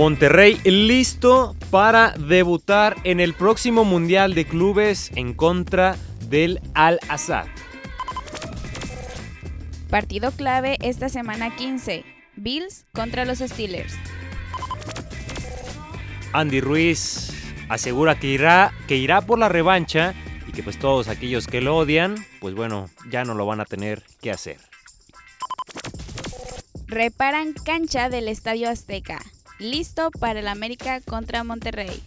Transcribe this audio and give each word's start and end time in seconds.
Monterrey 0.00 0.58
listo 0.64 1.54
para 1.70 2.12
debutar 2.12 2.96
en 3.04 3.20
el 3.20 3.34
próximo 3.34 3.84
Mundial 3.84 4.32
de 4.32 4.46
Clubes 4.46 5.10
en 5.14 5.34
contra 5.34 5.94
del 6.30 6.58
Al-Assad. 6.72 7.44
Partido 9.90 10.30
clave 10.30 10.78
esta 10.80 11.10
semana 11.10 11.54
15. 11.54 12.06
Bills 12.36 12.86
contra 12.94 13.26
los 13.26 13.40
Steelers. 13.40 13.92
Andy 16.32 16.62
Ruiz 16.62 17.34
asegura 17.68 18.18
que 18.18 18.28
irá, 18.28 18.72
que 18.88 18.96
irá 18.96 19.20
por 19.20 19.38
la 19.38 19.50
revancha 19.50 20.14
y 20.48 20.52
que 20.52 20.62
pues 20.62 20.78
todos 20.78 21.08
aquellos 21.08 21.46
que 21.46 21.60
lo 21.60 21.76
odian, 21.76 22.14
pues 22.40 22.54
bueno, 22.54 22.88
ya 23.10 23.24
no 23.24 23.34
lo 23.34 23.44
van 23.44 23.60
a 23.60 23.66
tener 23.66 24.02
que 24.22 24.30
hacer. 24.30 24.56
Reparan 26.86 27.52
cancha 27.52 28.08
del 28.08 28.28
Estadio 28.28 28.70
Azteca. 28.70 29.20
Listo 29.60 30.10
para 30.10 30.40
el 30.40 30.48
América 30.48 31.02
contra 31.02 31.44
Monterrey. 31.44 32.02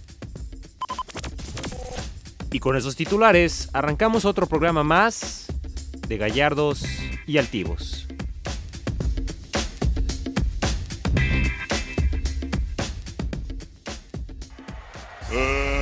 Y 2.51 2.59
con 2.59 2.75
esos 2.75 2.95
titulares 2.95 3.69
arrancamos 3.73 4.25
otro 4.25 4.47
programa 4.47 4.83
más 4.83 5.45
de 6.07 6.17
Gallardos 6.17 6.83
y 7.27 7.37
Altivos. 7.37 8.07
Uh, 15.31 15.72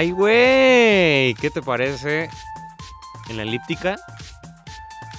¡Ay, 0.00 0.12
güey! 0.12 1.34
¿Qué 1.34 1.50
te 1.52 1.60
parece 1.60 2.30
en 3.28 3.36
la 3.36 3.42
elíptica? 3.42 3.96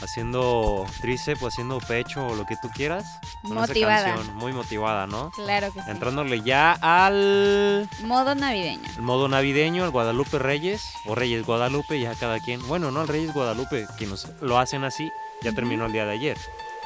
Haciendo 0.01 0.87
tríceps 1.01 1.43
o 1.43 1.47
haciendo 1.49 1.77
pecho 1.77 2.25
o 2.25 2.33
lo 2.35 2.47
que 2.47 2.55
tú 2.59 2.67
quieras. 2.73 3.05
Con 3.43 3.51
esa 3.59 3.67
Motivada. 3.67 4.15
canción, 4.15 4.35
muy 4.37 4.53
motivada, 4.53 5.05
¿no? 5.05 5.29
Claro 5.35 5.71
que 5.71 5.83
sí. 5.83 5.91
Entrándole 5.91 6.41
ya 6.41 6.71
al 6.81 7.87
Modo 8.01 8.33
navideño. 8.33 8.89
el 8.95 9.03
modo 9.03 9.27
navideño, 9.27 9.85
el 9.85 9.91
Guadalupe 9.91 10.39
Reyes 10.39 10.81
o 11.05 11.13
Reyes 11.13 11.45
Guadalupe, 11.45 11.99
ya 11.99 12.15
cada 12.15 12.39
quien. 12.39 12.67
Bueno, 12.67 12.89
no, 12.89 13.03
el 13.03 13.07
Reyes 13.07 13.35
Guadalupe, 13.35 13.85
quienes 13.99 14.27
lo 14.41 14.57
hacen 14.57 14.83
así, 14.83 15.11
ya 15.43 15.51
terminó 15.51 15.85
el 15.85 15.91
día 15.93 16.05
de 16.07 16.13
ayer. 16.13 16.37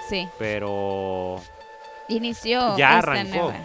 Sí. 0.09 0.27
Pero 0.37 1.41
Inició. 2.09 2.77
Ya 2.77 2.97
arrancó. 2.97 3.37
nueva. 3.53 3.55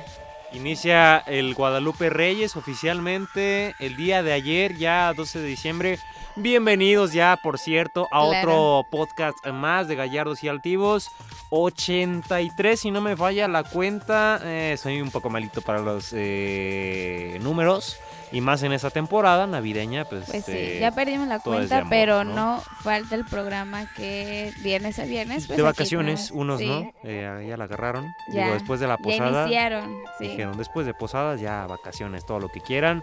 Inicia 0.52 1.18
el 1.18 1.54
Guadalupe 1.54 2.10
Reyes 2.10 2.56
oficialmente 2.56 3.74
el 3.78 3.96
día 3.96 4.22
de 4.24 4.32
ayer, 4.32 4.76
ya 4.76 5.12
12 5.14 5.38
de 5.38 5.46
diciembre. 5.46 5.98
Bienvenidos 6.34 7.12
ya, 7.12 7.38
por 7.40 7.58
cierto, 7.58 8.08
a 8.10 8.26
Claro. 8.28 8.78
otro 8.80 8.88
podcast 8.90 9.46
más 9.46 9.86
de 9.86 9.94
Gallardos 9.94 10.42
y 10.42 10.48
Altivos. 10.48 11.08
83, 11.50 12.80
si 12.80 12.90
no 12.90 13.00
me 13.00 13.16
falla 13.16 13.46
la 13.46 13.62
cuenta. 13.62 14.40
Eh, 14.42 14.76
soy 14.76 15.00
un 15.00 15.10
poco 15.10 15.30
malito 15.30 15.62
para 15.62 15.80
los 15.80 16.12
eh, 16.16 17.38
números. 17.42 17.96
Y 18.32 18.40
más 18.40 18.62
en 18.62 18.72
esta 18.72 18.90
temporada 18.90 19.46
navideña, 19.46 20.04
pues... 20.04 20.26
Pues 20.30 20.44
sí, 20.44 20.52
eh, 20.54 20.78
ya 20.80 20.92
perdimos 20.92 21.26
la 21.26 21.40
cuenta, 21.40 21.78
amor, 21.78 21.90
pero 21.90 22.24
¿no? 22.24 22.34
no 22.34 22.62
falta 22.82 23.16
el 23.16 23.24
programa 23.24 23.92
que 23.96 24.52
viernes 24.62 24.98
a 25.00 25.04
viernes. 25.04 25.46
pues 25.48 25.56
de 25.56 25.62
vacaciones, 25.62 26.30
unos, 26.30 26.60
Sí, 26.60 26.66
¿no? 26.68 26.92
Eh, 27.02 27.46
ya 27.48 27.56
la 27.56 27.64
agarraron. 27.64 28.06
Ya, 28.32 28.44
Digo, 28.44 28.54
después 28.54 28.78
de 28.78 28.86
la 28.86 28.96
Ya 28.98 29.02
posada. 29.02 29.42
iniciaron. 29.42 29.96
Sí. 30.18 30.28
Dijeron, 30.28 30.56
después 30.58 30.86
de 30.86 30.94
posadas, 30.94 31.40
ya 31.40 31.66
vacaciones, 31.66 32.24
todo 32.24 32.38
lo 32.38 32.48
que 32.48 32.60
quieran. 32.60 33.02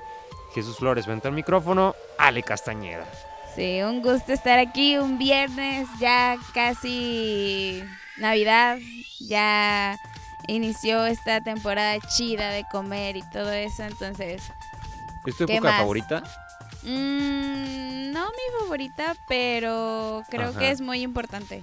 Jesús 0.56 0.78
Flores, 0.78 1.06
vente 1.08 1.28
al 1.28 1.34
micrófono. 1.34 1.94
Ale 2.18 2.42
Castañeda. 2.44 3.06
Sí, 3.54 3.82
un 3.82 4.02
gusto 4.02 4.32
estar 4.32 4.60
aquí 4.60 4.98
un 4.98 5.18
viernes, 5.18 5.88
ya 6.00 6.38
casi 6.54 7.84
Navidad, 8.18 8.78
ya 9.20 9.98
inició 10.48 11.06
esta 11.06 11.42
temporada 11.42 11.98
chida 12.16 12.50
de 12.52 12.64
comer 12.72 13.18
y 13.18 13.24
todo 13.32 13.52
eso, 13.52 13.84
entonces, 13.84 14.42
¿Es 15.28 15.38
tu 15.38 15.46
¿Qué 15.46 15.56
época 15.56 15.70
más? 15.72 15.80
favorita? 15.82 16.24
mm, 16.84 18.12
no 18.14 18.26
mi 18.28 18.60
favorita, 18.62 19.16
pero 19.28 20.24
creo 20.30 20.50
Ajá. 20.50 20.60
que 20.60 20.72
es 20.72 20.82
muy 20.82 21.02
importante 21.02 21.62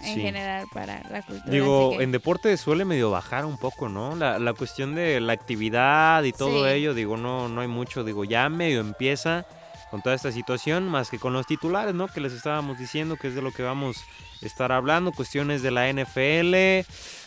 en 0.00 0.14
Sí. 0.16 0.20
general 0.20 0.66
para 0.72 1.00
la 1.10 1.22
cultura. 1.22 1.50
Digo, 1.50 1.90
que- 1.96 2.02
en 2.02 2.12
deporte 2.12 2.56
suele 2.56 2.84
medio 2.84 3.10
bajar 3.10 3.44
un 3.44 3.56
poco, 3.56 3.88
¿no? 3.88 4.16
La, 4.16 4.38
la 4.38 4.52
cuestión 4.52 4.94
de 4.94 5.20
la 5.20 5.32
actividad 5.32 6.24
y 6.24 6.32
todo 6.32 6.64
Sí. 6.66 6.70
ello, 6.72 6.92
digo, 6.94 7.16
no, 7.16 7.48
no 7.48 7.60
hay 7.60 7.68
mucho. 7.68 8.02
Digo, 8.04 8.24
ya 8.24 8.48
medio 8.48 8.80
empieza 8.80 9.46
con 9.90 10.02
toda 10.02 10.14
esta 10.16 10.32
situación, 10.32 10.88
más 10.88 11.10
que 11.10 11.18
con 11.18 11.32
los 11.34 11.46
titulares, 11.46 11.94
¿no? 11.94 12.08
Que 12.08 12.20
les 12.20 12.32
estábamos 12.32 12.78
diciendo, 12.78 13.16
que 13.16 13.28
es 13.28 13.34
de 13.34 13.42
lo 13.42 13.52
que 13.52 13.62
vamos 13.62 13.96
a 14.42 14.46
estar 14.46 14.72
hablando. 14.72 15.12
Cuestiones 15.12 15.62
de 15.62 15.70
la 15.70 15.88
NFL. 15.88 16.84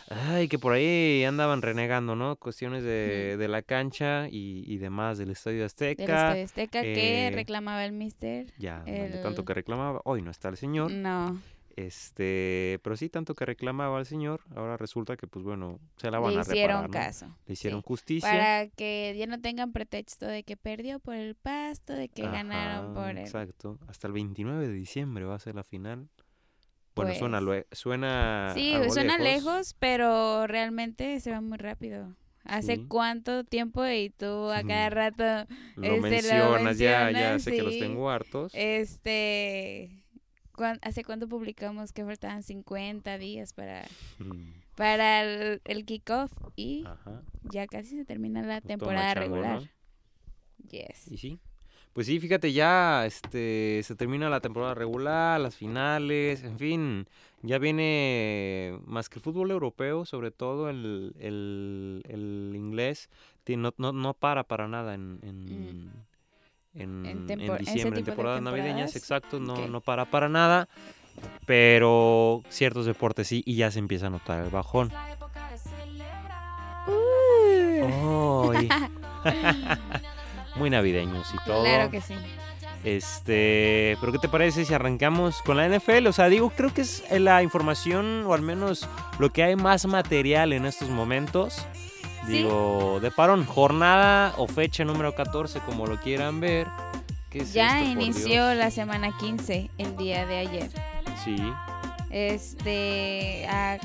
Ay, 0.09 0.47
que 0.47 0.59
por 0.59 0.73
ahí 0.73 1.23
andaban 1.23 1.61
renegando, 1.61 2.15
¿no? 2.15 2.35
Cuestiones 2.35 2.83
de, 2.83 3.37
de 3.37 3.47
la 3.47 3.61
cancha 3.63 4.27
y, 4.29 4.63
y 4.71 4.77
demás 4.77 5.17
del 5.17 5.31
Estadio 5.31 5.65
Azteca. 5.65 6.03
del 6.03 6.11
Estadio 6.15 6.45
Azteca 6.45 6.81
que 6.81 7.27
eh, 7.27 7.31
reclamaba 7.31 7.83
el 7.85 7.91
mister. 7.91 8.45
Ya, 8.57 8.79
no, 8.85 8.93
El- 8.93 9.21
tanto 9.23 9.43
que 9.45 9.53
reclamaba. 9.53 10.01
Hoy 10.05 10.21
no 10.21 10.29
está 10.31 10.49
el 10.49 10.57
señor. 10.57 10.91
No, 10.91 11.39
Este, 11.75 12.79
pero 12.83 12.95
sí, 12.95 13.09
tanto 13.09 13.33
que 13.35 13.45
reclamaba 13.45 13.97
al 13.97 14.05
señor. 14.05 14.41
Ahora 14.55 14.77
resulta 14.77 15.17
que, 15.17 15.27
pues 15.27 15.43
bueno, 15.43 15.79
se 15.97 16.09
la 16.11 16.19
van 16.19 16.33
le 16.33 16.39
a 16.39 16.41
hicieron 16.43 16.83
reparar, 16.83 16.89
¿no? 16.89 16.91
caso. 16.91 17.37
Le 17.47 17.53
hicieron 17.53 17.81
sí. 17.81 17.85
justicia. 17.87 18.29
Para 18.29 18.67
que 18.69 19.15
ya 19.17 19.27
no 19.27 19.41
tengan 19.41 19.71
pretexto 19.73 20.25
de 20.25 20.43
que 20.43 20.55
perdió 20.55 20.99
por 20.99 21.15
el 21.15 21.35
pasto, 21.35 21.93
de 21.93 22.09
que 22.09 22.21
ganaron 22.23 22.85
Ajá, 22.85 22.93
por 22.93 23.09
el... 23.09 23.17
Exacto. 23.19 23.77
Hasta 23.87 24.07
el 24.07 24.13
29 24.13 24.67
de 24.67 24.73
diciembre 24.73 25.25
va 25.25 25.35
a 25.35 25.39
ser 25.39 25.55
la 25.55 25.63
final. 25.63 26.07
Bueno, 26.95 27.13
suena, 27.15 27.39
Pues, 27.39 27.65
lue- 27.65 27.67
suena. 27.75 28.51
Sí, 28.55 28.73
algo 28.73 28.93
suena 28.93 29.17
lejos, 29.17 29.75
pero 29.79 30.47
realmente 30.47 31.19
se 31.19 31.31
va 31.31 31.41
muy 31.41 31.57
rápido. 31.57 32.15
¿Hace 32.45 32.75
Sí. 32.75 32.85
cuánto 32.87 33.43
tiempo? 33.43 33.85
Y 33.87 34.11
tú 34.11 34.49
a 34.51 34.61
cada 34.63 34.89
rato, 34.91 35.51
Lo 35.75 35.83
este, 35.83 35.95
lo 35.95 36.01
mencionas, 36.01 36.77
ya, 36.77 37.11
ya 37.11 37.39
sé 37.39 37.51
que 37.51 37.63
los 37.63 37.77
tengo 37.79 38.09
hartos. 38.09 38.51
este... 38.55 40.03
¿cuán- 40.53 40.79
¿Hace 40.83 41.03
cuánto 41.03 41.27
publicamos 41.27 41.91
que 41.91 42.05
faltaban 42.05 42.41
50 42.43 43.17
días 43.17 43.51
para, 43.53 43.83
Mm, 44.19 44.53
para 44.75 45.23
el, 45.23 45.61
el 45.65 45.85
kickoff? 45.85 46.31
Y 46.55 46.85
Ajá. 46.85 47.21
ya 47.43 47.67
casi 47.67 47.97
se 47.97 48.05
termina 48.05 48.41
la 48.41 48.61
Toma 48.61 48.67
temporada 48.69 49.13
regular. 49.15 49.69
Yes. 50.69 51.11
Y 51.11 51.17
sí. 51.17 51.39
Pues 51.95 52.07
sí, 52.07 52.19
fíjate, 52.19 52.51
ya 52.51 53.05
este, 53.05 53.79
se 53.81 53.95
termina 53.95 54.29
la 54.29 54.41
temporada 54.41 54.73
regular, 54.73 55.39
las 55.39 55.55
finales, 55.55 56.43
en 56.43 56.59
fin, 56.59 57.07
ya 57.41 57.57
viene 57.57 58.77
más 58.85 59.07
que 59.07 59.19
el 59.19 59.23
fútbol 59.23 59.49
europeo, 59.51 60.03
sobre 60.03 60.29
todo 60.29 60.69
el, 60.69 61.15
el, 61.21 62.03
el 62.09 62.51
inglés, 62.53 63.09
no, 63.47 63.73
no, 63.77 63.93
no 63.93 64.13
para 64.13 64.43
para 64.43 64.67
nada 64.67 64.93
en, 64.93 65.19
en, 65.23 65.89
en, 66.73 67.05
En 67.29 67.57
diciembre, 67.59 67.99
en 67.99 68.05
temporadas 68.05 68.41
navideñas, 68.41 68.97
exacto, 68.97 69.39
no, 69.39 69.69
no 69.69 69.79
para 69.79 70.03
para 70.03 70.27
nada, 70.27 70.67
pero 71.45 72.43
ciertos 72.49 72.85
deportes 72.85 73.29
sí, 73.29 73.41
y 73.45 73.55
ya 73.55 73.71
se 73.71 73.79
empieza 73.79 74.07
a 74.07 74.09
notar 74.09 74.43
el 74.43 74.49
bajón. 74.49 74.91
¡Ay! 78.51 78.67
Muy 80.55 80.69
navideños 80.69 81.33
y 81.33 81.37
todo. 81.45 81.63
Claro 81.63 81.89
que 81.91 82.01
sí. 82.01 82.15
Este, 82.83 83.97
pero 83.99 84.11
¿qué 84.11 84.19
te 84.19 84.29
parece 84.29 84.63
si 84.63 84.73
arrancamos 84.73 85.41
con 85.41 85.57
la 85.57 85.67
NFL? 85.67 86.05
O 86.07 86.13
sea, 86.13 86.29
digo, 86.29 86.51
creo 86.51 86.71
que 86.71 86.81
es 86.81 87.03
la 87.09 87.41
información 87.41 88.25
o 88.27 88.33
al 88.33 88.43
menos 88.43 88.87
lo 89.17 89.31
que 89.31 89.43
hay 89.43 89.55
más 89.55 89.85
material 89.87 90.53
en 90.53 90.65
estos 90.65 90.89
momentos. 90.89 91.65
Sí. 92.27 92.33
Digo, 92.33 92.99
de 93.01 93.09
parón, 93.11 93.45
jornada 93.45 94.33
o 94.37 94.47
fecha 94.47 94.83
número 94.85 95.15
14, 95.15 95.59
como 95.61 95.87
lo 95.87 95.99
quieran 95.99 96.39
ver. 96.39 96.67
¿Qué 97.31 97.39
es 97.39 97.53
Ya 97.53 97.79
esto, 97.79 97.91
inició 97.91 98.53
la 98.53 98.69
semana 98.69 99.15
15 99.19 99.69
el 99.79 99.97
día 99.97 100.25
de 100.27 100.37
ayer. 100.37 100.69
Sí, 101.23 101.37
Este, 102.11 103.47
a 103.47 103.77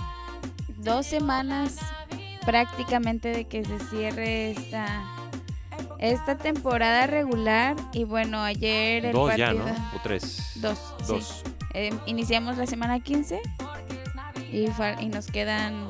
dos 0.77 1.07
semanas 1.07 1.79
prácticamente 2.45 3.29
de 3.31 3.47
que 3.47 3.65
se 3.65 3.79
cierre 3.87 4.53
esta, 4.53 5.03
esta 6.01 6.37
temporada 6.37 7.07
regular. 7.07 7.77
Y 7.93 8.05
bueno, 8.05 8.43
ayer 8.43 9.07
el 9.07 9.13
dos 9.13 9.37
ya, 9.37 9.47
partido. 9.47 9.67
¿no? 9.69 9.73
O 9.97 10.01
tres. 10.03 10.53
Dos, 10.57 10.79
sí. 11.01 11.05
Dos. 11.07 11.43
Eh, 11.75 11.91
iniciamos 12.07 12.57
la 12.59 12.67
semana 12.67 12.99
15 12.99 13.41
y, 14.53 14.67
nos 15.09 15.27
quedan 15.29 15.87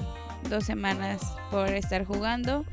dos 0.51 0.65
semanas 0.65 1.23
por 1.51 1.69
estar 1.69 2.05
jugando. 2.05 2.65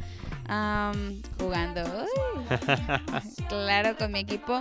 Am, 0.50 1.22
jugando. 1.40 1.82
uy. 1.84 2.44
claro, 3.50 3.96
con 3.98 4.12
mi 4.12 4.20
equipo. 4.20 4.60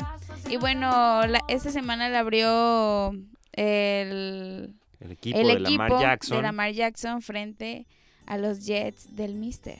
Y 0.48 0.56
bueno, 0.56 1.26
la- 1.26 1.42
esta 1.48 1.70
semana 1.70 2.08
la 2.08 2.20
abrió 2.20 3.10
el, 3.52 4.74
El 5.00 5.10
equipo 5.12 5.38
el 5.38 5.46
de 5.46 5.52
equipo 5.54 5.82
Lamar 5.82 6.00
Jackson. 6.00 6.36
de 6.36 6.42
Lamar 6.42 6.72
Jackson 6.72 7.22
frente 7.22 7.86
a 8.26 8.36
los 8.38 8.64
Jets 8.66 9.16
del 9.16 9.34
Mister. 9.34 9.78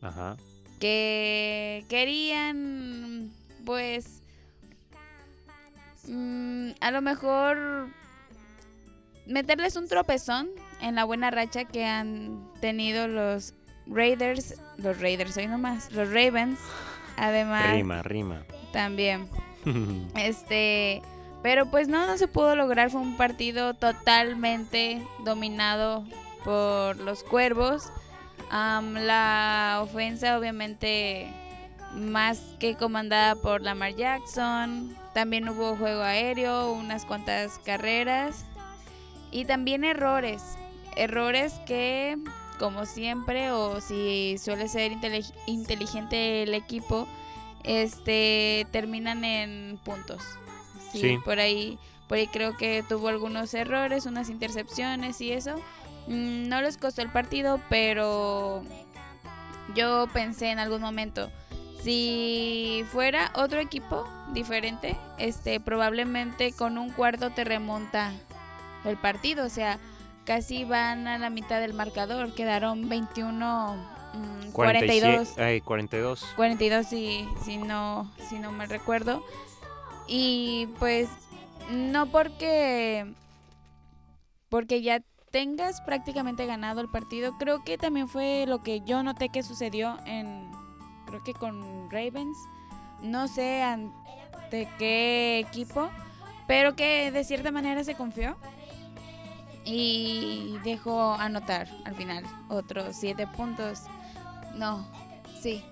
Ajá. 0.00 0.36
Que 0.78 1.84
querían, 1.88 3.30
pues, 3.64 4.22
mm, 6.06 6.70
a 6.80 6.90
lo 6.90 7.02
mejor 7.02 7.88
meterles 9.26 9.76
un 9.76 9.88
tropezón 9.88 10.48
en 10.80 10.94
la 10.94 11.04
buena 11.04 11.30
racha 11.30 11.64
que 11.64 11.84
han 11.84 12.48
tenido 12.60 13.08
los 13.08 13.54
Raiders, 13.86 14.54
los 14.76 15.00
Raiders 15.00 15.36
hoy 15.36 15.46
nomás, 15.46 15.90
los 15.92 16.08
Ravens, 16.08 16.58
además 17.16 17.72
Rima, 17.72 18.02
rima. 18.02 18.42
también. 18.72 19.28
Este, 20.16 21.02
pero 21.42 21.66
pues 21.66 21.88
no, 21.88 22.06
no 22.06 22.16
se 22.16 22.26
pudo 22.28 22.56
lograr. 22.56 22.90
Fue 22.90 23.00
un 23.00 23.16
partido 23.16 23.74
totalmente 23.74 25.02
dominado 25.24 26.04
por 26.44 26.96
los 26.96 27.22
cuervos. 27.22 27.90
Am, 28.50 28.94
la 28.94 29.80
ofensa, 29.82 30.38
obviamente, 30.38 31.30
más 31.94 32.38
que 32.58 32.76
comandada 32.76 33.34
por 33.36 33.60
Lamar 33.62 33.94
Jackson. 33.94 34.96
También 35.14 35.48
hubo 35.48 35.76
juego 35.76 36.02
aéreo, 36.02 36.72
unas 36.72 37.04
cuantas 37.04 37.58
carreras. 37.64 38.44
Y 39.30 39.44
también 39.44 39.84
errores. 39.84 40.42
Errores 40.96 41.54
que, 41.66 42.16
como 42.58 42.86
siempre, 42.86 43.52
o 43.52 43.80
si 43.80 44.36
suele 44.38 44.68
ser 44.68 44.92
intelig- 44.92 45.34
inteligente 45.46 46.42
el 46.44 46.54
equipo, 46.54 47.06
este 47.64 48.66
terminan 48.70 49.24
en 49.24 49.78
puntos. 49.84 50.22
Sí, 50.92 51.00
Sí. 51.00 51.18
por 51.24 51.38
ahí 51.38 51.78
por 52.08 52.16
ahí 52.16 52.26
creo 52.28 52.56
que 52.56 52.82
tuvo 52.88 53.08
algunos 53.08 53.52
errores, 53.52 54.06
unas 54.06 54.30
intercepciones 54.30 55.20
y 55.20 55.32
eso. 55.32 55.56
Mm, 56.08 56.48
no 56.48 56.62
les 56.62 56.76
costó 56.76 57.02
el 57.02 57.10
partido, 57.10 57.60
pero 57.68 58.62
yo 59.74 60.06
pensé 60.12 60.50
en 60.50 60.58
algún 60.58 60.80
momento 60.80 61.30
si 61.82 62.84
fuera 62.90 63.30
otro 63.34 63.60
equipo 63.60 64.04
diferente, 64.32 64.96
este 65.16 65.60
probablemente 65.60 66.52
con 66.52 66.76
un 66.76 66.90
cuarto 66.90 67.30
te 67.30 67.44
remonta 67.44 68.12
el 68.84 68.96
partido, 68.96 69.46
o 69.46 69.48
sea, 69.48 69.78
casi 70.24 70.64
van 70.64 71.06
a 71.06 71.18
la 71.18 71.30
mitad 71.30 71.60
del 71.60 71.74
marcador, 71.74 72.34
quedaron 72.34 72.88
21 72.88 73.76
mm, 74.14 74.50
42 74.52 75.28
47, 75.34 75.42
ay, 75.42 75.60
42. 75.60 76.26
42 76.36 76.86
si, 76.86 77.28
si 77.44 77.58
no 77.58 78.10
si 78.28 78.38
no 78.38 78.50
me 78.50 78.66
recuerdo 78.66 79.24
y 80.06 80.68
pues 80.78 81.08
no 81.70 82.06
porque 82.06 83.06
porque 84.48 84.82
ya 84.82 85.00
tengas 85.30 85.80
prácticamente 85.80 86.46
ganado 86.46 86.80
el 86.80 86.88
partido. 86.88 87.36
Creo 87.38 87.62
que 87.64 87.78
también 87.78 88.08
fue 88.08 88.44
lo 88.46 88.62
que 88.62 88.80
yo 88.80 89.02
noté 89.02 89.28
que 89.28 89.42
sucedió 89.42 89.98
en 90.06 90.50
creo 91.06 91.22
que 91.24 91.34
con 91.34 91.90
Ravens. 91.90 92.36
No 93.02 93.28
sé 93.28 93.62
ante 93.62 94.68
qué 94.78 95.38
equipo 95.38 95.88
pero 96.48 96.74
que 96.74 97.12
de 97.12 97.22
cierta 97.22 97.52
manera 97.52 97.84
se 97.84 97.94
confió 97.94 98.36
y 99.64 100.56
dejó 100.64 101.12
anotar 101.12 101.68
al 101.84 101.94
final 101.94 102.24
otros 102.48 102.96
siete 102.96 103.28
puntos. 103.28 103.82
No 104.56 104.88
sí. 105.40 105.62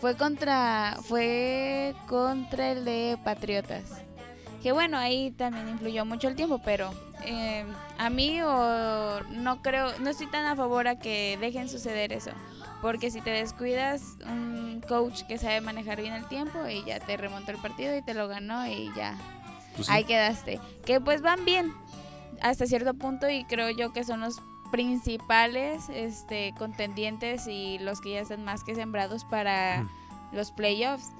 Fue 0.00 0.16
contra 0.16 0.96
fue 1.02 1.94
contra 2.08 2.72
el 2.72 2.84
de 2.86 3.18
Patriotas. 3.22 4.02
Que 4.62 4.72
bueno 4.72 4.96
ahí 4.96 5.30
también 5.30 5.68
influyó 5.68 6.06
mucho 6.06 6.28
el 6.28 6.36
tiempo 6.36 6.58
pero 6.64 6.90
eh, 7.24 7.64
a 7.98 8.10
mí 8.10 8.40
o 8.42 9.20
no 9.30 9.62
creo 9.62 9.98
no 10.00 10.10
estoy 10.10 10.26
tan 10.28 10.44
a 10.46 10.56
favor 10.56 10.88
a 10.88 10.98
que 10.98 11.36
dejen 11.40 11.68
suceder 11.68 12.12
eso 12.12 12.30
porque 12.82 13.10
si 13.10 13.20
te 13.20 13.30
descuidas 13.30 14.16
un 14.26 14.82
coach 14.86 15.22
que 15.22 15.38
sabe 15.38 15.60
manejar 15.60 16.00
bien 16.00 16.12
el 16.14 16.26
tiempo 16.28 16.66
y 16.68 16.84
ya 16.84 17.00
te 17.00 17.16
remontó 17.16 17.50
el 17.52 17.58
partido 17.58 17.96
y 17.96 18.02
te 18.02 18.12
lo 18.14 18.28
ganó 18.28 18.66
y 18.66 18.90
ya 18.94 19.16
Pues 19.74 19.86
sí. 19.86 19.92
ahí 19.92 20.04
quedaste. 20.04 20.60
Que 20.84 21.00
pues 21.00 21.22
van 21.22 21.44
bien 21.46 21.72
hasta 22.42 22.66
cierto 22.66 22.92
punto 22.94 23.28
y 23.30 23.44
creo 23.44 23.70
yo 23.70 23.92
que 23.94 24.04
son 24.04 24.20
los 24.20 24.40
principales 24.70 25.88
este, 25.88 26.52
contendientes 26.58 27.46
y 27.46 27.78
los 27.78 28.00
que 28.02 28.12
ya 28.12 28.20
están 28.20 28.44
más 28.44 28.64
que 28.64 28.74
sembrados 28.74 29.24
para 29.24 29.82
Mm. 29.82 29.88
los 30.36 30.50
playoffs. 30.52 31.10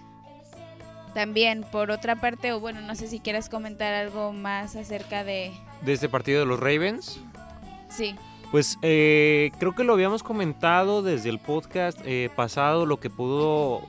También, 1.15 1.65
por 1.71 1.91
otra 1.93 2.17
parte, 2.17 2.53
o 2.53 2.59
bueno, 2.61 2.81
no 2.81 2.95
sé 2.97 3.07
si 3.07 3.21
quieras 3.21 3.49
comentar 3.49 3.95
algo 3.95 4.33
más 4.33 4.75
acerca 4.75 5.23
de... 5.23 5.53
De 5.85 5.93
este 5.93 6.09
partido 6.09 6.41
de 6.41 6.47
los 6.47 6.59
Ravens. 6.61 7.21
Sí, 7.89 8.17
Pues 8.51 8.79
eh, 8.83 9.51
creo 9.59 9.75
que 9.75 9.85
lo 9.85 9.93
habíamos 9.93 10.23
comentado 10.23 11.03
desde 11.03 11.29
el 11.29 11.39
podcast 11.39 11.99
eh, 12.05 12.31
pasado, 12.35 12.87
lo 12.87 12.99
que 12.99 13.11
pudo 13.11 13.83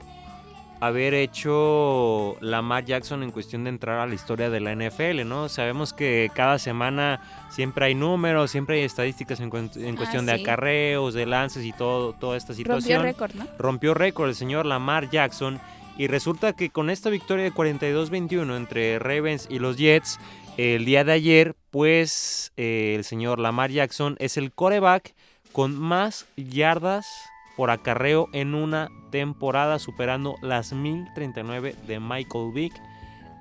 haber 0.82 1.14
hecho 1.14 2.36
Lamar 2.42 2.86
Jackson 2.86 3.24
en 3.24 3.32
cuestión 3.32 3.64
de 3.64 3.70
entrar 3.70 4.00
a 4.00 4.06
la 4.08 4.14
historia 4.14 4.50
de 4.50 4.60
la 4.60 4.76
NFL, 4.76 5.26
¿no? 5.26 5.50
Sabemos 5.50 5.94
que 5.94 6.30
cada 6.36 6.60
semana 6.60 7.22
siempre 7.50 7.86
hay 7.86 7.96
números, 7.96 8.52
siempre 8.52 8.78
hay 8.78 8.84
estadísticas 8.84 9.40
en, 9.40 9.50
en 9.54 9.94
Ah, 9.94 9.98
cuestión 9.98 10.26
de 10.26 10.34
acarreos, 10.34 11.14
de 11.14 11.26
lances 11.26 11.64
y 11.66 11.72
todo, 11.72 12.14
toda 12.14 12.36
esta 12.38 12.54
rompió 12.54 12.76
situación 12.76 13.04
récord, 13.04 13.34
¿no? 13.36 13.48
rompió 13.58 13.94
récord 13.94 14.30
el 14.30 14.36
señor 14.36 14.66
Lamar 14.66 15.10
Jackson 15.10 15.60
y 15.98 16.08
resulta 16.08 16.54
que 16.54 16.70
con 16.70 16.90
esta 16.90 17.10
victoria 17.10 17.46
de 17.46 17.54
42-21 17.54 18.58
entre 18.58 19.00
Ravens 19.00 19.48
y 19.50 19.60
los 19.60 19.78
Jets 19.78 20.20
el 20.58 20.86
día 20.86 21.04
de 21.04 21.12
ayer, 21.12 21.56
pues 21.72 22.52
eh, 22.58 22.94
el 22.96 23.04
señor 23.04 23.40
Lamar 23.40 23.72
Jackson 23.72 24.16
es 24.20 24.38
el 24.38 24.52
coreback 24.52 25.14
con 25.52 25.78
más 25.78 26.26
yardas 26.36 27.08
por 27.56 27.70
acarreo 27.70 28.28
en 28.34 28.54
una 28.54 28.90
temporada, 29.12 29.80
superando 29.80 30.36
las 30.42 30.74
1039 30.74 31.76
de 31.88 32.00
Michael 32.00 32.52
Vick 32.54 32.74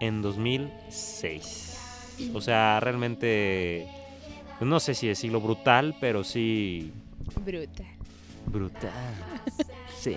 en 0.00 0.22
2006. 0.22 1.78
O 2.32 2.40
sea, 2.40 2.78
realmente, 2.80 3.88
pues, 4.58 4.68
no 4.68 4.78
sé 4.78 4.94
si 4.94 5.08
decirlo 5.08 5.40
brutal, 5.40 5.96
pero 6.00 6.22
sí 6.22 6.92
Bruta. 7.44 7.84
Brutal. 8.46 8.90
Sí. 9.98 10.16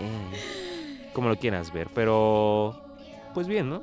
Como 1.13 1.29
lo 1.29 1.37
quieras 1.37 1.71
ver, 1.71 1.87
pero 1.95 2.79
pues 3.33 3.47
bien, 3.47 3.69
¿no? 3.69 3.81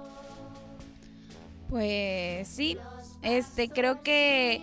Pues 1.70 2.46
sí, 2.46 2.76
este 3.24 3.68
creo 3.68 4.02
que 4.02 4.60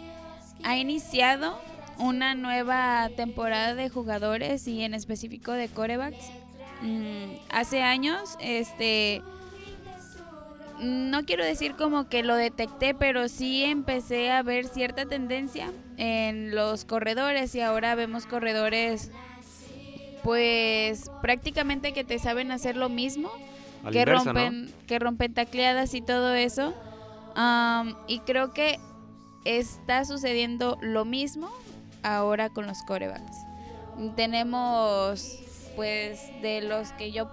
ha 0.63 0.77
iniciado 0.77 1.59
una 1.97 2.35
nueva 2.35 3.09
temporada 3.15 3.75
de 3.75 3.89
jugadores 3.89 4.67
y 4.67 4.83
en 4.83 4.93
específico 4.93 5.51
de 5.51 5.67
corebacks. 5.67 6.31
Mm, 6.81 7.35
hace 7.49 7.81
años, 7.83 8.37
este 8.39 9.21
no 10.79 11.25
quiero 11.25 11.45
decir 11.45 11.75
como 11.75 12.09
que 12.09 12.23
lo 12.23 12.35
detecté, 12.35 12.95
pero 12.95 13.27
sí 13.27 13.63
empecé 13.63 14.31
a 14.31 14.41
ver 14.41 14.65
cierta 14.65 15.05
tendencia 15.05 15.71
en 15.97 16.55
los 16.55 16.85
corredores 16.85 17.53
y 17.53 17.61
ahora 17.61 17.93
vemos 17.93 18.25
corredores 18.25 19.11
pues 20.23 21.11
prácticamente 21.21 21.93
que 21.93 22.03
te 22.03 22.17
saben 22.17 22.51
hacer 22.51 22.77
lo 22.77 22.89
mismo, 22.89 23.31
que 23.91 24.05
rompen 24.05 24.71
que 24.87 24.99
rompen 24.99 25.33
tacleadas 25.33 25.93
y 25.93 26.01
todo 26.01 26.33
eso. 26.33 26.73
Am, 27.35 27.95
y 28.07 28.19
creo 28.19 28.53
que 28.53 28.79
está 29.45 30.05
sucediendo 30.05 30.77
lo 30.81 31.05
mismo 31.05 31.49
ahora 32.03 32.49
con 32.49 32.67
los 32.67 32.81
corebacks. 32.83 33.37
Tenemos 34.15 35.39
pues 35.75 36.19
de 36.41 36.61
los 36.61 36.91
que 36.93 37.11
yo 37.11 37.29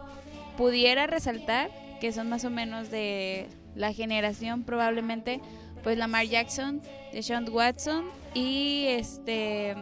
pudiera 0.56 1.06
resaltar, 1.06 1.70
que 2.00 2.12
son 2.12 2.28
más 2.28 2.44
o 2.44 2.50
menos 2.50 2.90
de 2.90 3.48
la 3.74 3.92
generación 3.92 4.64
probablemente, 4.64 5.40
pues 5.82 5.96
Lamar 5.96 6.26
Jackson, 6.26 6.82
Deshaun 7.12 7.48
Watson 7.48 8.04
y 8.34 8.86
este, 8.88 9.76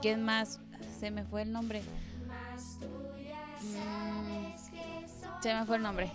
¿quién 0.00 0.22
más? 0.22 0.60
Se 0.98 1.10
me 1.10 1.24
fue 1.24 1.42
el 1.42 1.52
nombre. 1.52 1.82
Mm, 3.62 4.52
se 5.42 5.54
me 5.54 5.66
fue 5.66 5.76
el 5.76 5.82
nombre. 5.82 6.10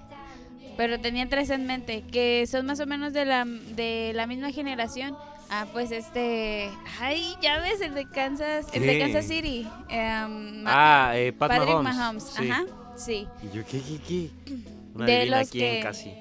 Pero 0.77 0.99
tenía 0.99 1.27
tres 1.29 1.49
en 1.49 1.65
mente, 1.65 2.03
que 2.11 2.45
son 2.47 2.65
más 2.65 2.79
o 2.79 2.85
menos 2.85 3.13
de 3.13 3.25
la, 3.25 3.45
de 3.45 4.11
la 4.15 4.25
misma 4.27 4.51
generación. 4.51 5.15
Ah, 5.49 5.65
pues 5.73 5.91
este... 5.91 6.69
Ay, 7.01 7.35
ya 7.41 7.59
ves, 7.59 7.81
el 7.81 7.93
de 7.93 8.07
Kansas, 8.09 8.67
el 8.73 8.83
de. 8.85 8.99
Kansas 8.99 9.25
City. 9.27 9.67
em, 9.89 10.63
Ah, 10.65 11.11
eh, 11.15 11.33
Pat 11.33 11.49
Patrick 11.49 11.75
Mahomes. 11.75 11.95
Mahomes. 11.97 12.23
Sí. 12.23 12.49
Ajá, 12.49 12.65
sí. 12.95 13.27
Y 13.43 13.55
yo, 13.55 13.65
¿qué, 13.65 13.81
qué, 13.81 13.97
qué? 14.07 14.29
Una 14.95 15.05
De 15.05 15.25
los 15.25 15.49
quién 15.49 15.75
que- 15.77 15.83
casi. 15.83 16.13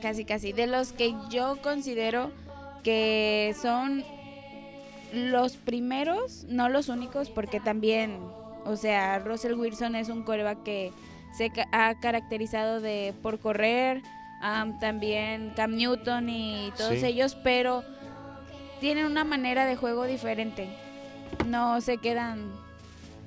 Casi, 0.00 0.24
casi. 0.24 0.52
De 0.52 0.66
los 0.66 0.92
que 0.92 1.14
yo 1.30 1.58
considero 1.60 2.30
que 2.82 3.54
son 3.60 4.04
los 5.12 5.56
primeros, 5.56 6.44
no 6.48 6.68
los 6.68 6.88
únicos, 6.88 7.30
porque 7.30 7.60
también, 7.60 8.18
o 8.64 8.76
sea, 8.76 9.18
Russell 9.18 9.54
Wilson 9.54 9.96
es 9.96 10.08
un 10.08 10.22
coreback 10.22 10.62
que 10.62 10.92
se 11.36 11.50
ca- 11.50 11.68
ha 11.72 11.94
caracterizado 12.00 12.80
de 12.80 13.14
por 13.22 13.38
correr, 13.38 14.02
am, 14.40 14.78
también 14.78 15.52
Cam 15.56 15.76
Newton 15.76 16.28
y 16.28 16.72
todos 16.76 16.98
Sí. 16.98 17.06
ellos, 17.06 17.36
pero 17.42 17.84
tienen 18.80 19.06
una 19.06 19.24
manera 19.24 19.66
de 19.66 19.76
juego 19.76 20.04
diferente. 20.04 20.68
No 21.46 21.80
se 21.80 21.98
quedan 21.98 22.50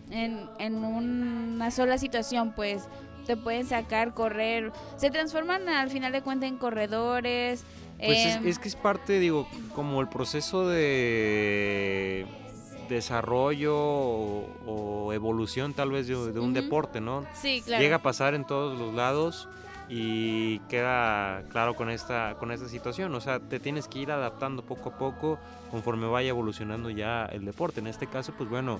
en, 0.09 0.49
en 0.59 0.75
una 0.83 1.71
sola 1.71 1.97
situación, 1.97 2.53
pues 2.55 2.87
te 3.27 3.37
pueden 3.37 3.65
sacar, 3.65 4.13
correr, 4.13 4.71
se 4.97 5.11
transforman 5.11 5.69
al 5.69 5.89
final 5.89 6.11
de 6.11 6.21
cuentas 6.21 6.49
en 6.49 6.57
corredores. 6.57 7.63
Pues 7.97 8.17
es, 8.25 8.35
em, 8.37 8.47
es 8.47 8.57
que 8.57 8.67
es 8.67 8.75
parte, 8.75 9.19
digo, 9.19 9.47
como 9.75 10.01
el 10.01 10.07
proceso 10.09 10.67
de 10.67 12.25
desarrollo 12.95 13.75
o, 13.77 14.47
o 14.67 15.13
evolución 15.13 15.73
tal 15.73 15.91
vez 15.91 16.07
de, 16.07 16.31
de 16.31 16.39
un 16.39 16.53
deporte, 16.53 17.01
¿no? 17.01 17.25
sí, 17.33 17.61
claro. 17.65 17.81
Llega 17.83 17.95
a 17.97 18.01
pasar 18.01 18.33
en 18.35 18.45
todos 18.45 18.77
los 18.77 18.93
lados 18.93 19.47
y 19.89 20.59
queda 20.69 21.43
claro 21.49 21.75
con 21.75 21.89
esta, 21.89 22.35
con 22.39 22.51
esta 22.51 22.67
situación. 22.69 23.13
O 23.15 23.19
sea, 23.21 23.39
te 23.39 23.59
tienes 23.59 23.87
que 23.87 23.99
ir 23.99 24.11
adaptando 24.11 24.63
poco 24.63 24.89
a 24.89 24.97
poco 24.97 25.37
conforme 25.69 26.07
vaya 26.07 26.29
evolucionando 26.29 26.89
ya 26.89 27.25
el 27.25 27.43
deporte. 27.45 27.79
En 27.81 27.87
este 27.87 28.07
caso, 28.07 28.33
pues 28.37 28.49
bueno, 28.49 28.79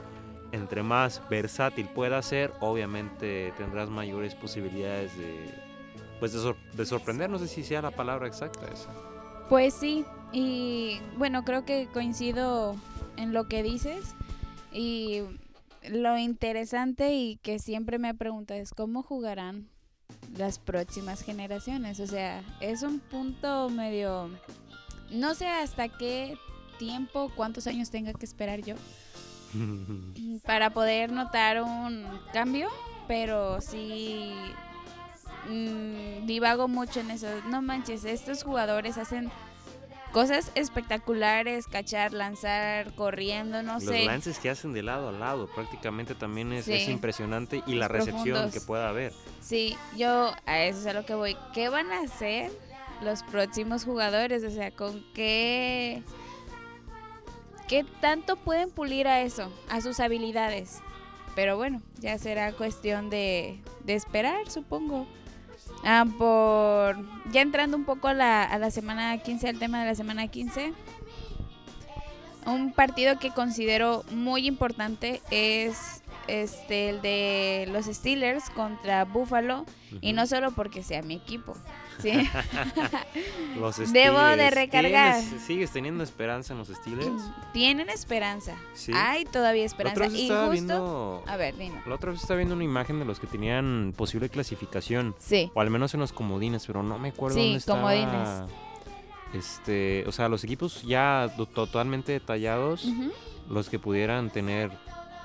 entre 0.54 0.84
más 0.84 1.22
versátil 1.30 1.88
pueda 1.88 2.22
ser, 2.22 2.54
obviamente 2.62 3.54
tendrás 3.58 3.90
mayores 3.90 4.36
posibilidades 4.36 5.18
de, 5.18 5.50
pues 6.20 6.32
de, 6.34 6.40
sor- 6.40 6.58
de 6.74 6.86
sorprender. 6.86 7.30
No 7.30 7.40
sé 7.40 7.48
si 7.48 7.64
sea 7.64 7.82
la 7.82 7.92
palabra 7.92 8.28
exacta 8.28 8.62
esa. 8.74 8.90
Pues 9.50 9.74
sí, 9.74 10.06
y 10.32 11.02
bueno, 11.18 11.44
creo 11.44 11.66
que 11.66 11.90
coincido 11.92 12.76
en 13.22 13.34
lo 13.34 13.48
que 13.48 13.64
dices 13.64 14.16
y 14.72 15.22
lo 15.90 16.18
interesante 16.18 17.14
y 17.14 17.38
que 17.38 17.60
siempre 17.60 18.00
me 18.00 18.14
pregunta 18.14 18.56
es 18.56 18.72
cómo 18.72 19.04
jugarán 19.04 19.70
las 20.38 20.60
próximas 20.60 21.22
generaciones. 21.22 22.00
O 22.00 22.08
sea, 22.08 22.44
es 22.60 22.84
un 22.84 23.00
punto 23.00 23.70
medio... 23.70 24.30
No 25.12 25.36
sé 25.36 25.48
hasta 25.48 25.90
qué 25.90 26.38
tiempo, 26.78 27.32
cuántos 27.36 27.68
años 27.68 27.90
tenga 27.90 28.14
que 28.14 28.26
esperar 28.26 28.62
yo 28.62 28.76
para 30.46 30.70
poder 30.72 31.12
notar 31.12 31.62
un 31.62 32.06
cambio, 32.32 32.70
pero 33.08 33.60
sí 33.60 34.32
mm, 35.50 36.26
divago 36.26 36.70
mucho 36.70 37.02
en 37.02 37.12
eso. 37.12 37.28
No 37.50 37.62
manches, 37.62 38.06
estos 38.06 38.44
jugadores 38.44 38.98
hacen 38.98 39.30
cosas 40.12 40.52
espectaculares, 40.56 41.68
cachar, 41.68 42.14
lanzar, 42.14 42.94
corriendo, 42.96 43.64
no 43.64 43.76
Los 43.76 43.84
sé. 43.84 44.06
lances 44.06 44.40
que 44.40 44.50
hacen 44.50 44.74
de 44.74 44.84
lado 44.84 45.10
a 45.10 45.12
lado 45.12 45.48
prácticamente 45.48 46.16
también 46.16 46.52
es, 46.54 46.68
impresionante 46.90 47.64
y 47.66 47.72
Los 47.72 47.80
la 47.80 47.88
recepción 47.88 48.24
profundos. 48.24 48.54
que 48.54 48.62
pueda 48.62 48.90
haber. 48.90 49.14
Sí, 49.42 49.78
yo 49.98 50.34
a 50.46 50.60
eso 50.64 50.80
es 50.80 50.86
a 50.86 50.94
lo 50.94 51.06
que 51.06 51.16
voy. 51.16 51.38
¿Qué 51.54 51.70
van 51.70 51.92
a 51.92 52.02
hacer 52.02 52.52
los 53.02 53.24
próximos 53.24 53.86
jugadores? 53.86 54.44
O 54.44 54.50
sea, 54.50 54.72
¿con 54.72 55.04
qué 55.14 56.04
qué 57.68 57.86
tanto 58.02 58.36
pueden 58.36 58.70
pulir 58.70 59.08
a 59.08 59.22
eso, 59.22 59.52
a 59.70 59.82
sus 59.82 60.00
habilidades? 60.00 60.80
Pero 61.36 61.56
bueno, 61.56 61.82
ya 62.00 62.18
será 62.18 62.52
cuestión 62.52 63.10
de, 63.10 63.60
de 63.86 63.96
esperar, 63.96 64.50
supongo. 64.50 65.08
Ah, 65.84 66.06
por 66.18 66.98
ya 67.32 67.42
entrando 67.42 67.76
un 67.78 67.86
poco 67.86 68.08
a 68.08 68.14
la, 68.14 68.44
a 68.44 68.58
la 68.60 68.72
semana 68.72 69.18
15, 69.18 69.50
al 69.50 69.60
tema 69.60 69.80
de 69.82 69.88
la 69.88 69.96
semana 69.96 70.28
15. 70.28 70.74
Un 72.46 72.74
partido 72.74 73.20
que 73.20 73.32
considero 73.32 74.04
muy 74.12 74.48
importante 74.48 75.22
es 75.32 76.02
este 76.28 76.90
el 76.90 77.02
de 77.02 77.68
los 77.72 77.86
Steelers 77.86 78.50
contra 78.52 79.06
Buffalo 79.06 79.66
y 80.02 80.14
no 80.14 80.26
solo 80.26 80.52
porque 80.52 80.84
sea 80.84 81.02
mi 81.02 81.16
equipo. 81.16 81.56
¿Sí? 82.02 82.12
Los 83.60 83.78
Debo 83.92 84.20
de 84.20 84.34
Steelers. 84.34 84.56
recargar. 84.56 85.20
¿Tienes- 85.22 85.42
¿Sigues 85.44 85.72
teniendo 85.72 86.04
esperanza 86.04 86.54
en 86.54 86.60
los 86.60 86.68
Steelers? 86.70 87.22
Tienen 87.54 87.90
esperanza. 87.90 88.56
Sí. 88.74 88.92
Hay 88.96 89.26
todavía 89.26 89.66
esperanza. 89.66 90.06
Y 90.08 90.28
justo, 90.30 90.50
viendo... 90.50 91.24
a 91.28 91.38
ver, 91.38 91.56
dime. 91.58 91.82
La 91.86 91.96
otra 91.96 92.12
vez 92.12 92.22
estaba 92.22 92.38
viendo 92.38 92.56
una 92.56 92.64
imagen 92.64 93.00
de 93.00 93.06
los 93.06 93.20
que 93.20 93.28
tenían 93.28 93.94
posible 93.96 94.30
clasificación. 94.30 95.16
Sí. 95.20 95.52
O 95.54 95.62
al 95.62 95.70
menos 95.70 95.94
en 95.94 96.00
los 96.00 96.14
comodines, 96.14 96.66
pero 96.66 96.82
no 96.84 96.98
me 96.98 97.10
acuerdo 97.10 97.36
Sí, 97.38 97.44
dónde 97.44 97.58
estaba. 97.58 97.80
comodines. 97.82 98.52
Este, 99.34 100.04
o 100.08 100.12
sea, 100.12 100.28
los 100.28 100.44
equipos 100.44 100.82
ya 100.84 101.32
to- 101.38 101.46
totalmente 101.46 102.12
detallados, 102.12 102.86
los 103.50 103.70
que 103.70 103.80
pudieran 103.80 104.30
tener 104.30 104.72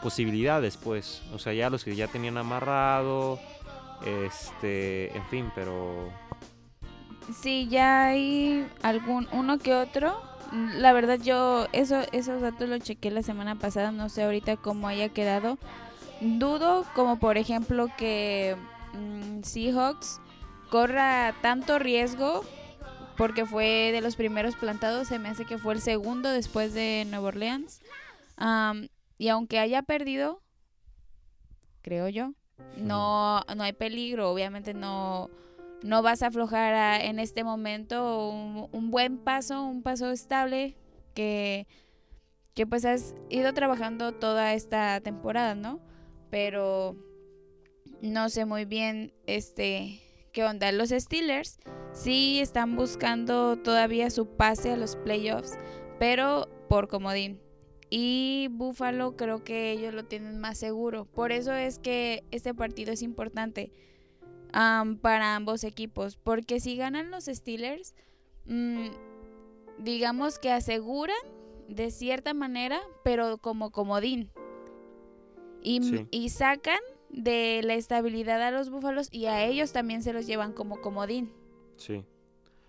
posibilidades, 0.03 0.77
pues. 0.77 1.23
O 1.35 1.39
sea, 1.39 1.53
ya 1.53 1.71
los 1.71 1.83
que 1.85 1.97
ya 1.97 2.07
tenían 2.07 2.39
amarrado, 2.39 3.41
este, 4.05 5.17
en 5.17 5.25
fin, 5.27 5.51
pero 5.55 6.09
Sí, 7.35 7.69
ya 7.69 8.07
hay 8.07 8.67
algún 8.83 9.29
uno 9.33 9.59
que 9.59 9.75
otro. 9.75 10.21
La 10.53 10.93
verdad 10.93 11.19
yo 11.21 11.67
eso 11.73 12.03
esos 12.13 12.41
datos 12.41 12.69
los 12.69 12.81
chequé 12.81 13.11
la 13.11 13.23
semana 13.23 13.57
pasada, 13.57 13.91
no 13.91 14.09
sé 14.09 14.23
ahorita 14.23 14.57
cómo 14.57 14.89
haya 14.89 15.09
quedado. 15.09 15.59
Dudo 16.21 16.85
como 16.95 17.19
por 17.19 17.37
ejemplo 17.37 17.89
que 17.99 18.57
mm, 18.95 19.43
Seahawks 19.43 20.21
corra 20.71 21.35
tanto 21.43 21.79
riesgo 21.79 22.45
porque 23.17 23.47
fue 23.47 23.91
de 23.93 24.01
los 24.01 24.17
primeros 24.17 24.57
plantados, 24.57 25.09
se 25.09 25.19
me 25.19 25.29
hace 25.29 25.45
que 25.45 25.59
fue 25.59 25.75
el 25.75 25.81
segundo 25.81 26.31
después 26.31 26.75
de 26.75 27.07
Nueva 27.09 27.29
Orleans. 27.29 27.81
Am, 28.37 28.89
y 29.19 29.29
aunque 29.29 29.59
haya 29.59 29.83
perdido, 29.83 30.43
creo 31.83 32.09
yo, 32.09 32.35
no, 32.77 33.41
no 33.57 33.63
hay 33.63 33.73
peligro, 33.73 34.31
obviamente 34.31 34.75
no, 34.75 35.31
no 35.83 36.03
vas 36.03 36.23
a 36.23 36.29
aflojar 36.29 37.01
en 37.03 37.19
este 37.19 37.45
momento 37.45 38.31
un, 38.31 38.69
un 38.73 38.91
buen 38.91 39.19
paso, 39.19 39.63
un 39.65 39.83
paso 39.83 40.11
estable 40.11 40.77
que, 41.15 41.67
que 42.55 42.67
pues 42.67 42.85
has 42.85 43.15
ido 43.29 43.53
trabajando 43.53 44.13
toda 44.13 44.55
esta 44.55 45.01
temporada, 45.01 45.55
¿no? 45.55 45.81
Pero 46.31 46.97
no 48.03 48.29
sé 48.29 48.45
muy 48.45 48.65
bien 48.65 49.13
este 49.27 50.01
qué 50.33 50.45
onda. 50.45 50.71
Los 50.73 50.91
Steelers 50.91 51.59
sí 51.93 52.41
están 52.41 52.77
buscando 52.77 53.57
todavía 53.57 54.11
su 54.11 54.27
pase 54.37 54.73
a 54.73 54.77
los 54.77 54.97
playoffs, 54.97 55.57
pero 55.99 56.49
por 56.69 56.89
comodín. 56.89 57.41
Y 57.89 58.49
Buffalo 58.51 59.17
creo 59.17 59.45
que 59.45 59.71
ellos 59.71 59.95
lo 59.95 60.05
tienen 60.05 60.39
más 60.39 60.59
seguro. 60.59 61.05
Por 61.07 61.33
eso 61.33 61.55
es 61.55 61.79
que 61.79 62.25
este 62.33 62.53
partido 62.53 62.93
es 62.93 63.01
importante 63.01 63.71
am, 64.59 64.97
para 64.99 65.37
ambos 65.37 65.65
equipos. 65.65 66.17
Porque 66.17 66.61
si 66.61 66.77
ganan 66.77 67.11
los 67.11 67.25
Steelers, 67.27 67.95
mm, 68.47 68.87
digamos 69.79 70.39
que 70.39 70.51
aseguran 70.51 71.17
de 71.69 71.91
cierta 71.91 72.33
manera, 72.33 72.81
pero 73.05 73.39
como 73.39 73.71
comodín. 73.71 74.31
Y, 75.63 75.83
Sí. 75.83 76.07
y 76.11 76.29
sacan 76.31 76.79
de 77.11 77.61
la 77.65 77.75
estabilidad 77.75 78.41
a 78.43 78.51
los 78.51 78.71
búfalos 78.71 79.09
y 79.11 79.27
a 79.27 79.45
ellos 79.45 79.73
también 79.73 80.03
se 80.03 80.13
los 80.13 80.27
llevan 80.27 80.53
como 80.53 80.81
comodín. 80.81 81.33
sí. 81.77 82.05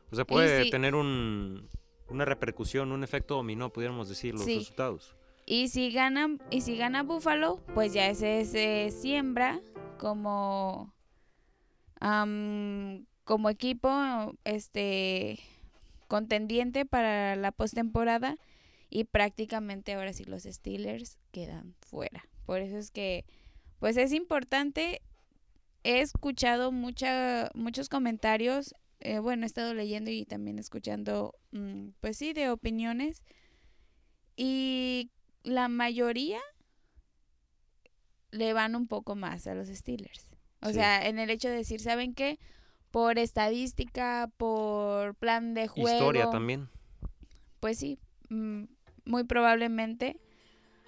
O 0.10 0.16
sea, 0.16 0.24
puede 0.26 0.64
si- 0.64 0.70
tener 0.70 0.96
un, 0.96 1.68
una 2.10 2.24
repercusión, 2.24 2.94
un 2.94 3.04
efecto 3.04 3.36
dominó, 3.36 3.74
pudiéramos 3.74 4.08
decir, 4.08 4.34
los 4.36 4.46
Sí. 4.46 4.60
resultados. 4.60 5.16
Y 5.46 5.68
si 5.68 5.92
gana, 5.92 6.38
y 6.50 6.62
si 6.62 6.78
gana 6.78 7.04
Buffalo, 7.04 7.60
pues 7.74 7.92
ya 7.94 8.08
ese 8.10 8.46
se 8.46 8.90
siembra 8.92 9.60
como 10.00 10.94
am, 12.00 13.06
como 13.24 13.50
equipo 13.50 14.34
este 14.44 15.40
contendiente 16.08 16.86
para 16.86 17.36
la 17.36 17.52
postemporada 17.52 18.38
y 18.90 19.04
prácticamente 19.04 19.94
ahora 19.94 20.14
sí 20.14 20.24
los 20.24 20.44
Steelers 20.44 21.18
quedan 21.32 21.76
fuera. 21.82 22.28
Por 22.46 22.62
eso 22.62 22.78
es 22.78 22.92
que 22.92 23.26
pues 23.80 23.98
es 23.98 24.14
importante. 24.14 25.02
He 25.84 26.02
escuchado 26.02 26.72
mucha, 26.72 27.52
muchos 27.54 27.90
comentarios, 27.90 28.74
eh, 29.00 29.20
bueno, 29.20 29.44
he 29.44 29.46
estado 29.46 29.74
leyendo 29.74 30.10
y 30.12 30.26
también 30.26 30.60
escuchando, 30.60 31.36
mm, 31.52 31.90
pues 32.02 32.18
sí, 32.18 32.34
de 32.34 32.50
opiniones. 32.50 33.24
Y 34.36 35.12
la 35.44 35.68
mayoría 35.68 36.40
le 38.32 38.54
van 38.54 38.76
un 38.76 38.88
poco 38.88 39.16
más 39.16 39.48
a 39.48 39.56
los 39.56 39.68
Steelers. 39.68 40.37
O 40.62 40.68
Sí. 40.68 40.74
sea, 40.76 41.08
en 41.08 41.20
el 41.20 41.30
hecho 41.30 41.50
de 41.50 41.56
decir, 41.58 41.80
¿saben 41.80 42.14
qué? 42.14 42.40
Por 42.92 43.20
estadística, 43.20 44.30
por 44.38 45.16
plan 45.16 45.54
de 45.54 45.68
juego. 45.68 45.90
Historia 45.90 46.30
también. 46.30 46.70
Pues 47.60 47.78
sí, 47.80 48.00
mm, 48.30 48.64
muy 49.06 49.24
probablemente. 49.24 50.18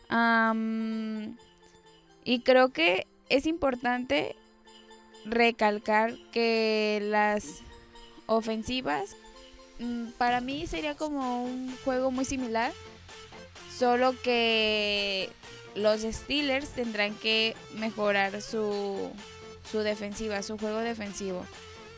Am, 0.10 1.38
y 2.24 2.40
creo 2.42 2.70
que 2.70 3.06
es 3.30 3.46
importante 3.46 4.36
recalcar 5.26 6.14
que 6.32 7.00
las 7.04 7.62
ofensivas, 8.26 9.16
mm, 9.80 10.08
para 10.18 10.42
mí 10.42 10.66
sería 10.68 10.96
como 10.96 11.44
un 11.44 11.76
juego 11.84 12.10
muy 12.12 12.26
similar, 12.26 12.72
solo 13.76 14.14
que 14.24 15.30
los 15.76 16.02
Steelers 16.02 16.70
tendrán 16.70 17.14
que 17.16 17.56
mejorar 17.78 18.42
su, 18.42 19.12
su 19.72 19.80
defensiva, 19.80 20.42
su 20.44 20.58
juego 20.58 20.80
defensivo. 20.80 21.46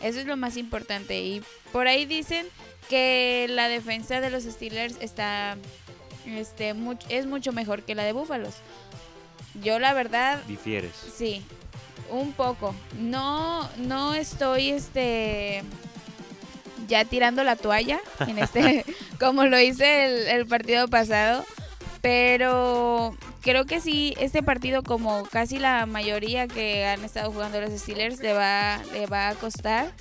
Eso 0.02 0.20
es 0.20 0.26
lo 0.26 0.36
más 0.38 0.58
importante. 0.58 1.22
Y 1.22 1.42
por 1.72 1.88
ahí 1.88 2.06
dicen 2.06 2.48
que 2.90 3.46
la 3.50 3.68
defensa 3.68 4.20
de 4.22 4.30
los 4.30 4.44
Steelers 4.44 4.96
está 5.00 5.58
este 6.26 6.74
much- 6.74 7.06
es 7.10 7.26
mucho 7.26 7.52
mejor 7.54 7.84
que 7.84 7.96
la 7.96 8.04
de 8.04 8.14
Búfalos. 8.14 8.56
Yo 9.64 9.80
la 9.80 9.94
verdad 9.94 10.42
Difieres. 10.48 10.92
sí, 11.16 11.44
un 12.10 12.34
poco. 12.34 12.74
No 13.00 13.70
no 13.78 14.14
estoy 14.14 14.70
este 14.72 15.64
ya 16.88 17.06
tirando 17.06 17.44
la 17.44 17.56
toalla 17.56 18.00
en 18.28 18.38
este 18.40 18.84
como 19.20 19.46
lo 19.46 19.60
hice 19.60 20.06
el, 20.06 20.28
el 20.28 20.46
partido 20.48 20.88
pasado, 20.88 21.46
pero 22.02 23.16
creo 23.42 23.66
que 23.66 23.80
sí 23.80 24.16
este 24.20 24.44
partido 24.44 24.84
como 24.84 25.24
casi 25.26 25.60
la 25.60 25.86
mayoría 25.86 26.48
que 26.48 26.86
han 26.86 27.04
estado 27.04 27.32
jugando 27.32 27.62
los 27.62 27.72
Steelers 27.72 28.20
le 28.20 28.34
va 28.34 28.80
le 28.92 29.06
va 29.06 29.30
a 29.30 29.36
costar. 29.36 29.92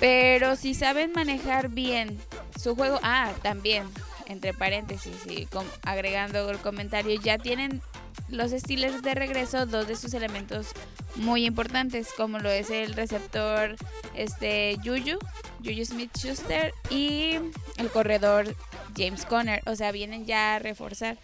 Pero 0.00 0.56
si 0.56 0.72
saben 0.72 1.12
manejar 1.12 1.68
bien 1.68 2.18
su 2.58 2.74
juego, 2.74 2.98
ah, 3.02 3.32
también, 3.42 3.84
entre 4.26 4.54
paréntesis, 4.54 5.26
y 5.26 5.46
agregando 5.82 6.48
el 6.50 6.56
comentario, 6.58 7.20
ya 7.20 7.36
tienen 7.36 7.82
los 8.30 8.52
Steelers 8.52 9.02
de 9.02 9.14
regreso 9.14 9.66
dos 9.66 9.86
de 9.86 9.96
sus 9.96 10.14
elementos 10.14 10.68
muy 11.16 11.44
importantes, 11.44 12.08
como 12.16 12.38
lo 12.38 12.50
es 12.50 12.70
el 12.70 12.94
receptor 12.94 13.76
este 14.14 14.76
Juju, 14.82 15.18
Juju 15.62 15.84
Smith 15.84 16.16
Schuster 16.16 16.72
y 16.88 17.34
el 17.76 17.90
corredor 17.92 18.54
James 18.96 19.24
Conner. 19.24 19.62
O 19.66 19.76
sea, 19.76 19.92
vienen 19.92 20.26
ya 20.26 20.56
a 20.56 20.58
reforzar. 20.58 21.18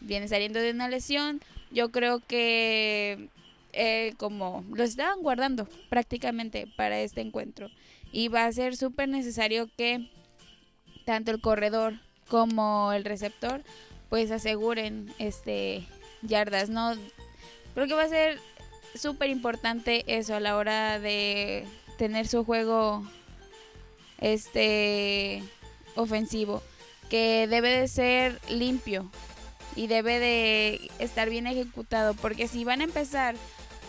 Vienen 0.00 0.28
saliendo 0.28 0.60
de 0.60 0.70
una 0.70 0.88
lesión. 0.88 1.40
Yo 1.70 1.90
creo 1.90 2.20
que 2.20 3.28
eh, 3.72 4.14
como 4.16 4.64
lo 4.74 4.82
estaban 4.82 5.22
guardando 5.22 5.68
prácticamente 5.88 6.66
para 6.76 7.00
este 7.00 7.20
encuentro. 7.20 7.70
Y 8.12 8.28
va 8.28 8.46
a 8.46 8.52
ser 8.52 8.76
súper 8.76 9.08
necesario 9.08 9.68
que 9.76 10.10
tanto 11.04 11.30
el 11.30 11.40
corredor 11.40 11.94
como 12.28 12.92
el 12.92 13.04
receptor 13.04 13.62
pues 14.08 14.30
aseguren 14.30 15.12
este 15.18 15.86
yardas. 16.22 16.70
No 16.70 16.94
creo 17.74 17.86
que 17.86 17.94
va 17.94 18.02
a 18.02 18.08
ser 18.08 18.38
súper 18.94 19.30
importante 19.30 20.04
eso 20.06 20.34
a 20.34 20.40
la 20.40 20.56
hora 20.56 20.98
de 20.98 21.64
tener 21.96 22.26
su 22.26 22.44
juego 22.44 23.04
este 24.18 25.42
ofensivo 25.94 26.62
que 27.10 27.46
debe 27.48 27.68
de 27.80 27.88
ser 27.88 28.40
limpio 28.48 29.10
y 29.76 29.86
debe 29.88 30.18
de 30.18 30.90
estar 30.98 31.28
bien 31.28 31.46
ejecutado 31.46 32.14
porque 32.14 32.48
si 32.48 32.64
van 32.64 32.80
a 32.80 32.84
empezar 32.84 33.34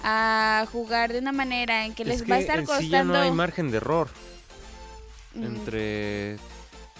a 0.03 0.65
jugar 0.71 1.13
de 1.13 1.19
una 1.19 1.31
manera 1.31 1.85
en 1.85 1.93
que 1.93 2.03
les 2.03 2.21
es 2.21 2.29
va 2.29 2.35
a 2.35 2.39
estar 2.39 2.59
en 2.59 2.65
sí 2.65 2.71
costando 2.73 2.89
ya 2.89 3.03
no 3.03 3.15
hay 3.15 3.31
margen 3.31 3.71
de 3.71 3.77
error 3.77 4.09
Mm, 5.33 5.43
entre... 5.45 6.37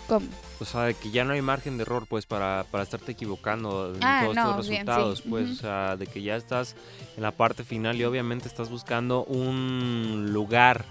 ¿cómo? 0.07 0.25
O 0.62 0.63
sea, 0.65 0.84
de 0.84 0.93
que 0.93 1.12
ya 1.12 1.25
no 1.25 1.34
hay 1.34 1.41
margen 1.41 1.75
de 1.77 1.81
error, 1.84 2.05
pues, 2.07 2.25
para, 2.25 2.65
para 2.71 2.84
estarte 2.86 3.12
equivocando 3.12 3.93
en 3.93 4.01
Ah, 4.01 4.21
todos 4.23 4.36
no, 4.38 4.43
bien, 4.53 4.63
sí, 4.63 4.69
resultados, 4.71 5.21
pues, 5.29 5.49
o 5.49 5.55
sea, 5.55 5.97
de 5.97 6.07
que 6.07 6.21
ya 6.21 6.38
estás 6.38 6.77
en 7.17 7.23
la 7.23 7.31
parte 7.31 7.65
final 7.65 7.97
y 7.97 8.05
obviamente 8.05 8.47
estás 8.47 8.69
buscando 8.69 9.25
un 9.25 10.29
lugar, 10.31 10.86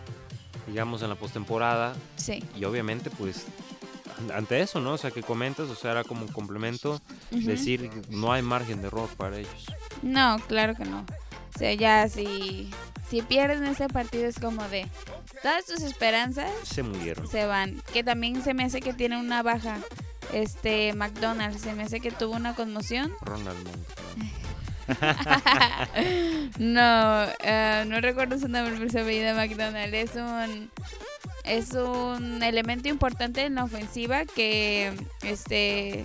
digamos, 0.66 1.00
en 1.00 1.08
la 1.08 1.14
postemporada 1.14 1.94
Sí. 2.16 2.44
y 2.58 2.64
obviamente, 2.64 3.08
pues, 3.08 3.46
ante 4.34 4.60
eso, 4.60 4.80
¿no? 4.80 4.92
O 4.92 4.98
sea, 4.98 5.10
que 5.10 5.22
comentas, 5.22 5.68
o 5.68 5.74
sea, 5.74 5.92
era 5.92 6.04
como 6.04 6.22
un 6.22 6.32
complemento, 6.32 7.00
decir 7.30 7.90
no 8.10 8.32
hay 8.32 8.42
margen 8.42 8.80
de 8.80 8.88
error 8.88 9.08
para 9.16 9.38
ellos. 9.38 9.66
No, 10.02 10.38
claro 10.48 10.74
que 10.74 10.84
no. 10.84 11.00
O 11.54 11.58
sea, 11.58 11.74
ya 11.74 12.08
si, 12.08 12.70
si 13.08 13.22
pierden 13.22 13.64
ese 13.66 13.88
partido 13.88 14.26
es 14.26 14.38
como 14.38 14.66
de 14.68 14.86
todas 15.42 15.64
tus 15.66 15.82
esperanzas 15.82 16.50
Se 16.64 16.82
murieron. 16.82 17.26
se 17.28 17.44
van. 17.46 17.82
Que 17.92 18.02
también 18.04 18.42
se 18.42 18.54
me 18.54 18.64
hace 18.64 18.80
que 18.80 18.92
tiene 18.92 19.18
una 19.18 19.42
baja. 19.42 19.78
Este 20.32 20.92
McDonald's, 20.92 21.60
se 21.60 21.74
me 21.74 21.82
hace 21.82 21.98
que 22.00 22.12
tuvo 22.12 22.36
una 22.36 22.54
conmoción. 22.54 23.12
Ronald. 23.22 23.68
no, 26.58 27.24
eh, 27.40 27.84
no 27.86 28.00
recuerdo 28.00 28.38
su 28.38 28.48
nombre, 28.48 28.74
pero 28.78 28.90
se 28.90 29.00
apellida 29.00 29.34
McDonald. 29.34 29.94
Es 29.94 30.14
un 30.16 30.70
es 31.44 31.72
un 31.72 32.42
elemento 32.42 32.88
importante 32.88 33.44
en 33.44 33.56
la 33.56 33.64
ofensiva 33.64 34.24
que 34.24 34.92
este 35.22 36.04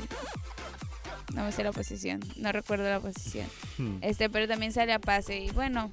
no 1.33 1.43
me 1.43 1.51
sé 1.51 1.63
la 1.63 1.73
posición, 1.73 2.21
no 2.37 2.51
recuerdo 2.51 2.89
la 2.89 2.99
posición. 2.99 3.47
Hmm. 3.77 3.97
Este, 4.01 4.29
pero 4.29 4.47
también 4.47 4.71
sale 4.71 4.93
a 4.93 4.99
pase. 4.99 5.39
Y 5.39 5.49
bueno, 5.51 5.91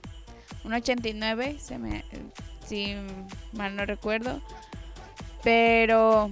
un 0.65 0.73
89, 0.73 1.59
se 1.61 1.79
me, 1.79 2.05
si 2.67 2.95
mal 3.53 3.75
no 3.75 3.85
recuerdo. 3.85 4.41
Pero 5.43 6.31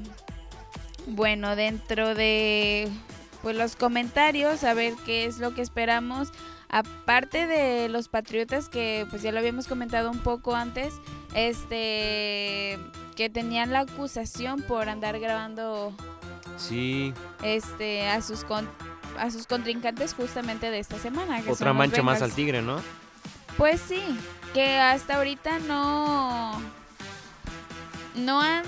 bueno, 1.09 1.57
dentro 1.57 2.14
de 2.14 2.88
pues 3.42 3.57
los 3.57 3.75
comentarios, 3.75 4.64
a 4.64 4.75
ver 4.75 4.94
qué 5.05 5.25
es 5.25 5.38
lo 5.38 5.55
que 5.55 5.62
esperamos. 5.62 6.29
Aparte 6.70 7.46
de 7.48 7.88
los 7.88 8.09
Patriotas, 8.09 8.68
que 8.68 9.06
pues 9.11 9.22
ya 9.22 9.33
lo 9.33 9.38
habíamos 9.40 9.66
comentado 9.66 10.11
un 10.11 10.18
poco 10.20 10.54
antes, 10.54 10.94
este 11.35 12.78
que 13.16 13.28
tenían 13.28 13.72
la 13.72 13.80
acusación 13.80 14.62
por 14.62 14.88
andar 14.88 15.18
grabando 15.18 15.92
Sí, 16.56 17.12
este 17.42 18.09
a 18.09 18.22
sus 18.22 18.44
con- 18.44 18.68
a 19.18 19.30
sus 19.30 19.46
contrincantes 19.46 20.14
justamente 20.14 20.70
de 20.70 20.78
esta 20.78 20.98
semana. 20.98 21.42
que 21.42 21.50
otra 21.50 21.72
mancha 21.72 22.02
más 22.02 22.22
al 22.22 22.33
tigre, 22.33 22.62
¿no? 22.62 22.80
Pues 23.59 23.80
sí, 23.80 24.00
que 24.54 24.78
hasta 24.78 25.16
ahorita 25.16 25.59
no 25.59 26.52
no 28.14 28.40
han 28.40 28.64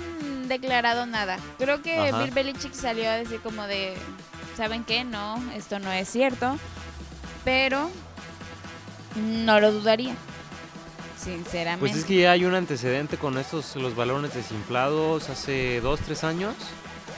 declarado 0.47 1.05
nada. 1.05 1.37
Creo 1.57 1.81
que 1.81 1.97
Ajá. 2.09 2.23
Bill 2.23 2.31
Belichick 2.33 2.73
salió 2.73 3.09
a 3.09 3.13
decir 3.15 3.39
como 3.41 3.63
de 3.63 3.95
¿saben 4.57 4.83
qué? 4.83 5.03
No, 5.03 5.41
esto 5.55 5.79
no 5.79 5.91
es 5.91 6.09
cierto. 6.09 6.57
Pero 7.43 7.89
no 9.15 9.59
lo 9.59 9.71
dudaría. 9.71 10.15
Sinceramente. 11.17 11.79
Pues 11.79 11.95
es 11.95 12.05
que 12.05 12.17
ya 12.21 12.31
hay 12.31 12.43
un 12.45 12.53
antecedente 12.53 13.17
con 13.17 13.37
estos, 13.37 13.75
los 13.77 13.95
balones 13.95 14.33
desinflados 14.33 15.29
hace 15.29 15.79
dos, 15.81 15.99
tres 16.01 16.23
años. 16.23 16.55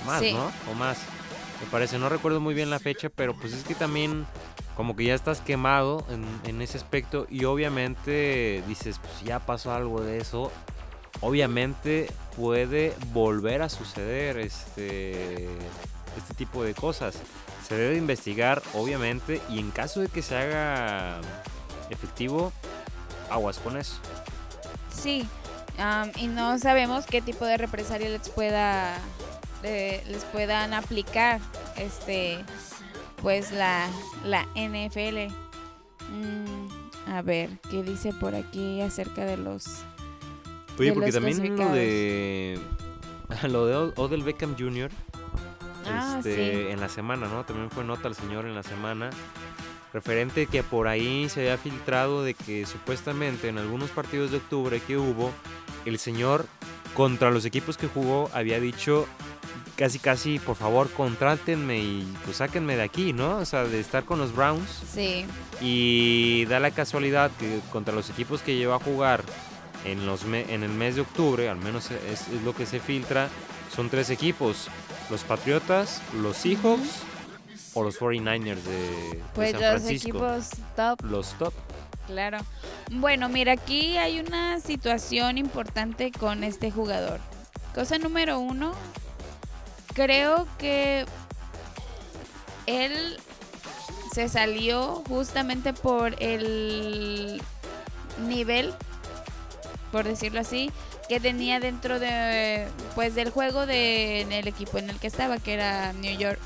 Más, 0.06 0.20
Sí. 0.20 0.34
¿no? 0.34 0.52
O 0.72 0.76
más. 0.76 1.00
Me 1.62 1.68
parece, 1.72 1.98
no 1.98 2.10
recuerdo 2.10 2.40
muy 2.40 2.54
bien 2.54 2.70
la 2.70 2.80
fecha, 2.80 3.10
pero 3.10 3.34
pues 3.34 3.54
es 3.54 3.64
que 3.64 3.74
también 3.76 4.26
como 4.76 4.96
que 4.96 5.06
ya 5.06 5.16
estás 5.16 5.40
quemado 5.42 6.06
en, 6.10 6.26
en 6.50 6.62
ese 6.62 6.78
aspecto 6.78 7.26
y 7.30 7.46
obviamente 7.46 8.62
dices, 8.68 9.00
pues 9.00 9.24
ya 9.24 9.40
pasó 9.40 9.72
algo 9.74 10.02
de 10.02 10.18
eso. 10.20 10.52
Obviamente 11.22 12.12
puede 12.36 12.94
volver 13.14 13.62
a 13.62 13.70
suceder 13.70 14.38
este, 14.38 15.48
este 16.18 16.34
tipo 16.34 16.64
de 16.64 16.74
cosas. 16.74 17.16
Se 17.68 17.76
debe 17.76 17.98
investigar, 17.98 18.62
obviamente, 18.74 19.42
y 19.50 19.60
en 19.60 19.72
caso 19.72 20.00
de 20.02 20.08
que 20.08 20.22
se 20.22 20.36
haga 20.38 21.20
efectivo, 21.90 22.52
aguas 23.30 23.58
con 23.60 23.78
eso. 23.78 23.96
Sí, 24.94 25.28
Am, 25.78 26.12
y 26.16 26.28
no 26.28 26.58
sabemos 26.60 27.06
qué 27.06 27.22
tipo 27.22 27.46
de 27.46 27.58
represalia 27.58 28.10
les 28.10 28.30
pueda 28.30 28.98
eh, 29.64 30.04
les 30.08 30.24
puedan 30.26 30.74
aplicar 30.74 31.40
este 31.76 32.40
pues 33.22 33.52
la, 33.52 33.88
la 34.24 34.44
NFL. 34.56 35.34
Mm, 36.12 37.12
a 37.12 37.22
ver, 37.24 37.50
¿qué 37.72 37.82
dice 37.84 38.14
por 38.14 38.36
aquí 38.36 38.82
acerca 38.82 39.26
de 39.26 39.38
los 39.38 39.66
Oye, 40.78 40.90
de 40.90 40.94
porque 40.94 41.12
los 41.12 41.16
también 41.16 41.58
lo 41.58 41.70
de. 41.74 42.60
Lo 43.50 43.66
de 43.66 43.76
Od- 43.76 43.94
Odell 43.98 44.22
Beckham 44.24 44.56
Jr. 44.58 44.92
Ah, 45.88 46.16
este, 46.18 46.36
sí. 46.36 46.72
en 46.72 46.80
la 46.80 46.90
semana, 46.90 47.28
¿no? 47.28 47.44
También 47.44 47.70
fue 47.70 47.84
nota 47.84 48.08
al 48.08 48.16
señor 48.16 48.46
en 48.46 48.56
la 48.56 48.64
semana. 48.64 49.10
Referente 49.94 50.48
que 50.48 50.62
por 50.62 50.88
ahí 50.88 51.30
se 51.30 51.42
había 51.42 51.58
filtrado 51.58 52.24
de 52.24 52.34
que 52.34 52.66
supuestamente 52.66 53.48
en 53.48 53.58
algunos 53.58 53.92
partidos 53.92 54.32
de 54.32 54.38
octubre 54.38 54.82
que 54.82 54.98
hubo, 54.98 55.32
el 55.86 56.00
señor 56.00 56.46
contra 56.96 57.32
los 57.32 57.46
equipos 57.46 57.78
que 57.78 57.88
jugó 57.88 58.30
había 58.34 58.60
dicho 58.60 59.08
casi 59.76 60.00
casi, 60.00 60.40
por 60.40 60.56
favor, 60.56 60.90
contrátenme 60.90 61.80
y 61.80 62.14
pues 62.24 62.38
sáquenme 62.38 62.76
de 62.76 62.84
aquí, 62.84 63.14
¿no? 63.14 63.38
O 63.38 63.46
sea, 63.46 63.66
de 63.66 63.80
estar 63.80 64.06
con 64.06 64.20
los 64.20 64.36
Browns. 64.36 64.84
Sí, 64.94 65.26
Y 65.62 66.46
da 66.46 66.60
la 66.60 66.72
casualidad 66.72 67.32
que 67.40 67.60
contra 67.72 67.94
los 67.94 68.10
equipos 68.10 68.42
que 68.42 68.56
lleva 68.56 68.76
a 68.76 68.80
jugar 68.80 69.24
en, 69.84 70.06
los 70.06 70.24
en 70.24 70.64
el 70.64 70.72
mes 70.72 70.96
de 70.96 71.02
octubre, 71.02 71.50
al 71.50 71.58
menos 71.58 71.92
es, 71.92 72.28
es 72.30 72.42
lo 72.44 72.56
que 72.56 72.66
se 72.66 72.80
filtra, 72.80 73.30
son 73.74 73.90
tres 73.90 74.10
equipos. 74.10 74.70
Los 75.10 75.24
Patriotas, 75.24 76.02
los 76.14 76.38
Seahawks 76.38 77.02
o 77.74 77.84
los 77.84 78.00
49ers 78.00 78.56
de, 78.64 78.80
de 78.80 79.24
pues 79.34 79.52
San 79.52 79.62
los 79.62 79.70
Francisco. 79.70 80.08
equipos 80.10 80.50
top 80.76 81.02
Los 81.04 81.38
top. 81.38 81.54
Claro. 82.08 82.38
Bueno, 82.92 83.30
mira, 83.30 83.54
aquí 83.54 83.98
hay 83.98 84.20
una 84.20 84.60
situación 84.60 85.38
importante 85.38 86.12
con 86.12 86.44
este 86.44 86.72
jugador. 86.72 87.20
Cosa 87.74 87.98
número 87.98 88.40
uno, 88.40 88.74
creo 89.94 90.48
que 90.58 91.06
él 92.68 93.18
se 94.14 94.30
salió 94.30 95.04
justamente 95.08 95.74
por 95.74 96.16
el 96.22 97.42
nivel, 98.28 98.74
por 99.92 100.06
decirlo 100.06 100.40
así, 100.40 100.72
que 101.08 101.20
tenía 101.20 101.60
dentro 101.60 102.00
de, 102.00 102.68
pues, 102.96 103.14
del 103.16 103.30
juego 103.30 103.66
de, 103.66 104.22
en 104.22 104.32
el 104.32 104.48
equipo 104.48 104.78
en 104.78 104.90
el 104.90 105.00
que 105.00 105.08
estaba, 105.08 105.38
que 105.38 105.54
era 105.54 105.94
New 105.94 106.18
York, 106.18 106.40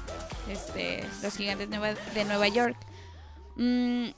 este, 0.49 1.03
los 1.21 1.35
Gigantes 1.37 1.69
Nueva- 1.69 1.93
de 2.13 2.25
Nueva 2.25 2.47
York. 2.47 2.75
Mm, 3.55 4.09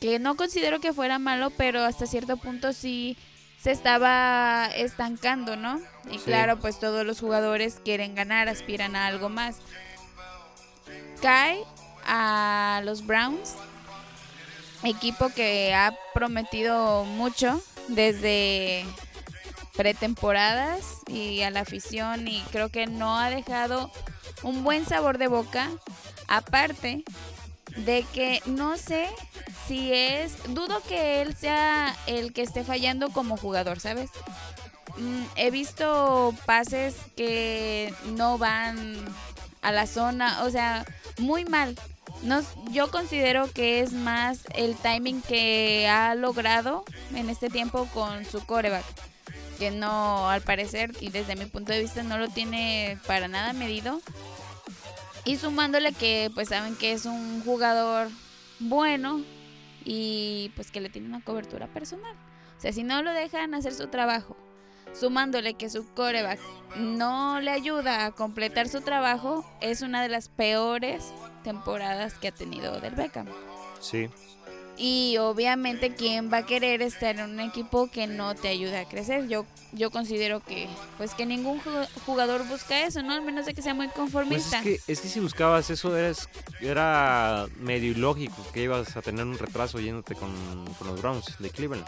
que 0.00 0.18
no 0.18 0.36
considero 0.36 0.80
que 0.80 0.92
fuera 0.92 1.18
malo, 1.18 1.50
pero 1.50 1.82
hasta 1.84 2.06
cierto 2.06 2.36
punto 2.36 2.72
sí 2.72 3.16
se 3.60 3.70
estaba 3.70 4.66
estancando, 4.74 5.56
¿no? 5.56 5.80
Y 6.10 6.18
Sí. 6.18 6.24
claro, 6.26 6.58
pues 6.58 6.78
todos 6.78 7.04
los 7.06 7.18
jugadores 7.20 7.80
quieren 7.84 8.14
ganar, 8.14 8.48
aspiran 8.48 8.94
a 8.96 9.06
algo 9.06 9.28
más. 9.28 9.56
Cae 11.22 11.58
a 12.06 12.80
los 12.84 13.06
Browns, 13.06 13.54
equipo 14.84 15.30
que 15.30 15.74
ha 15.74 15.94
prometido 16.14 17.04
mucho 17.04 17.60
desde 17.88 18.84
pretemporadas 19.76 21.02
y 21.06 21.42
a 21.42 21.50
la 21.50 21.60
afición 21.60 22.28
y 22.28 22.42
creo 22.50 22.68
que 22.70 22.86
no 22.86 23.18
ha 23.18 23.30
dejado 23.30 23.90
un 24.42 24.64
buen 24.64 24.86
sabor 24.86 25.18
de 25.18 25.28
boca. 25.28 25.70
Aparte 26.28 27.04
de 27.76 28.04
que 28.12 28.42
no 28.46 28.76
sé 28.76 29.08
si 29.66 29.92
es, 29.92 30.32
dudo 30.54 30.80
que 30.88 31.22
él 31.22 31.36
sea 31.36 31.94
el 32.06 32.32
que 32.32 32.42
esté 32.42 32.64
fallando 32.64 33.10
como 33.10 33.36
jugador, 33.36 33.80
¿sabes? 33.80 34.10
Mm, 34.96 35.22
he 35.36 35.50
visto 35.50 36.34
pases 36.46 36.96
que 37.16 37.92
no 38.16 38.38
van 38.38 39.04
a 39.62 39.72
la 39.72 39.86
zona, 39.86 40.44
o 40.44 40.50
sea, 40.50 40.84
muy 41.18 41.44
mal. 41.44 41.76
No, 42.22 42.40
yo 42.70 42.90
considero 42.90 43.50
que 43.52 43.80
es 43.80 43.92
más 43.92 44.40
el 44.54 44.74
timing 44.76 45.20
que 45.22 45.86
ha 45.88 46.14
logrado 46.14 46.84
en 47.14 47.28
este 47.28 47.50
tiempo 47.50 47.86
con 47.92 48.24
su 48.24 48.44
coreback. 48.46 48.84
Que 49.58 49.70
no, 49.70 50.28
al 50.28 50.42
parecer, 50.42 50.92
y 51.00 51.08
desde 51.08 51.36
mi 51.36 51.46
punto 51.46 51.72
de 51.72 51.80
vista, 51.80 52.02
no 52.02 52.18
lo 52.18 52.28
tiene 52.28 52.98
para 53.06 53.28
nada 53.28 53.52
medido. 53.52 54.00
Y 55.24 55.36
sumándole 55.36 55.92
que 55.92 56.30
pues 56.34 56.50
saben 56.50 56.76
que 56.76 56.92
es 56.92 57.04
un 57.04 57.42
jugador 57.42 58.08
bueno 58.60 59.22
y 59.84 60.52
pues 60.54 60.70
que 60.70 60.80
le 60.80 60.88
tiene 60.88 61.08
una 61.08 61.22
cobertura 61.22 61.66
personal. 61.66 62.14
O 62.56 62.60
sea, 62.60 62.72
si 62.72 62.84
no 62.84 63.02
lo 63.02 63.12
dejan 63.12 63.54
hacer 63.54 63.74
su 63.74 63.88
trabajo, 63.88 64.36
sumándole 64.92 65.54
que 65.54 65.68
su 65.68 65.86
coreback 65.94 66.40
no 66.76 67.40
le 67.40 67.50
ayuda 67.50 68.06
a 68.06 68.12
completar 68.12 68.68
su 68.68 68.80
trabajo, 68.80 69.44
es 69.60 69.82
una 69.82 70.02
de 70.02 70.08
las 70.08 70.28
peores 70.28 71.12
temporadas 71.44 72.14
que 72.14 72.28
ha 72.28 72.32
tenido 72.32 72.80
del 72.80 72.94
Beckham. 72.94 73.26
Sí. 73.80 74.08
Y 74.78 75.16
obviamente, 75.18 75.94
¿quién 75.94 76.30
va 76.30 76.38
a 76.38 76.46
querer 76.46 76.82
estar 76.82 77.16
en 77.18 77.30
un 77.30 77.40
equipo 77.40 77.88
que 77.90 78.06
no 78.06 78.34
te 78.34 78.48
ayude 78.48 78.76
a 78.76 78.84
crecer? 78.84 79.26
Yo, 79.26 79.46
yo 79.72 79.90
considero 79.90 80.40
que, 80.40 80.68
pues 80.98 81.14
que 81.14 81.24
ningún 81.24 81.60
ju- 81.62 81.88
jugador 82.04 82.46
busca 82.46 82.84
eso, 82.86 83.02
¿no? 83.02 83.14
Al 83.14 83.22
menos 83.22 83.46
de 83.46 83.54
que 83.54 83.62
sea 83.62 83.72
muy 83.72 83.86
Pues 83.86 83.96
conformista. 83.96 84.58
es 84.58 84.62
que, 84.62 84.92
es 84.92 85.00
que 85.00 85.08
si 85.08 85.20
buscabas 85.20 85.70
eso 85.70 85.96
eres, 85.96 86.28
era 86.60 87.46
medio 87.58 87.92
ilógico 87.92 88.36
que 88.52 88.64
ibas 88.64 88.94
a 88.96 89.02
tener 89.02 89.24
un 89.24 89.38
retraso 89.38 89.80
yéndote 89.80 90.14
con, 90.14 90.30
con 90.78 90.88
los 90.88 91.00
Browns 91.00 91.38
de 91.38 91.48
Cleveland. 91.48 91.84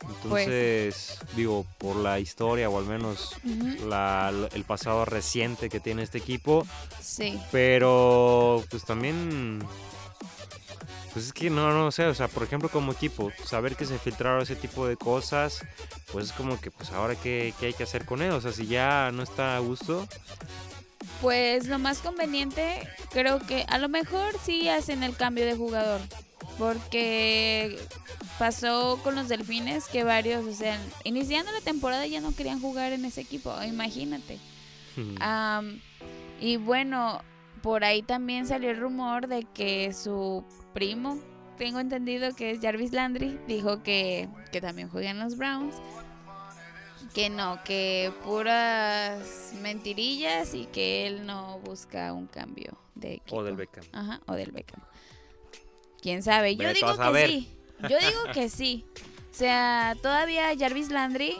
Pues 0.00 0.14
Entonces, 0.46 1.18
digo, 1.36 1.66
por 1.78 1.96
la 1.96 2.20
historia 2.20 2.70
o 2.70 2.78
al 2.78 2.86
menos 2.86 3.34
la- 3.86 4.32
el 4.54 4.64
pasado 4.64 5.04
reciente 5.04 5.68
que 5.68 5.78
tiene 5.80 6.02
este 6.04 6.18
equipo, 6.18 6.64
Sí, 7.02 7.38
pero 7.50 8.64
pues 8.70 8.84
también 8.84 9.58
pues 11.12 11.26
es 11.26 11.32
que 11.32 11.50
no 11.50 11.72
no 11.72 11.90
sé, 11.90 12.06
o 12.06 12.14
sea, 12.14 12.28
por 12.28 12.42
ejemplo, 12.42 12.68
como 12.68 12.92
equipo, 12.92 13.30
saber 13.44 13.76
que 13.76 13.84
se 13.84 13.98
filtraron 13.98 14.42
ese 14.42 14.56
tipo 14.56 14.86
de 14.86 14.96
cosas, 14.96 15.64
pues 16.12 16.26
es 16.26 16.32
como 16.32 16.60
que 16.60 16.70
pues 16.70 16.90
ahora 16.90 17.14
qué, 17.16 17.54
qué 17.58 17.66
hay 17.66 17.72
que 17.72 17.82
hacer 17.82 18.04
con 18.04 18.22
él, 18.22 18.30
o 18.32 18.40
sea, 18.40 18.52
si 18.52 18.66
ya 18.66 19.10
no 19.12 19.22
está 19.22 19.56
a 19.56 19.60
gusto, 19.60 20.06
pues 21.20 21.66
lo 21.66 21.78
más 21.78 21.98
conveniente, 21.98 22.88
creo 23.10 23.40
que 23.40 23.64
a 23.68 23.78
lo 23.78 23.88
mejor 23.88 24.34
sí 24.42 24.68
hacen 24.68 25.02
el 25.02 25.16
cambio 25.16 25.44
de 25.44 25.54
jugador. 25.54 26.00
Porque 26.58 27.78
pasó 28.38 28.98
con 29.02 29.14
los 29.14 29.28
delfines 29.28 29.86
que 29.86 30.04
varios, 30.04 30.46
o 30.46 30.52
sea, 30.52 30.78
iniciando 31.04 31.52
la 31.52 31.60
temporada 31.60 32.06
ya 32.06 32.20
no 32.20 32.34
querían 32.34 32.60
jugar 32.60 32.92
en 32.92 33.04
ese 33.04 33.20
equipo, 33.20 33.54
imagínate. 33.62 34.38
Am, 35.20 35.80
y 36.40 36.56
bueno, 36.56 37.22
por 37.62 37.84
ahí 37.84 38.02
también 38.02 38.46
salió 38.46 38.70
el 38.70 38.78
rumor 38.78 39.28
de 39.28 39.46
que 39.54 39.92
su 39.92 40.44
primo, 40.72 41.18
tengo 41.58 41.78
entendido 41.78 42.34
que 42.34 42.52
es 42.52 42.60
Jarvis 42.60 42.92
Landry, 42.92 43.38
dijo 43.46 43.82
que, 43.82 44.28
que 44.50 44.60
también 44.60 44.88
juega 44.88 45.10
en 45.10 45.18
los 45.18 45.36
Browns. 45.36 45.74
Que 47.14 47.28
no, 47.28 47.62
que 47.64 48.12
puras 48.24 49.52
mentirillas 49.60 50.54
y 50.54 50.66
que 50.66 51.06
él 51.06 51.26
no 51.26 51.58
busca 51.58 52.12
un 52.12 52.28
cambio 52.28 52.78
de 52.94 53.14
equipo. 53.14 53.36
o 53.36 53.42
del 53.42 53.56
Beckham. 53.56 53.84
Ajá, 53.92 54.20
o 54.26 54.34
del 54.34 54.52
Beckham. 54.52 54.80
¿Quién 56.00 56.22
sabe? 56.22 56.56
Yo 56.56 56.68
Vete 56.68 56.80
digo 56.86 56.96
que 56.96 57.26
sí. 57.26 57.50
Yo 57.82 57.98
digo 57.98 58.20
que 58.32 58.48
sí. 58.48 58.84
O 59.30 59.34
sea, 59.34 59.96
todavía 60.00 60.56
Jarvis 60.58 60.90
Landry 60.90 61.34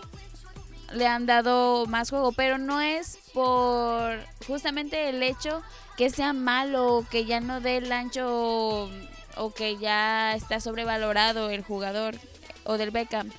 le 0.92 1.06
han 1.06 1.26
dado 1.26 1.86
más 1.86 2.10
juego, 2.10 2.32
pero 2.32 2.58
no 2.58 2.80
es 2.80 3.18
por 3.32 4.18
justamente 4.46 5.08
el 5.08 5.22
hecho 5.22 5.62
que 5.96 6.10
sea 6.10 6.32
malo, 6.32 6.96
o 6.96 7.08
que 7.08 7.24
ya 7.24 7.40
no 7.40 7.60
dé 7.60 7.76
el 7.78 7.92
ancho 7.92 8.90
o, 9.36 9.52
que 9.52 9.76
ya 9.78 10.34
está 10.34 10.60
sobrevalorado 10.60 11.50
el 11.50 11.62
jugador 11.62 12.16
o 12.64 12.76
del 12.78 12.90
Beckham. 12.90 13.30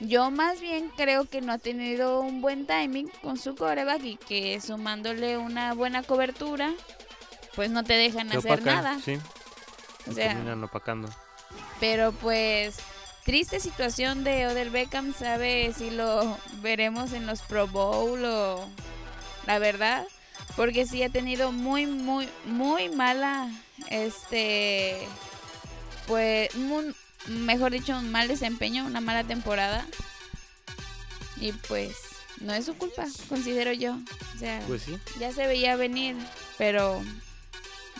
Yo 0.00 0.30
más 0.30 0.60
bien 0.60 0.90
creo 0.96 1.24
que 1.24 1.40
no 1.40 1.52
ha 1.52 1.58
tenido 1.58 2.20
un 2.20 2.40
buen 2.40 2.66
timing 2.66 3.08
con 3.22 3.36
su 3.36 3.56
coreback 3.56 4.04
y 4.04 4.16
que 4.16 4.60
sumándole 4.60 5.38
una 5.38 5.74
buena 5.74 6.02
cobertura, 6.04 6.72
pues 7.56 7.70
no 7.70 7.82
te 7.82 7.94
dejan 7.94 8.28
Te 8.28 8.38
hacer 8.38 8.52
opacan, 8.52 8.74
nada. 8.84 8.98
Sí, 9.04 9.18
O 10.08 10.12
sea, 10.12 10.34
terminan 10.34 10.62
opacando. 10.62 11.08
pero 11.80 12.12
pues 12.12 12.76
triste 13.24 13.58
situación 13.58 14.22
de 14.22 14.46
Odell 14.46 14.70
Beckham, 14.70 15.12
sabe 15.12 15.72
si 15.76 15.90
lo 15.90 16.38
veremos 16.62 17.12
en 17.12 17.26
los 17.26 17.40
Pro 17.42 17.66
Bowl 17.66 18.24
o 18.24 18.68
la 19.46 19.58
verdad, 19.58 20.06
porque 20.54 20.86
sí 20.86 21.02
ha 21.02 21.08
tenido 21.08 21.50
muy 21.50 21.86
muy 21.86 22.28
muy 22.44 22.88
mala 22.88 23.50
este 23.90 24.96
pues 26.08 26.52
muy- 26.56 26.94
mejor 27.28 27.70
dicho 27.72 27.96
un 27.96 28.10
mal 28.10 28.26
desempeño, 28.26 28.84
una 28.86 29.00
mala 29.00 29.22
temporada. 29.24 29.86
Y 31.40 31.52
pues 31.52 31.94
no 32.40 32.52
es 32.54 32.64
su 32.66 32.74
culpa, 32.74 33.04
considero 33.28 33.72
yo. 33.72 33.94
O 34.34 34.38
sea, 34.38 34.60
Pues 34.66 34.82
sí. 34.82 34.98
ya 35.20 35.32
se 35.32 35.46
veía 35.46 35.76
venir, 35.76 36.16
pero 36.56 37.00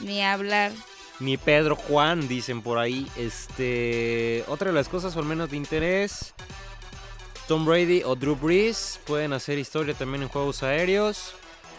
ni 0.00 0.24
hablar. 0.24 0.72
Ni 1.20 1.36
Pedro 1.36 1.76
Juan, 1.76 2.26
dicen 2.28 2.62
por 2.62 2.78
ahí. 2.78 3.06
Este, 3.16 4.44
otra 4.48 4.68
de 4.68 4.74
las 4.74 4.88
cosas, 4.88 5.14
o 5.16 5.18
al 5.20 5.24
menos 5.26 5.50
de 5.50 5.56
interés, 5.56 6.32
Tom 7.48 7.64
Brady 7.64 8.02
o 8.04 8.14
Drew 8.14 8.36
Brees 8.36 9.00
pueden 9.04 9.32
hacer 9.32 9.58
historia 9.58 9.94
también 9.94 10.22
en 10.22 10.28
juegos 10.28 10.62
aéreos. 10.62 11.34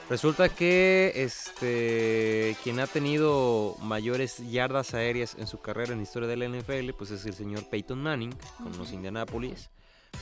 Resulta 0.10 0.50
que 0.50 1.12
este 1.16 2.58
quien 2.64 2.80
ha 2.80 2.88
tenido 2.88 3.76
mayores 3.84 4.40
yardas 4.50 4.96
aéreas 4.96 5.36
en 5.38 5.46
su 5.46 5.62
carrera 5.62 5.92
en 5.92 6.00
la 6.00 6.04
historia 6.04 6.28
de 6.28 6.36
la 6.36 6.48
NFL, 6.48 6.94
pues 6.98 7.12
es 7.12 7.26
el 7.28 7.36
señor 7.36 7.70
Peyton 7.70 8.02
Manning 8.02 8.36
con 8.58 8.76
los 8.78 8.92
Indianapolis. 8.92 9.70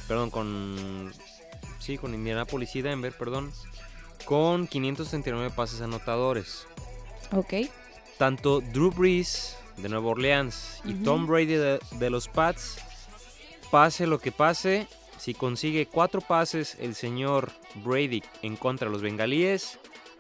Perdón, 0.10 0.30
con 0.30 1.14
sí, 1.80 1.98
con 1.98 2.14
Indianapolis 2.14 2.76
y 2.76 2.82
Denver, 2.82 3.14
perdón, 3.14 3.54
con 4.26 4.68
539 4.68 5.54
pases 5.56 5.80
anotadores. 5.80 6.68
Ok. 7.32 7.54
Tanto 8.18 8.60
Drew 8.60 8.92
Brees 8.92 9.58
de 9.78 9.88
Nueva 9.88 10.10
Orleans 10.10 10.82
y. 10.84 10.96
Tom 10.96 11.28
Brady 11.28 11.56
de, 11.56 11.80
de 11.92 12.10
los 12.10 12.28
Pats, 12.28 12.78
pase 13.72 14.06
lo 14.06 14.20
que 14.20 14.34
pase, 14.34 14.88
si 15.18 15.34
consigue 15.34 15.88
cuatro 15.88 16.22
pases 16.22 16.78
el 16.80 16.96
señor 16.96 17.52
Brady 17.76 18.24
en 18.42 18.56
contra 18.56 18.88
de 18.88 18.94
los 18.94 19.02
bengalíes, 19.02 19.80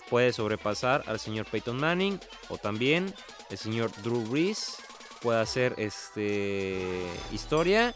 puede 0.10 0.34
sobrepasar 0.34 1.04
al 1.08 1.20
señor 1.20 1.46
Peyton 1.46 1.78
Manning 1.78 2.20
o 2.50 2.58
también 2.58 3.14
el 3.50 3.58
señor 3.58 3.92
Drew 4.02 4.22
Brees 4.28 4.78
puede 5.22 5.40
hacer 5.40 5.76
este 5.78 7.06
historia 7.32 7.94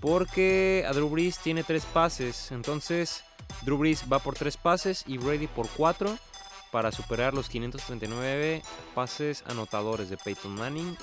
porque 0.00 0.84
a 0.88 0.92
Drew 0.92 1.08
Brees 1.08 1.38
tiene 1.38 1.64
tres 1.64 1.84
pases, 1.84 2.52
entonces 2.52 3.24
Drew 3.62 3.78
Brees 3.78 4.04
va 4.10 4.18
por 4.20 4.34
tres 4.34 4.56
pases 4.56 5.04
y 5.06 5.18
Brady 5.18 5.46
por 5.46 5.68
cuatro 5.68 6.16
para 6.70 6.92
superar 6.92 7.34
los 7.34 7.48
539 7.48 8.62
pases 8.94 9.42
anotadores 9.46 10.10
de 10.10 10.16
Peyton 10.16 10.54
Manning. 10.54 10.96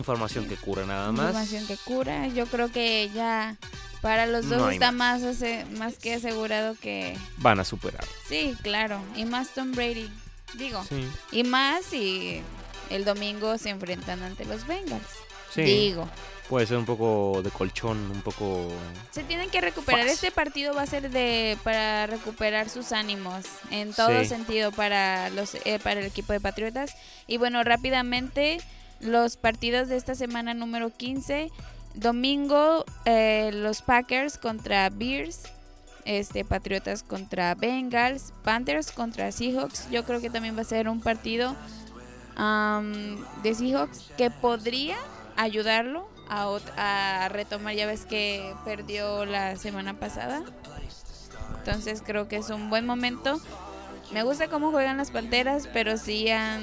Información 0.00 0.48
que 0.48 0.56
cura 0.56 0.86
nada 0.86 1.12
más. 1.12 1.26
Información 1.26 1.66
que 1.66 1.76
cura. 1.76 2.26
Yo 2.28 2.46
creo 2.46 2.72
que 2.72 3.10
ya 3.14 3.56
para 4.00 4.26
los 4.26 4.48
dos 4.48 4.58
No 4.58 4.70
está 4.70 4.92
más, 4.92 5.20
más 5.76 5.98
que 5.98 6.14
asegurado 6.14 6.74
que... 6.80 7.16
Van 7.36 7.60
a 7.60 7.64
superar. 7.64 8.04
Sí, 8.26 8.56
claro. 8.62 9.00
Y 9.14 9.26
más 9.26 9.50
Tom 9.50 9.72
Brady. 9.72 10.10
Digo. 10.54 10.82
Sí. 10.88 11.06
Y 11.32 11.44
más 11.44 11.84
si 11.84 12.42
el 12.88 13.04
domingo 13.04 13.58
se 13.58 13.68
enfrentan 13.68 14.22
ante 14.22 14.44
los 14.46 14.66
Bengals. 14.66 15.06
Sí. 15.54 15.62
Digo. 15.62 16.08
Puede 16.48 16.66
ser 16.66 16.78
un 16.78 16.86
poco 16.86 17.42
de 17.44 17.50
colchón, 17.50 17.98
un 18.10 18.22
poco. 18.22 18.68
Se 19.12 19.22
tienen 19.22 19.50
que 19.50 19.60
recuperar. 19.60 20.06
Este 20.08 20.32
partido 20.32 20.74
va 20.74 20.82
a 20.82 20.86
ser 20.86 21.10
de 21.10 21.56
para 21.62 22.06
recuperar 22.06 22.68
sus 22.68 22.90
ánimos 22.90 23.44
en 23.70 23.92
todo 23.92 24.18
Sí. 24.20 24.26
sentido 24.26 24.72
para 24.72 25.28
los 25.30 25.54
eh, 25.64 25.78
para 25.80 26.00
el 26.00 26.06
equipo 26.06 26.32
de 26.32 26.40
Patriotas. 26.40 26.92
Y 27.28 27.36
bueno, 27.36 27.62
rápidamente 27.62 28.60
los 29.00 29.36
partidos 29.36 29.88
de 29.88 29.96
esta 29.96 30.14
semana 30.14 30.54
número 30.54 30.90
15. 30.90 31.50
Domingo 31.94 32.84
eh, 33.04 33.50
los 33.52 33.82
Packers 33.82 34.38
contra 34.38 34.88
Bears. 34.90 35.42
Este 36.06 36.44
Patriotas 36.44 37.02
contra 37.02 37.54
Bengals, 37.54 38.32
Panthers 38.42 38.90
contra 38.90 39.30
Seahawks. 39.32 39.90
Yo 39.90 40.04
creo 40.04 40.20
que 40.20 40.30
también 40.30 40.56
va 40.56 40.62
a 40.62 40.64
ser 40.64 40.88
un 40.88 41.00
partido 41.00 41.54
de 43.42 43.54
Seahawks 43.54 44.10
que 44.16 44.30
podría 44.30 44.96
ayudarlo 45.36 46.08
a, 46.28 46.58
a 46.76 47.28
retomar. 47.28 47.74
Ya 47.74 47.86
ves 47.86 48.06
que 48.06 48.54
perdió 48.64 49.26
la 49.26 49.56
semana 49.56 49.98
pasada. 49.98 50.42
Entonces 51.58 52.02
creo 52.04 52.28
que 52.28 52.36
es 52.36 52.48
un 52.48 52.70
buen 52.70 52.86
momento. 52.86 53.38
Me 54.12 54.22
gusta 54.24 54.48
cómo 54.48 54.70
juegan 54.72 54.96
las 54.96 55.10
Panteras, 55.10 55.68
pero 55.72 55.96
sí 55.96 56.28
han, 56.30 56.62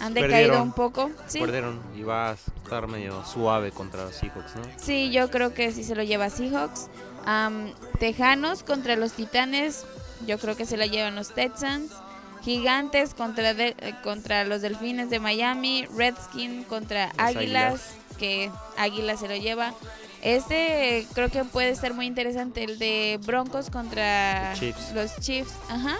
han 0.00 0.12
decaído 0.14 0.30
Perdieron. 0.36 0.62
un 0.62 0.72
poco. 0.72 1.10
Sí, 1.28 1.38
Perdieron 1.40 1.80
y 1.96 2.02
va 2.02 2.30
a 2.30 2.32
estar 2.34 2.86
medio 2.88 3.24
suave 3.24 3.70
contra 3.70 4.04
los 4.04 4.14
Seahawks, 4.16 4.56
¿no? 4.56 4.62
sí, 4.76 5.10
yo 5.12 5.30
creo 5.30 5.54
que 5.54 5.70
sí 5.72 5.84
se 5.84 5.94
lo 5.94 6.02
lleva 6.02 6.30
Seahawks. 6.30 6.88
Am, 7.26 7.72
Tejanos 8.00 8.62
contra 8.64 8.96
los 8.96 9.12
Titanes, 9.12 9.84
yo 10.26 10.38
creo 10.38 10.56
que 10.56 10.66
se 10.66 10.76
la 10.76 10.86
llevan 10.86 11.14
los 11.14 11.32
Texans. 11.34 11.92
Gigantes 12.42 13.12
contra, 13.12 13.52
de- 13.52 13.76
eh, 13.78 13.94
contra 14.02 14.44
los 14.44 14.62
Delfines 14.62 15.10
de 15.10 15.20
Miami. 15.20 15.86
Redskin 15.94 16.64
contra 16.64 17.08
Las 17.18 17.36
Águilas, 17.36 17.80
que 18.18 18.50
Águilas 18.78 19.20
se 19.20 19.28
lo 19.28 19.36
lleva. 19.36 19.74
Este 20.22 21.06
creo 21.14 21.28
que 21.28 21.44
puede 21.44 21.68
estar 21.70 21.92
muy 21.94 22.06
interesante, 22.06 22.64
el 22.64 22.78
de 22.78 23.18
Broncos 23.26 23.68
contra 23.70 24.54
Chiefs. 24.54 24.92
los 24.94 25.14
Chiefs. 25.20 25.52
Ajá. 25.68 25.96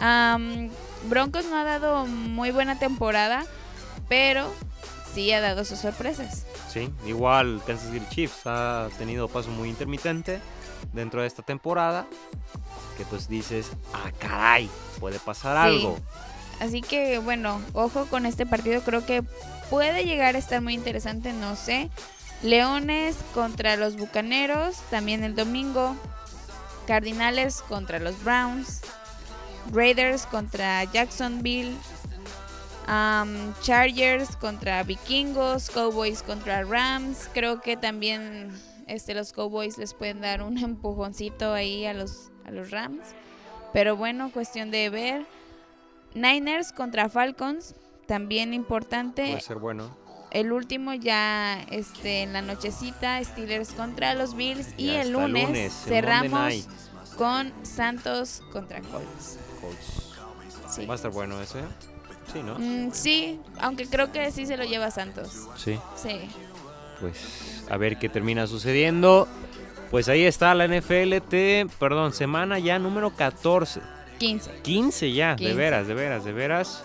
Am, 0.00 0.70
Broncos 1.08 1.44
no 1.46 1.56
ha 1.56 1.64
dado 1.64 2.06
muy 2.06 2.50
buena 2.50 2.78
temporada, 2.78 3.44
pero 4.08 4.52
sí 5.14 5.32
ha 5.32 5.40
dado 5.40 5.64
sus 5.64 5.78
sorpresas. 5.78 6.44
Sí, 6.72 6.90
igual 7.06 7.62
Kansas 7.66 7.90
City 7.92 8.06
Chiefs 8.10 8.46
ha 8.46 8.88
tenido 8.98 9.28
paso 9.28 9.50
muy 9.50 9.68
intermitente 9.68 10.40
dentro 10.92 11.20
de 11.20 11.26
esta 11.26 11.42
temporada. 11.42 12.06
Que 12.98 13.04
pues 13.04 13.28
dices, 13.28 13.70
ah, 13.92 14.10
caray, 14.18 14.68
puede 15.00 15.18
pasar 15.18 15.68
Sí. 15.68 15.76
algo. 15.76 15.98
Así 16.60 16.82
que 16.82 17.18
bueno, 17.18 17.60
ojo 17.72 18.06
con 18.06 18.26
este 18.26 18.46
partido, 18.46 18.82
creo 18.82 19.04
que 19.04 19.22
puede 19.70 20.04
llegar 20.04 20.36
a 20.36 20.38
estar 20.38 20.60
muy 20.60 20.74
interesante, 20.74 21.32
no 21.32 21.56
sé. 21.56 21.90
Leones 22.42 23.16
contra 23.34 23.76
los 23.76 23.96
Bucaneros, 23.96 24.76
también 24.90 25.24
el 25.24 25.34
domingo. 25.34 25.96
Cardinales 26.86 27.62
contra 27.62 27.98
los 27.98 28.22
Browns. 28.22 28.82
Raiders 29.72 30.26
contra 30.26 30.84
Jacksonville. 30.84 31.74
Am, 32.86 33.54
Chargers 33.62 34.36
contra 34.36 34.82
Vikingos. 34.82 35.70
Cowboys 35.70 36.22
contra 36.22 36.64
Rams. 36.64 37.28
Creo 37.32 37.60
que 37.60 37.76
también 37.76 38.50
este, 38.86 39.14
los 39.14 39.32
Cowboys 39.32 39.78
les 39.78 39.94
pueden 39.94 40.20
dar 40.20 40.42
un 40.42 40.58
empujoncito 40.64 41.52
ahí 41.52 41.86
a 41.86 41.94
los, 41.94 42.30
a 42.44 42.50
los 42.50 42.70
Rams. 42.70 43.04
Pero 43.72 43.96
bueno, 43.96 44.30
cuestión 44.30 44.70
de 44.70 44.90
ver. 44.90 45.26
Niners 46.14 46.72
contra 46.72 47.08
Falcons, 47.08 47.74
también 48.06 48.54
importante. 48.54 49.26
Puede 49.26 49.40
ser 49.40 49.58
bueno. 49.58 49.96
El 50.30 50.52
último 50.52 50.94
ya 50.94 51.60
este, 51.70 52.22
en 52.22 52.32
la 52.32 52.42
nochecita, 52.42 53.22
Steelers 53.22 53.70
contra 53.72 54.14
los 54.14 54.34
Bills. 54.34 54.74
y 54.76 54.90
el 54.90 55.10
lunes, 55.12 55.44
Monday 55.44 55.70
cerramos 55.70 56.68
con 57.16 57.52
Santos 57.64 58.42
contra 58.52 58.80
Colts. 58.80 59.38
Colts. 59.64 60.74
Sí. 60.74 60.86
Va 60.86 60.94
a 60.94 60.96
estar 60.96 61.10
bueno 61.10 61.40
ese. 61.40 61.60
Sí, 62.32 62.42
¿no? 62.42 62.56
Mm, 62.58 62.92
sí, 62.92 63.40
aunque 63.60 63.86
creo 63.86 64.10
que 64.10 64.30
sí 64.32 64.46
se 64.46 64.56
lo 64.56 64.64
lleva 64.64 64.90
Santos. 64.90 65.46
Sí. 65.56 65.78
Sí. 65.96 66.20
Pues 67.00 67.64
a 67.70 67.76
ver 67.76 67.98
qué 67.98 68.08
termina 68.08 68.46
sucediendo. 68.46 69.28
Pues 69.90 70.08
ahí 70.08 70.24
está 70.24 70.54
la 70.54 70.66
NFLT, 70.66 71.70
perdón, 71.78 72.12
semana 72.12 72.58
ya 72.58 72.78
número 72.78 73.14
14. 73.14 73.80
15. 74.18 74.50
15 74.62 75.12
ya, 75.12 75.30
de 75.30 75.36
15. 75.36 75.54
veras, 75.54 75.86
de 75.86 75.94
veras, 75.94 76.24
de 76.24 76.32
veras. 76.32 76.84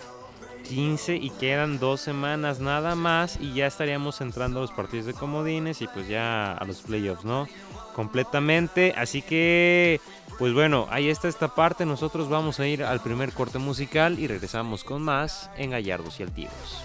15 0.70 1.16
y 1.16 1.30
quedan 1.30 1.80
dos 1.80 2.00
semanas 2.00 2.60
nada 2.60 2.94
más 2.94 3.38
y 3.40 3.54
ya 3.54 3.66
estaríamos 3.66 4.20
entrando 4.20 4.60
a 4.60 4.62
los 4.62 4.70
partidos 4.70 5.06
de 5.06 5.14
comodines 5.14 5.82
y 5.82 5.88
pues 5.88 6.06
ya 6.06 6.52
a 6.52 6.64
los 6.64 6.82
playoffs, 6.82 7.24
¿no? 7.24 7.48
Completamente. 7.96 8.94
Así 8.96 9.20
que, 9.20 10.00
pues 10.38 10.54
bueno, 10.54 10.86
ahí 10.90 11.08
está 11.08 11.26
esta 11.26 11.56
parte. 11.56 11.84
Nosotros 11.86 12.28
vamos 12.28 12.60
a 12.60 12.68
ir 12.68 12.84
al 12.84 13.00
primer 13.00 13.32
corte 13.32 13.58
musical 13.58 14.20
y 14.20 14.28
regresamos 14.28 14.84
con 14.84 15.02
más 15.02 15.50
en 15.56 15.70
Gallardos 15.70 16.20
y 16.20 16.22
Altivos. 16.22 16.84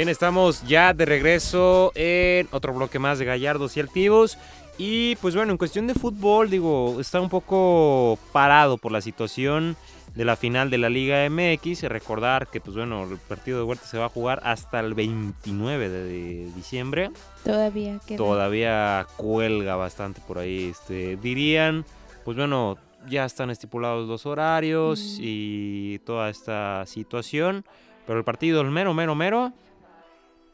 Bien, 0.00 0.08
estamos 0.08 0.66
ya 0.66 0.94
de 0.94 1.04
regreso 1.04 1.92
en 1.94 2.48
otro 2.52 2.72
bloque 2.72 2.98
más 2.98 3.18
de 3.18 3.26
Gallardos 3.26 3.76
y 3.76 3.80
Altivos. 3.80 4.38
Y 4.78 5.16
pues 5.16 5.36
bueno, 5.36 5.52
en 5.52 5.58
cuestión 5.58 5.86
de 5.86 5.92
fútbol, 5.92 6.48
digo, 6.48 6.96
está 7.02 7.20
un 7.20 7.28
poco 7.28 8.18
parado 8.32 8.78
por 8.78 8.92
la 8.92 9.02
situación 9.02 9.76
de 10.14 10.24
la 10.24 10.36
final 10.36 10.70
de 10.70 10.78
la 10.78 10.88
Liga 10.88 11.28
MX. 11.28 11.82
Recordar 11.82 12.46
que 12.46 12.62
pues 12.62 12.78
bueno, 12.78 13.04
el 13.04 13.18
partido 13.18 13.58
de 13.58 13.64
vuelta 13.64 13.84
se 13.84 13.98
va 13.98 14.06
a 14.06 14.08
jugar 14.08 14.40
hasta 14.42 14.80
el 14.80 14.94
29 14.94 15.90
de 15.90 16.50
diciembre. 16.56 17.10
Todavía 17.44 18.00
queda. 18.06 18.16
Todavía 18.16 19.06
cuelga 19.18 19.76
bastante 19.76 20.22
por 20.26 20.38
ahí. 20.38 20.70
Este, 20.70 21.16
dirían, 21.18 21.84
pues 22.24 22.38
bueno, 22.38 22.78
ya 23.06 23.26
están 23.26 23.50
estipulados 23.50 24.08
los 24.08 24.24
horarios 24.24 25.18
Mm. 25.18 25.20
y 25.20 25.98
toda 26.06 26.30
esta 26.30 26.86
situación. 26.86 27.66
Pero 28.06 28.18
el 28.18 28.24
partido, 28.24 28.62
el 28.62 28.70
mero, 28.70 28.94
mero, 28.94 29.14
mero. 29.14 29.52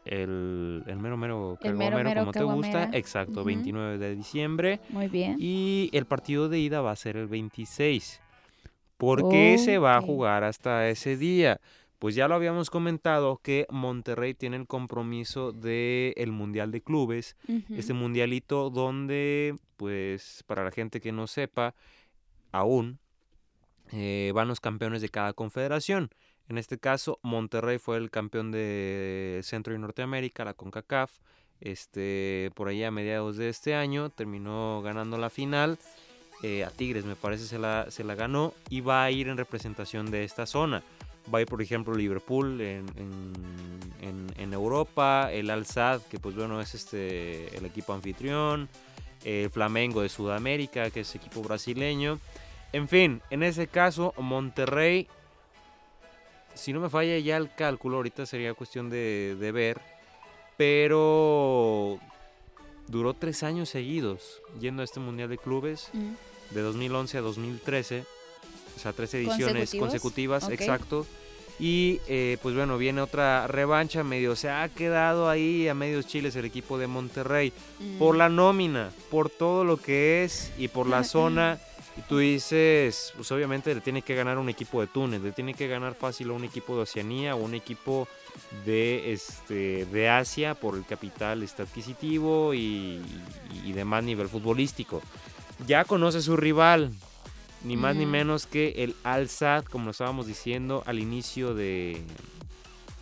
El, 0.06 0.84
el 0.86 0.98
mero, 0.98 1.16
mero, 1.16 1.58
El 1.60 1.74
mero, 1.74 1.96
mero 1.96 2.20
como 2.20 2.32
te 2.32 2.44
gusta. 2.44 2.90
Exacto, 2.92 3.40
Ujú. 3.40 3.44
29 3.44 3.98
de 3.98 4.14
diciembre. 4.14 4.80
Muy 4.90 5.08
bien. 5.08 5.36
Y 5.38 5.90
el 5.92 6.06
partido 6.06 6.48
de 6.48 6.60
ida 6.60 6.80
va 6.80 6.92
a 6.92 6.96
ser 6.96 7.16
el 7.16 7.26
26. 7.26 8.20
¿Por 8.96 9.28
qué 9.28 9.58
se 9.58 9.78
va 9.78 9.96
a 9.96 10.00
jugar 10.00 10.44
hasta 10.44 10.88
ese 10.88 11.16
día? 11.16 11.60
Pues 11.98 12.14
ya 12.14 12.28
lo 12.28 12.34
habíamos 12.34 12.70
comentado 12.70 13.38
que 13.42 13.66
Monterrey 13.70 14.34
tiene 14.34 14.56
el 14.56 14.66
compromiso 14.66 15.52
del 15.52 16.12
el 16.16 16.30
Mundial 16.30 16.70
de 16.70 16.82
Clubes 16.82 17.36
Ujú. 17.48 17.74
este 17.74 17.94
mundialito 17.94 18.70
donde, 18.70 19.56
pues, 19.76 20.44
para 20.46 20.62
la 20.62 20.70
gente 20.70 21.00
que 21.00 21.12
no 21.12 21.26
sepa, 21.26 21.74
aún 22.52 22.98
eh, 23.92 24.32
van 24.34 24.48
los 24.48 24.60
campeones 24.60 25.02
de 25.02 25.08
cada 25.08 25.32
confederación. 25.32 26.10
En 26.48 26.58
este 26.58 26.78
caso, 26.78 27.18
Monterrey 27.22 27.78
fue 27.78 27.96
el 27.96 28.10
campeón 28.10 28.52
de 28.52 29.40
Centro 29.42 29.74
y 29.74 29.78
Norteamérica, 29.78 30.44
la 30.44 30.54
CONCACAF. 30.54 31.10
Este, 31.60 32.50
por 32.54 32.68
ahí 32.68 32.84
a 32.84 32.90
mediados 32.90 33.36
de 33.36 33.48
este 33.48 33.74
año 33.74 34.10
terminó 34.10 34.82
ganando 34.82 35.16
la 35.18 35.30
final. 35.30 35.78
eh, 36.42 36.64
a 36.64 36.70
Tigres, 36.70 37.04
me 37.06 37.16
parece, 37.16 37.46
se 37.46 37.58
la, 37.58 37.90
se 37.90 38.04
la 38.04 38.14
ganó 38.14 38.52
y 38.68 38.82
va 38.82 39.02
a 39.04 39.10
ir 39.10 39.28
en 39.28 39.38
representación 39.38 40.10
de 40.10 40.22
esta 40.24 40.44
zona. 40.44 40.82
Va 41.34 41.38
a 41.38 41.40
ir, 41.40 41.48
por 41.48 41.62
ejemplo, 41.62 41.94
Liverpool 41.94 42.60
en, 42.60 42.86
en- 42.96 44.52
Europa, 44.52 45.30
el 45.32 45.50
Al 45.50 45.66
Sadd, 45.66 46.02
que 46.02 46.18
pues 46.18 46.34
bueno 46.36 46.60
es 46.60 46.74
este 46.74 47.54
el 47.56 47.66
equipo 47.66 47.92
anfitrión, 47.92 48.68
el 49.24 49.50
Flamengo 49.50 50.02
de 50.02 50.08
Sudamérica, 50.08 50.90
que 50.90 51.00
es 51.00 51.14
equipo 51.14 51.42
brasileño. 51.42 52.18
En 52.72 52.88
fin, 52.88 53.20
en 53.30 53.42
ese 53.42 53.66
caso, 53.66 54.14
Monterrey, 54.18 55.08
si 56.56 56.72
no 56.72 56.80
me 56.80 56.90
falla 56.90 57.18
ya 57.18 57.36
el 57.36 57.54
cálculo, 57.54 57.98
ahorita 57.98 58.26
sería 58.26 58.54
cuestión 58.54 58.90
de, 58.90 59.36
de 59.38 59.52
ver, 59.52 59.80
pero 60.56 61.98
duró 62.88 63.14
tres 63.14 63.42
años 63.42 63.68
seguidos 63.68 64.40
yendo 64.60 64.82
a 64.82 64.84
este 64.84 65.00
Mundial 65.00 65.28
de 65.28 65.38
Clubes, 65.38 65.88
Mm. 65.92 66.54
de 66.54 66.60
2011 66.62 67.18
a 67.18 67.20
2013, 67.20 68.04
o 68.76 68.78
sea, 68.78 68.92
tres 68.92 69.12
ediciones 69.14 69.74
consecutivas, 69.74 70.48
exacto. 70.50 71.06
Y 71.58 72.00
eh, 72.06 72.36
pues 72.42 72.54
bueno, 72.54 72.76
viene 72.76 73.00
otra 73.00 73.46
revancha, 73.46 74.04
medio 74.04 74.36
se 74.36 74.50
ha 74.50 74.68
quedado 74.68 75.30
ahí 75.30 75.66
a 75.68 75.74
medios 75.74 76.06
chiles 76.06 76.36
el 76.36 76.44
equipo 76.44 76.76
de 76.78 76.86
Monterrey 76.86 77.50
por 77.98 78.14
la 78.14 78.28
nómina, 78.28 78.90
por 79.10 79.30
todo 79.30 79.64
lo 79.64 79.78
que 79.78 80.22
es 80.24 80.52
y 80.58 80.68
por 80.68 80.86
la 80.86 81.02
zona. 81.02 81.58
Y 81.96 82.02
tú 82.02 82.18
dices, 82.18 83.12
pues 83.16 83.32
obviamente 83.32 83.74
le 83.74 83.80
tiene 83.80 84.02
que 84.02 84.14
ganar 84.14 84.36
un 84.36 84.50
equipo 84.50 84.82
de 84.82 84.86
Túnez, 84.86 85.22
le 85.22 85.32
tiene 85.32 85.54
que 85.54 85.66
ganar 85.66 85.94
fácil 85.94 86.28
a 86.28 86.34
un 86.34 86.44
equipo 86.44 86.76
de 86.76 86.82
Oceanía 86.82 87.34
o 87.34 87.38
un 87.38 87.54
equipo 87.54 88.06
de, 88.66 89.12
este, 89.14 89.86
de 89.86 90.08
Asia 90.10 90.54
por 90.54 90.76
el 90.76 90.84
capital 90.84 91.42
este, 91.42 91.62
adquisitivo 91.62 92.52
y, 92.52 93.00
y 93.64 93.72
demás 93.72 94.04
nivel 94.04 94.28
futbolístico. 94.28 95.00
Ya 95.66 95.84
conoce 95.84 96.20
su 96.20 96.36
rival, 96.36 96.92
ni 97.64 97.78
más 97.78 97.96
ni 97.96 98.02
Ujú. 98.02 98.12
menos 98.12 98.46
que 98.46 98.84
el 98.84 98.94
Al 99.02 99.30
Sadd, 99.30 99.64
como 99.64 99.86
lo 99.86 99.90
estábamos 99.92 100.26
diciendo 100.26 100.82
al 100.84 100.98
inicio 100.98 101.54
de, 101.54 102.02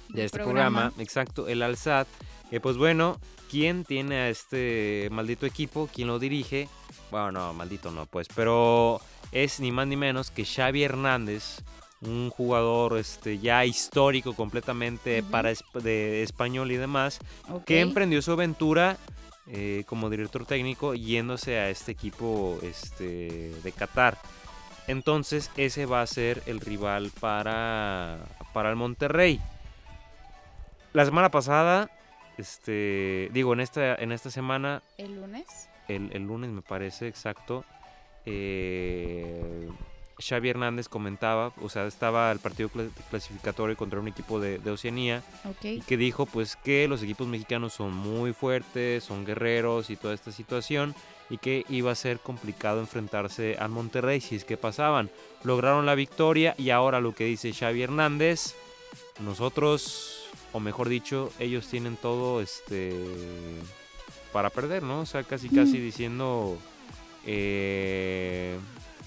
de 0.09 0.25
este 0.25 0.39
programa. 0.39 0.83
programa. 0.91 1.03
Exacto, 1.03 1.49
el 1.49 1.63
Al 1.63 1.77
Sadd. 1.77 2.07
Que 2.49 2.61
pues 2.61 2.77
bueno, 2.77 3.19
¿quién 3.51 3.83
tiene 3.85 4.17
a 4.19 4.29
este 4.29 5.09
maldito 5.11 5.47
equipo? 5.47 5.89
¿Quién 5.93 6.07
lo 6.07 6.21
dirige? 6.21 6.69
Bueno, 7.11 7.33
no, 7.33 7.53
maldito 7.55 7.91
no, 7.91 8.07
pues. 8.07 8.29
Pero 8.35 9.01
es 9.33 9.61
ni 9.61 9.71
más 9.73 9.87
ni 9.87 9.97
menos 9.97 10.31
que 10.31 10.45
Xavi 10.45 10.83
Hernández, 10.83 11.61
un 12.01 12.29
jugador 12.31 12.99
este, 12.99 13.39
ya 13.39 13.65
histórico 13.65 14.35
completamente 14.35 15.23
para 15.23 15.51
esp- 15.53 15.81
de 15.81 16.23
español 16.23 16.71
y 16.73 16.77
demás, 16.77 17.19
que 17.65 17.81
emprendió 17.81 18.21
su 18.21 18.33
aventura 18.33 18.97
eh, 19.47 19.85
como 19.87 20.11
director 20.11 20.45
técnico 20.47 20.95
yéndose 20.95 21.59
a 21.59 21.71
este 21.71 21.93
equipo 21.93 22.59
este, 22.63 23.55
de 23.63 23.73
Qatar. 23.73 24.19
Entonces 24.87 25.51
ese 25.57 25.87
va 25.87 26.03
a 26.03 26.07
ser 26.07 26.43
el 26.47 26.61
rival 26.61 27.11
para, 27.21 28.19
para 28.53 28.69
el 28.71 28.77
Monterrey. 28.77 29.41
La 30.93 31.05
semana 31.07 31.31
pasada, 31.31 31.91
este, 32.37 33.29
digo, 33.33 33.53
en 33.55 33.61
esta, 33.61 33.95
en 33.95 34.13
esta 34.13 34.31
semana, 34.31 34.83
¿El 34.99 35.15
lunes? 35.21 35.69
El, 35.89 36.11
el 36.13 36.23
lunes 36.23 36.51
me 36.51 36.63
parece 36.63 37.09
exacto, 37.09 37.65
eh, 38.27 39.69
Xavi 40.19 40.49
Hernández 40.49 40.89
comentaba, 40.89 41.53
o 41.61 41.69
sea, 41.69 41.87
estaba 41.87 42.31
el 42.31 42.39
partido 42.39 42.69
cla- 42.71 42.89
clasificatorio 43.11 43.77
contra 43.77 43.99
un 43.99 44.07
equipo 44.09 44.39
de, 44.39 44.59
de 44.59 44.71
Oceanía 44.71 45.23
y 45.77 45.81
que 45.81 45.97
dijo 45.97 46.25
pues 46.27 46.55
que 46.57 46.87
los 46.87 47.03
equipos 47.03 47.27
mexicanos 47.27 47.73
son 47.73 47.93
muy 47.93 48.33
fuertes, 48.33 49.03
son 49.03 49.25
guerreros 49.27 49.91
y 49.91 49.97
toda 49.97 50.15
esta 50.15 50.31
situación 50.31 50.95
y 51.31 51.39
que 51.39 51.65
iba 51.69 51.91
a 51.91 51.95
ser 51.97 52.21
complicado 52.21 52.79
enfrentarse 52.81 53.57
al 53.59 53.71
Monterrey 53.71 54.21
si 54.21 54.37
es 54.37 54.45
que 54.45 54.57
pasaban. 54.57 55.11
Lograron 55.43 55.85
la 55.85 55.97
victoria 55.97 56.55
y 56.59 56.71
ahora 56.71 57.01
lo 57.01 57.13
que 57.15 57.25
dice 57.25 57.53
Xavi 57.53 57.83
Hernández, 57.83 58.55
nosotros, 59.21 60.29
o 60.53 60.61
mejor 60.61 60.89
dicho, 60.89 61.33
ellos 61.41 61.67
tienen 61.67 61.97
todo 61.97 62.41
este 62.41 62.93
para 64.35 64.51
perder, 64.51 64.83
¿no? 64.83 65.03
O 65.03 65.07
sea, 65.07 65.23
casi 65.23 65.49
casi 65.49 65.79
diciendo, 65.79 66.59
eh, 67.25 68.59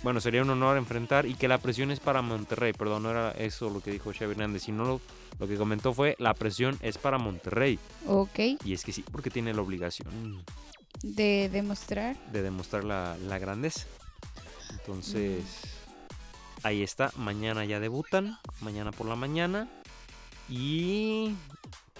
bueno, 0.01 0.21
sería 0.21 0.41
un 0.41 0.49
honor 0.49 0.77
enfrentar 0.77 1.25
y 1.25 1.33
que 1.33 1.49
la 1.49 1.57
presión 1.57 1.91
es 1.91 1.99
para 1.99 2.21
Monterrey, 2.21 2.71
perdón, 2.71 3.03
no 3.03 3.11
era 3.11 3.31
eso 3.31 3.69
lo 3.69 3.81
que 3.81 3.91
dijo 3.91 4.13
Xavi 4.17 4.31
Hernández, 4.31 4.63
sino 4.63 4.85
lo, 4.85 5.01
lo 5.37 5.47
que 5.49 5.57
comentó 5.57 5.93
fue 5.93 6.15
la 6.17 6.33
presión 6.33 6.79
es 6.81 6.97
para 6.97 7.17
Monterrey. 7.17 7.77
Ok. 8.07 8.39
Y 8.63 8.71
es 8.71 8.85
que 8.85 8.93
sí, 8.93 9.03
porque 9.11 9.29
tiene 9.29 9.53
la 9.53 9.61
obligación 9.61 10.41
De 11.03 11.49
demostrar. 11.51 12.15
de 12.31 12.41
demostrar 12.41 12.85
la, 12.85 13.17
la 13.27 13.37
grandeza. 13.37 13.85
Entonces, 14.71 15.43
ahí 16.63 16.83
está, 16.83 17.11
mañana 17.17 17.65
ya 17.65 17.81
debutan, 17.81 18.37
mañana 18.61 18.93
por 18.93 19.07
la 19.07 19.17
mañana. 19.17 19.67
Y 20.49 21.33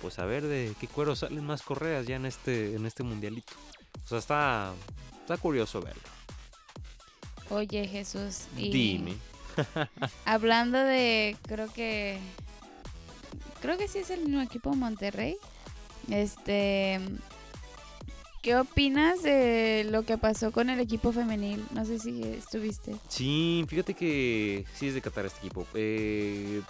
pues 0.01 0.19
a 0.19 0.25
ver 0.25 0.43
de 0.43 0.73
qué 0.79 0.87
cuero 0.87 1.15
salen 1.15 1.45
más 1.45 1.61
correas 1.61 2.05
ya 2.05 2.15
en 2.15 2.25
este, 2.25 2.75
en 2.75 2.85
este 2.85 3.03
mundialito. 3.03 3.53
O 4.05 4.07
sea, 4.07 4.17
está, 4.19 4.73
está 5.21 5.37
curioso 5.37 5.81
verlo. 5.81 6.01
Oye, 7.49 7.87
Jesús. 7.87 8.47
Y 8.55 8.71
Dime. 8.71 9.15
Hablando 10.25 10.77
de, 10.77 11.35
creo 11.47 11.71
que, 11.71 12.19
creo 13.61 13.77
que 13.77 13.87
sí 13.87 13.99
es 13.99 14.09
el 14.09 14.21
mismo 14.21 14.41
equipo 14.41 14.73
Monterrey. 14.73 15.37
Este, 16.09 16.99
¿qué 18.41 18.55
opinas 18.55 19.23
de 19.23 19.85
lo 19.89 20.03
que 20.03 20.17
pasó 20.17 20.51
con 20.51 20.69
el 20.69 20.79
equipo 20.79 21.11
femenil? 21.11 21.65
No 21.71 21.85
sé 21.85 21.99
si 21.99 22.23
estuviste. 22.23 22.95
Sí, 23.09 23.65
fíjate 23.67 23.93
que 23.93 24.65
sí 24.73 24.87
es 24.87 24.93
de 24.93 25.01
Qatar 25.01 25.25
este 25.25 25.39
equipo. 25.39 25.65
Eh, 25.73 26.61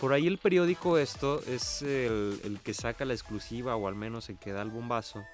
por 0.00 0.12
ahí 0.12 0.26
el 0.26 0.38
periódico 0.38 0.98
esto 0.98 1.40
es 1.46 1.82
el, 1.82 2.40
el 2.44 2.60
que 2.60 2.74
saca 2.74 3.04
la 3.04 3.14
exclusiva 3.14 3.76
o 3.76 3.88
al 3.88 3.94
menos 3.94 4.28
el 4.28 4.38
que 4.38 4.52
da 4.52 4.62
el 4.62 4.70
bombazo 4.70 5.24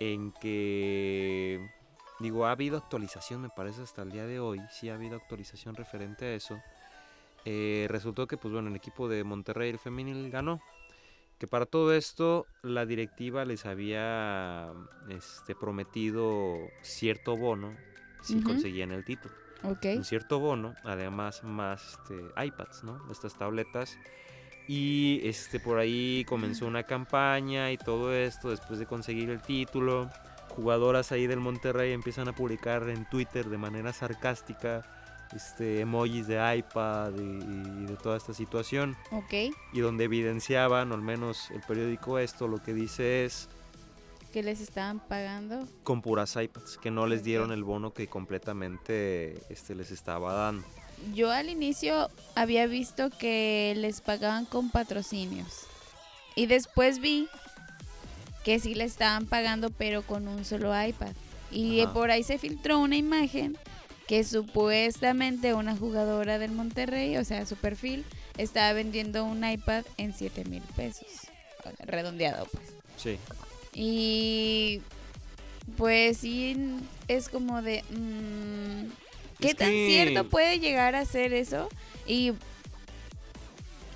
en 0.00 0.32
que 0.40 1.70
digo 2.18 2.46
ha 2.46 2.50
habido 2.50 2.76
actualización 2.76 3.42
me 3.42 3.50
parece 3.50 3.82
hasta 3.82 4.02
el 4.02 4.10
día 4.10 4.26
de 4.26 4.40
hoy 4.40 4.60
sí 4.70 4.88
ha 4.88 4.94
habido 4.94 5.16
actualización 5.16 5.76
referente 5.76 6.24
a 6.26 6.34
eso. 6.34 6.60
Eh, 7.44 7.86
resultó 7.88 8.26
que 8.26 8.36
pues 8.36 8.52
bueno 8.52 8.68
el 8.68 8.76
equipo 8.76 9.08
de 9.08 9.24
Monterrey 9.24 9.70
el 9.70 9.78
femenil 9.78 10.30
ganó. 10.30 10.60
Que 11.38 11.46
para 11.46 11.66
todo 11.66 11.94
esto 11.94 12.46
la 12.62 12.84
directiva 12.84 13.44
les 13.44 13.64
había 13.64 14.72
este, 15.08 15.54
prometido 15.54 16.58
cierto 16.82 17.36
bono 17.36 17.76
si 18.22 18.42
conseguían 18.42 18.90
el 18.90 19.04
título. 19.04 19.32
Ok. 19.64 19.86
Un 19.96 20.04
cierto 20.04 20.38
bono, 20.38 20.74
además 20.84 21.42
más 21.44 21.98
este, 21.98 22.44
iPads, 22.44 22.84
¿no? 22.84 23.00
Estas 23.10 23.36
tabletas. 23.36 23.98
Y 24.66 25.20
este, 25.24 25.60
por 25.60 25.78
ahí 25.78 26.24
comenzó 26.28 26.66
una 26.66 26.82
campaña 26.82 27.72
y 27.72 27.78
todo 27.78 28.14
esto 28.14 28.50
después 28.50 28.78
de 28.78 28.86
conseguir 28.86 29.30
el 29.30 29.40
título. 29.40 30.10
Jugadoras 30.50 31.12
ahí 31.12 31.26
del 31.26 31.40
Monterrey 31.40 31.92
empiezan 31.92 32.28
a 32.28 32.34
publicar 32.34 32.88
en 32.88 33.08
Twitter 33.08 33.48
de 33.48 33.58
manera 33.58 33.92
sarcástica 33.92 34.84
este, 35.34 35.80
emojis 35.80 36.26
de 36.26 36.56
iPad 36.56 37.12
y, 37.18 37.82
y 37.82 37.86
de 37.86 37.96
toda 37.96 38.16
esta 38.16 38.34
situación. 38.34 38.96
Ok. 39.12 39.54
Y 39.72 39.80
donde 39.80 40.04
evidenciaban, 40.04 40.92
o 40.92 40.94
al 40.94 41.02
menos 41.02 41.50
el 41.50 41.60
periódico 41.62 42.18
esto, 42.18 42.48
lo 42.48 42.62
que 42.62 42.74
dice 42.74 43.24
es 43.24 43.48
¿Qué 44.32 44.42
les 44.42 44.60
estaban 44.60 45.00
pagando? 45.00 45.66
con 45.82 46.02
puras 46.02 46.36
iPads, 46.36 46.78
que 46.78 46.90
no 46.90 47.06
les 47.06 47.24
dieron 47.24 47.50
el 47.50 47.64
bono 47.64 47.92
que 47.94 48.08
completamente 48.08 49.40
este, 49.50 49.74
les 49.74 49.90
estaba 49.90 50.32
dando. 50.34 50.66
Yo 51.14 51.30
al 51.30 51.48
inicio 51.48 52.10
había 52.34 52.66
visto 52.66 53.08
que 53.10 53.72
les 53.76 54.00
pagaban 54.00 54.44
con 54.44 54.70
patrocinios. 54.70 55.66
Y 56.34 56.46
después 56.46 56.98
vi 57.00 57.28
que 58.44 58.58
sí 58.60 58.74
le 58.74 58.84
estaban 58.84 59.26
pagando, 59.26 59.70
pero 59.70 60.02
con 60.02 60.28
un 60.28 60.44
solo 60.44 60.72
iPad. 60.80 61.12
Y 61.50 61.80
Ajá. 61.80 61.92
por 61.94 62.10
ahí 62.10 62.22
se 62.22 62.38
filtró 62.38 62.78
una 62.78 62.96
imagen 62.96 63.56
que 64.06 64.24
supuestamente 64.24 65.54
una 65.54 65.76
jugadora 65.76 66.38
del 66.38 66.52
Monterrey, 66.52 67.16
o 67.16 67.24
sea, 67.24 67.46
su 67.46 67.56
perfil, 67.56 68.04
estaba 68.36 68.72
vendiendo 68.72 69.24
un 69.24 69.48
iPad 69.48 69.84
en 69.96 70.12
7 70.12 70.44
mil 70.44 70.62
pesos. 70.76 71.06
Redondeado, 71.80 72.46
pues. 72.52 72.74
Sí. 72.96 73.18
Y 73.80 74.82
pues 75.76 76.16
sí, 76.18 76.56
es 77.06 77.28
como 77.28 77.62
de... 77.62 77.84
mm, 77.90 78.90
¿Qué 79.38 79.50
Es 79.50 79.56
tan 79.56 79.70
que- 79.70 79.86
cierto 79.88 80.28
puede 80.28 80.58
llegar 80.58 80.96
a 80.96 81.04
ser 81.04 81.32
eso? 81.32 81.68
Y, 82.04 82.32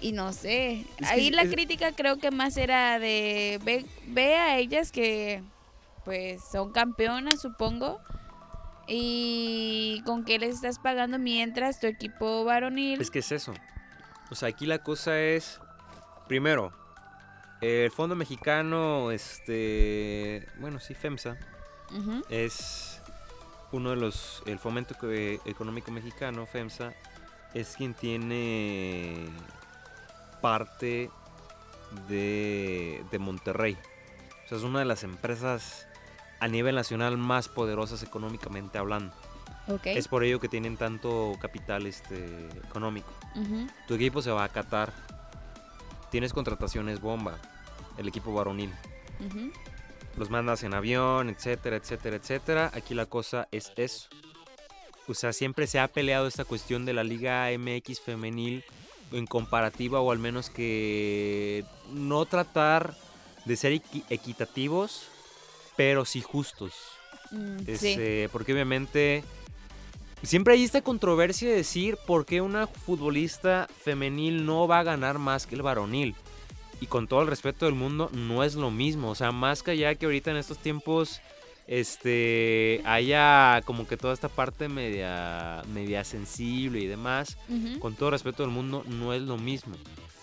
y 0.00 0.12
no 0.12 0.32
sé. 0.32 0.86
Es 0.98 1.08
Ahí 1.10 1.30
la 1.32 1.42
es- 1.42 1.50
crítica 1.50 1.90
creo 1.90 2.18
que 2.18 2.30
más 2.30 2.56
era 2.56 3.00
de... 3.00 3.58
Ve, 3.64 3.84
ve 4.06 4.36
a 4.36 4.58
ellas 4.58 4.92
que 4.92 5.42
pues 6.04 6.40
son 6.52 6.70
campeonas, 6.70 7.40
supongo. 7.40 7.98
Y 8.86 10.00
con 10.06 10.24
qué 10.24 10.38
les 10.38 10.54
estás 10.56 10.78
pagando 10.78 11.18
mientras 11.18 11.80
tu 11.80 11.88
equipo 11.88 12.44
varonil... 12.44 13.00
Es 13.00 13.10
que 13.10 13.18
es 13.20 13.32
eso. 13.32 13.52
O 14.30 14.36
sea, 14.36 14.48
aquí 14.48 14.66
la 14.66 14.78
cosa 14.78 15.18
es, 15.20 15.60
primero, 16.28 16.72
el 17.62 17.90
Fondo 17.90 18.14
Mexicano, 18.16 19.10
este, 19.12 20.46
bueno, 20.58 20.80
sí, 20.80 20.94
FEMSA, 20.94 21.36
es 22.28 23.00
uno 23.70 23.90
de 23.90 23.96
los, 23.96 24.42
el 24.46 24.58
Fomento 24.58 24.94
Eco- 24.94 25.10
Económico 25.48 25.90
Mexicano, 25.92 26.44
FEMSA, 26.46 26.92
es 27.54 27.74
quien 27.76 27.94
tiene 27.94 29.26
parte 30.40 31.10
de, 32.08 33.04
de 33.10 33.18
Monterrey. 33.18 33.76
O 34.44 34.48
sea, 34.48 34.58
es 34.58 34.64
una 34.64 34.80
de 34.80 34.84
las 34.84 35.04
empresas 35.04 35.86
a 36.40 36.48
nivel 36.48 36.74
nacional 36.74 37.16
más 37.18 37.48
poderosas 37.48 38.02
económicamente 38.02 38.78
hablando. 38.78 39.14
ok. 39.68 39.86
Es 39.86 40.08
por 40.08 40.24
ello 40.24 40.40
que 40.40 40.48
tienen 40.48 40.76
tanto 40.76 41.34
capital 41.40 41.86
este, 41.86 42.48
económico. 42.66 43.12
Tu 43.86 43.94
equipo 43.94 44.20
se 44.22 44.30
va 44.30 44.44
a 44.44 44.48
Qatar. 44.48 44.92
Tienes 46.10 46.32
contrataciones 46.32 47.00
bomba. 47.00 47.38
El 47.98 48.08
equipo 48.08 48.32
varonil. 48.32 48.72
Los 50.16 50.30
mandas 50.30 50.62
en 50.62 50.74
avión, 50.74 51.28
etcétera, 51.30 51.76
etcétera, 51.76 52.16
etcétera. 52.16 52.70
Aquí 52.74 52.94
la 52.94 53.06
cosa 53.06 53.48
es 53.52 53.72
eso. 53.76 54.08
O 55.08 55.14
sea, 55.14 55.32
siempre 55.32 55.66
se 55.66 55.78
ha 55.78 55.88
peleado 55.88 56.26
esta 56.26 56.44
cuestión 56.44 56.84
de 56.84 56.92
la 56.92 57.02
Liga 57.04 57.48
MX 57.56 58.00
femenil 58.00 58.64
en 59.10 59.26
comparativa 59.26 60.00
o 60.00 60.10
al 60.12 60.18
menos 60.18 60.48
que 60.50 61.64
no 61.92 62.24
tratar 62.24 62.96
de 63.44 63.56
ser 63.56 63.72
equi- 63.72 64.04
equitativos, 64.10 65.08
pero 65.76 66.04
sí 66.04 66.20
justos. 66.22 66.72
Mm, 67.30 67.58
sí. 67.58 67.64
Este, 67.72 68.28
porque 68.30 68.52
obviamente 68.52 69.24
siempre 70.22 70.54
hay 70.54 70.62
esta 70.64 70.82
controversia 70.82 71.48
de 71.50 71.56
decir 71.56 71.98
por 72.06 72.24
qué 72.24 72.40
una 72.40 72.66
futbolista 72.66 73.68
femenil 73.82 74.46
no 74.46 74.68
va 74.68 74.78
a 74.80 74.84
ganar 74.84 75.18
más 75.18 75.46
que 75.46 75.54
el 75.56 75.62
varonil. 75.62 76.14
Y 76.82 76.86
con 76.86 77.06
todo 77.06 77.22
el 77.22 77.28
respeto 77.28 77.66
del 77.66 77.76
mundo, 77.76 78.10
no 78.12 78.42
es 78.42 78.56
lo 78.56 78.72
mismo. 78.72 79.10
O 79.10 79.14
sea, 79.14 79.30
más 79.30 79.62
que 79.62 79.70
allá 79.70 79.94
que 79.94 80.06
ahorita 80.06 80.32
en 80.32 80.36
estos 80.36 80.58
tiempos 80.58 81.20
este 81.68 82.82
haya 82.84 83.62
como 83.64 83.86
que 83.86 83.96
toda 83.96 84.12
esta 84.12 84.28
parte 84.28 84.68
media 84.68 85.62
media 85.72 86.02
sensible 86.02 86.80
y 86.80 86.88
demás, 86.88 87.38
con 87.78 87.94
todo 87.94 88.10
respeto 88.10 88.42
del 88.42 88.50
mundo, 88.50 88.82
no 88.88 89.12
es 89.12 89.22
lo 89.22 89.38
mismo. 89.38 89.76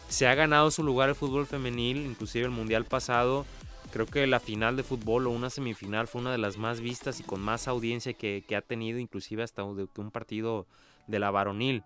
Se 0.10 0.28
ha 0.28 0.36
ganado 0.36 0.70
su 0.70 0.84
lugar 0.84 1.08
el 1.08 1.16
fútbol 1.16 1.48
femenil, 1.48 2.06
inclusive 2.06 2.44
el 2.44 2.52
mundial 2.52 2.84
pasado. 2.84 3.46
Creo 3.94 4.06
que 4.06 4.28
la 4.28 4.42
final 4.42 4.76
de 4.76 4.84
fútbol 4.84 5.28
o 5.28 5.30
una 5.30 5.50
semifinal 5.50 6.10
fue 6.10 6.20
una 6.20 6.34
de 6.34 6.40
las 6.40 6.58
más 6.58 6.82
vistas 6.82 7.22
y 7.22 7.24
con 7.24 7.40
más 7.40 7.70
audiencia 7.70 8.12
que, 8.12 8.44
que 8.46 8.58
ha 8.58 8.62
tenido, 8.62 9.00
inclusive 9.00 9.44
hasta 9.44 9.64
un 9.64 10.12
partido 10.12 10.68
de 11.08 11.20
la 11.20 11.32
varonil. 11.32 11.84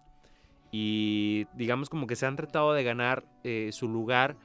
Y 0.71 1.45
digamos 1.53 1.87
como 1.87 2.07
que 2.07 2.15
se 2.15 2.25
han 2.25 2.35
tratado 2.35 2.73
de 2.73 2.83
ganar 2.83 3.23
eh, 3.43 3.69
su 3.71 3.87
lugar, 3.87 4.35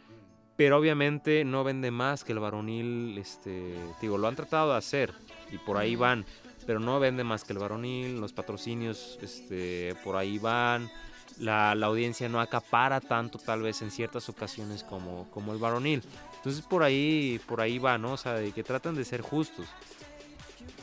pero 0.58 0.76
obviamente 0.76 1.44
no 1.44 1.62
vende 1.62 1.92
más 1.92 2.24
que 2.24 2.32
el 2.32 2.40
varonil. 2.40 3.16
Este, 3.16 3.76
digo, 4.02 4.18
lo 4.18 4.26
han 4.26 4.34
tratado 4.34 4.72
de 4.72 4.78
hacer 4.78 5.14
y 5.52 5.58
por 5.58 5.76
ahí 5.76 5.94
van, 5.94 6.26
pero 6.66 6.80
no 6.80 6.98
vende 6.98 7.22
más 7.22 7.44
que 7.44 7.52
el 7.52 7.60
varonil. 7.60 8.20
Los 8.20 8.32
patrocinios 8.32 9.20
este, 9.22 9.94
por 10.02 10.16
ahí 10.16 10.40
van. 10.40 10.90
La, 11.38 11.76
la 11.76 11.86
audiencia 11.86 12.28
no 12.28 12.40
acapara 12.40 13.00
tanto 13.00 13.38
tal 13.38 13.62
vez 13.62 13.82
en 13.82 13.92
ciertas 13.92 14.28
ocasiones 14.28 14.82
como, 14.82 15.30
como 15.30 15.52
el 15.52 15.60
varonil. 15.60 16.02
Entonces 16.34 16.62
por 16.62 16.82
ahí, 16.82 17.40
por 17.46 17.60
ahí 17.60 17.78
va, 17.78 17.96
¿no? 17.96 18.14
O 18.14 18.16
sea, 18.16 18.34
de 18.34 18.50
que 18.50 18.64
tratan 18.64 18.96
de 18.96 19.04
ser 19.04 19.20
justos. 19.20 19.66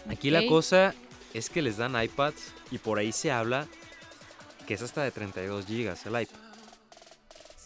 Aquí 0.10 0.30
la 0.30 0.48
cosa 0.48 0.96
es 1.34 1.50
que 1.50 1.62
les 1.62 1.76
dan 1.76 2.02
iPads 2.02 2.54
y 2.72 2.78
por 2.78 2.98
ahí 2.98 3.12
se 3.12 3.30
habla 3.30 3.68
que 4.66 4.76
es 4.76 4.82
hasta 4.82 5.04
de 5.04 5.12
32 5.12 5.66
gigas 5.66 6.06
el 6.06 6.22
iPad. 6.22 6.45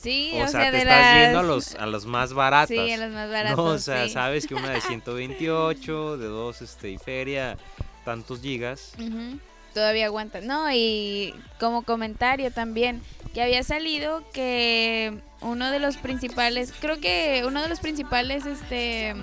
Sí, 0.02 0.32
O, 0.36 0.44
o, 0.44 0.48
sea, 0.48 0.66
te 0.72 0.78
de 0.78 0.78
estás 0.84 1.14
yendo 1.24 1.40
a 1.40 1.44
las- 1.44 1.50
los, 1.50 1.76
a 1.76 1.86
los 1.86 2.06
más 2.06 2.34
baratas. 2.34 2.70
Sí, 2.70 2.92
a 2.92 2.98
los 2.98 3.12
más 3.12 3.30
baratos. 3.30 3.58
No, 3.58 3.64
o 3.66 3.78
sea, 3.80 4.06
sí. 4.06 4.12
sabes 4.14 4.48
que 4.48 4.56
una 4.56 4.70
de 4.70 4.82
128, 4.88 6.18
de 6.18 6.26
2 6.28 6.62
este, 6.62 6.90
y 6.92 6.98
feria, 6.98 7.58
tantos 8.06 8.42
gigas. 8.42 8.94
Todavía 9.74 10.06
aguanta. 10.06 10.40
No, 10.42 10.72
y 10.74 11.34
como 11.60 11.84
comentario 11.84 12.52
también, 12.52 13.02
que 13.34 13.42
había 13.44 13.62
salido 13.64 14.24
que 14.32 15.20
uno 15.42 15.70
de 15.70 15.80
los 15.80 15.98
principales, 15.98 16.74
creo 16.80 17.00
que 17.00 17.44
uno 17.46 17.62
de 17.62 17.68
los 17.70 17.80
principales 17.80 18.46
este 18.46 19.14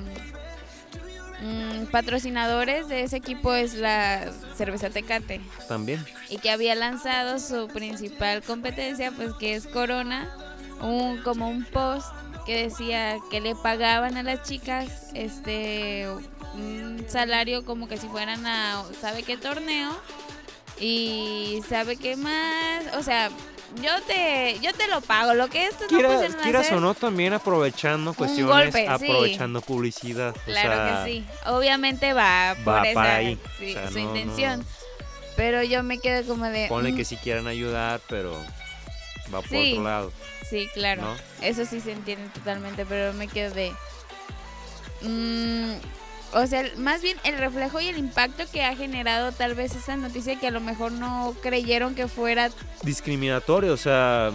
mm, 1.43 1.87
patrocinadores 1.91 2.89
de 2.89 3.03
ese 3.03 3.17
equipo 3.17 3.55
es 3.55 3.75
la 3.75 4.31
cerveza 4.55 4.91
Tecate 4.91 5.41
También. 5.69 6.05
y 6.31 6.39
que 6.39 6.51
había 6.51 6.75
lanzado 6.75 7.39
su 7.39 7.69
principal 7.69 8.43
competencia, 8.43 9.11
pues 9.13 9.33
que 9.35 9.55
es 9.55 9.67
Corona, 9.67 10.29
un 10.81 11.23
como 11.23 11.49
un 11.49 11.65
post 11.65 12.09
que 12.47 12.63
decía 12.63 13.19
que 13.31 13.41
le 13.41 13.55
pagaban 13.55 14.17
a 14.17 14.23
las 14.23 14.43
chicas 14.43 15.11
este 15.15 16.07
un 16.55 17.05
salario 17.09 17.65
como 17.65 17.89
que 17.89 17.97
si 17.97 18.07
fueran 18.09 18.47
a 18.47 18.83
sabe 19.01 19.23
qué 19.23 19.37
torneo 19.37 19.91
y 20.79 21.63
sabe 21.69 21.97
qué 21.97 22.17
más, 22.17 22.85
o 22.99 23.03
sea, 23.03 23.31
yo 23.83 23.91
te 24.07 24.59
yo 24.61 24.73
te 24.75 24.87
lo 24.89 25.01
pago, 25.01 25.35
lo 25.35 25.49
que 25.49 25.67
estos 25.67 25.91
no 25.91 25.99
Quieras, 25.99 26.67
hacer, 26.67 26.75
o 26.77 26.81
no, 26.81 26.95
también 26.95 27.33
aprovechando 27.33 28.15
cuestiones, 28.15 28.55
golpe, 28.55 28.83
sí. 28.83 28.87
aprovechando 28.87 29.61
publicidad. 29.61 30.35
o 30.37 30.41
Claro 30.45 30.75
sea, 30.75 31.05
que 31.05 31.11
sí. 31.11 31.25
Obviamente 31.47 32.13
va 32.13 32.55
por 32.65 32.75
va 32.75 32.83
esa 32.83 32.95
para 32.95 33.15
ahí. 33.17 33.39
sí, 33.59 33.71
O 33.71 33.73
sea, 33.73 33.89
su 33.91 33.99
no, 33.99 34.05
no. 34.05 34.17
intención. 34.17 34.65
Pero 35.37 35.63
yo 35.63 35.83
me 35.83 35.99
quedo 35.99 36.27
como 36.27 36.47
de 36.47 36.67
Ponle 36.69 36.93
mm, 36.93 36.97
que 36.97 37.05
si 37.05 37.17
quieran 37.17 37.47
ayudar, 37.47 38.01
pero 38.09 38.33
va 39.35 39.43
por 39.43 39.57
otro 39.57 39.83
lado. 39.83 40.13
Sí, 40.51 40.69
claro. 40.75 41.03
¿no? 41.03 41.17
Eso 41.41 41.65
sí 41.65 41.81
se 41.81 41.93
entiende 41.93 42.29
totalmente, 42.35 42.85
pero 42.87 43.13
me 43.15 43.27
quedo 43.29 43.53
de... 43.55 43.73
mm, 45.03 45.73
o 46.35 46.47
sea, 46.47 46.65
más 46.77 47.03
bien 47.03 47.17
el 47.25 47.39
reflejo 47.39 47.81
y 47.81 47.89
el 47.89 47.99
impacto 47.99 48.45
que 48.53 48.63
ha 48.65 48.75
generado 48.77 49.33
tal 49.33 49.55
vez 49.55 49.75
esa 49.75 49.97
noticia 49.97 50.39
que 50.39 50.47
a 50.49 50.51
lo 50.51 50.61
mejor 50.61 50.93
no 50.93 51.35
creyeron 51.43 51.95
que 51.95 52.09
fuera... 52.09 52.51
Discriminatorio, 52.83 53.73
o 53.73 53.77
sea. 53.77 54.31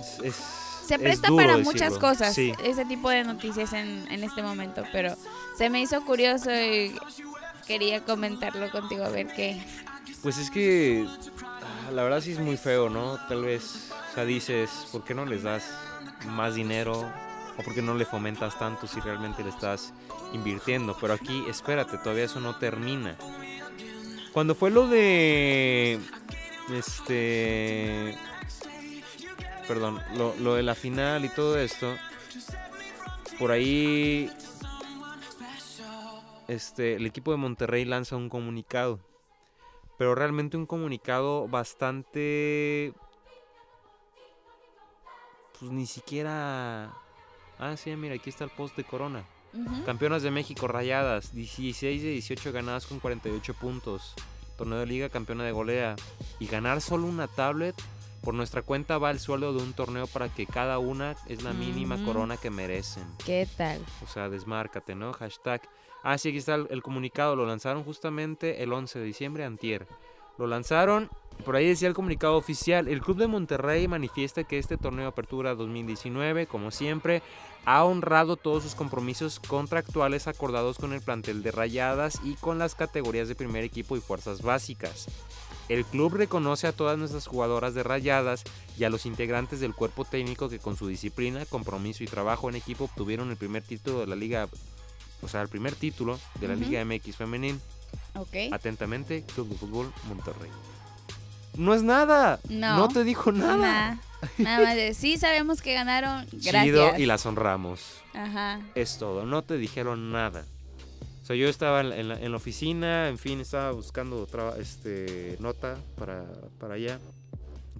es- 0.00 0.24
es- 0.24 0.86
Se 0.86 0.94
es 0.94 1.00
presta 1.00 1.28
duro 1.28 1.42
para 1.44 1.56
decirlo. 1.56 1.72
muchas 1.72 1.98
cosas 1.98 2.34
Sí. 2.34 2.52
ese 2.64 2.84
tipo 2.84 3.10
de 3.10 3.22
noticias 3.24 3.72
en, 3.72 4.06
en 4.10 4.24
este 4.24 4.42
momento, 4.42 4.82
pero 4.92 5.14
se 5.56 5.70
me 5.70 5.80
hizo 5.80 6.04
curioso 6.04 6.50
y 6.52 6.96
quería 7.66 8.04
comentarlo 8.04 8.70
contigo 8.70 9.04
a 9.04 9.08
ver 9.10 9.28
qué... 9.28 9.62
Pues 10.22 10.36
es 10.38 10.50
que 10.50 11.06
la 11.90 12.02
verdad 12.02 12.20
sí 12.20 12.32
es 12.32 12.38
muy 12.38 12.56
feo, 12.56 12.88
¿no? 12.88 13.18
Tal 13.28 13.44
vez, 13.44 13.90
o 14.10 14.14
sea, 14.14 14.24
dices, 14.24 14.70
¿por 14.92 15.04
qué 15.04 15.14
no 15.14 15.24
les 15.24 15.42
das 15.42 15.64
más 16.26 16.54
dinero? 16.54 17.10
o 17.56 17.62
porque 17.62 17.82
no 17.82 17.94
le 17.94 18.04
fomentas 18.04 18.58
tanto 18.58 18.86
si 18.86 19.00
realmente 19.00 19.42
le 19.42 19.50
estás 19.50 19.92
invirtiendo. 20.32 20.96
Pero 21.00 21.14
aquí, 21.14 21.44
espérate, 21.48 21.98
todavía 21.98 22.24
eso 22.24 22.40
no 22.40 22.56
termina. 22.56 23.16
Cuando 24.32 24.54
fue 24.54 24.70
lo 24.70 24.88
de. 24.88 25.98
Este. 26.72 28.16
Perdón, 29.66 30.00
lo, 30.16 30.34
lo 30.36 30.54
de 30.54 30.62
la 30.62 30.74
final 30.74 31.24
y 31.24 31.28
todo 31.28 31.58
esto. 31.58 31.94
Por 33.38 33.50
ahí. 33.50 34.30
Este, 36.48 36.96
el 36.96 37.06
equipo 37.06 37.30
de 37.30 37.36
Monterrey 37.36 37.84
lanza 37.84 38.16
un 38.16 38.28
comunicado. 38.28 38.98
Pero 40.00 40.14
realmente 40.14 40.56
un 40.56 40.64
comunicado 40.64 41.46
bastante. 41.46 42.94
Pues 45.58 45.70
ni 45.70 45.84
siquiera. 45.84 46.90
Ah, 47.58 47.76
sí, 47.76 47.94
mira, 47.96 48.14
aquí 48.14 48.30
está 48.30 48.44
el 48.44 48.50
post 48.50 48.78
de 48.78 48.84
Corona. 48.84 49.26
Campeonas 49.84 50.22
de 50.22 50.30
México 50.30 50.66
rayadas, 50.68 51.34
16 51.34 52.02
de 52.02 52.12
18 52.12 52.50
ganadas 52.50 52.86
con 52.86 52.98
48 52.98 53.52
puntos. 53.52 54.14
Torneo 54.56 54.78
de 54.78 54.86
liga, 54.86 55.10
campeona 55.10 55.44
de 55.44 55.52
golea. 55.52 55.96
Y 56.38 56.46
ganar 56.46 56.80
solo 56.80 57.06
una 57.06 57.28
tablet, 57.28 57.74
por 58.22 58.32
nuestra 58.32 58.62
cuenta 58.62 58.96
va 58.96 59.10
el 59.10 59.20
sueldo 59.20 59.52
de 59.52 59.62
un 59.62 59.74
torneo 59.74 60.06
para 60.06 60.30
que 60.30 60.46
cada 60.46 60.78
una 60.78 61.14
es 61.26 61.42
la 61.42 61.52
mínima 61.52 62.02
corona 62.06 62.38
que 62.38 62.48
merecen. 62.48 63.04
¿Qué 63.26 63.46
tal? 63.54 63.84
O 64.02 64.06
sea, 64.06 64.30
desmárcate, 64.30 64.94
¿no? 64.94 65.12
Hashtag. 65.12 65.60
Ah, 66.02 66.18
sí, 66.18 66.30
aquí 66.30 66.38
está 66.38 66.54
el, 66.54 66.82
comunicado. 66.82 67.36
Lo 67.36 67.46
lanzaron 67.46 67.84
justamente 67.84 68.62
el 68.62 68.72
11 68.72 68.98
de 68.98 69.04
diciembre, 69.04 69.44
antier. 69.44 69.86
Lo 70.38 70.46
lanzaron, 70.46 71.10
por 71.44 71.56
ahí 71.56 71.66
decía 71.68 71.88
el 71.88 71.94
comunicado 71.94 72.36
oficial. 72.36 72.88
El 72.88 73.02
Club 73.02 73.18
de 73.18 73.26
Monterrey 73.26 73.86
manifiesta 73.88 74.44
que 74.44 74.58
este 74.58 74.78
torneo 74.78 75.02
de 75.02 75.08
apertura 75.08 75.54
2019, 75.54 76.46
como 76.46 76.70
siempre, 76.70 77.22
ha 77.66 77.84
honrado 77.84 78.36
todos 78.36 78.62
sus 78.62 78.74
compromisos 78.74 79.38
contractuales 79.40 80.26
acordados 80.26 80.78
con 80.78 80.94
el 80.94 81.02
plantel 81.02 81.42
de 81.42 81.50
Rayadas 81.50 82.20
y 82.24 82.34
con 82.36 82.58
las 82.58 82.74
categorías 82.74 83.28
de 83.28 83.34
primer 83.34 83.64
equipo 83.64 83.96
y 83.96 84.00
fuerzas 84.00 84.40
básicas. 84.40 85.08
El 85.68 85.84
club 85.84 86.14
reconoce 86.14 86.66
a 86.66 86.72
todas 86.72 86.98
nuestras 86.98 87.28
jugadoras 87.28 87.74
de 87.74 87.84
Rayadas 87.84 88.42
y 88.76 88.82
a 88.82 88.90
los 88.90 89.06
integrantes 89.06 89.60
del 89.60 89.72
cuerpo 89.72 90.04
técnico 90.04 90.48
que 90.48 90.58
con 90.58 90.76
su 90.76 90.88
disciplina, 90.88 91.46
compromiso 91.46 92.02
y 92.02 92.08
trabajo 92.08 92.48
en 92.48 92.56
equipo 92.56 92.84
obtuvieron 92.84 93.30
el 93.30 93.36
primer 93.36 93.62
título 93.62 94.00
de 94.00 94.08
la 94.08 94.16
liga, 94.16 94.48
o 95.22 95.28
sea, 95.28 95.42
el 95.42 95.48
primer 95.48 95.74
título 95.74 96.18
de 96.40 96.48
la. 96.48 96.54
Liga 96.54 96.84
MX 96.84 97.16
femenil. 97.16 97.58
Ok. 98.14 98.34
Atentamente, 98.52 99.24
Club 99.34 99.48
de 99.50 99.56
Fútbol 99.56 99.92
Monterrey. 100.08 100.50
No 101.56 101.74
es 101.74 101.82
nada. 101.82 102.38
No. 102.48 102.88
te 102.88 103.04
dijo 103.04 103.32
nada. 103.32 103.56
Nada. 103.56 103.98
Nada 104.38 104.64
más 104.64 104.74
de 104.76 104.94
sí 104.94 105.16
sabemos 105.16 105.62
que 105.62 105.74
ganaron. 105.74 106.26
Gracias. 106.32 106.64
Chido 106.64 106.96
y 106.98 107.06
las 107.06 107.24
honramos. 107.26 107.80
Ajá. 108.14 108.60
Es 108.74 108.98
todo. 108.98 109.24
No 109.26 109.42
te 109.42 109.56
dijeron 109.56 110.12
nada. 110.12 110.44
O 111.22 111.26
sea, 111.26 111.36
yo 111.36 111.48
estaba 111.48 111.80
en 111.80 112.08
la, 112.08 112.18
en 112.18 112.30
la- 112.30 112.36
oficina, 112.36 113.08
en 113.08 113.16
fin, 113.18 113.40
estaba 113.40 113.70
buscando 113.72 114.20
otra 114.22 114.54
este, 114.58 115.36
nota 115.40 115.76
para, 115.96 116.24
para 116.58 116.74
allá. 116.74 116.98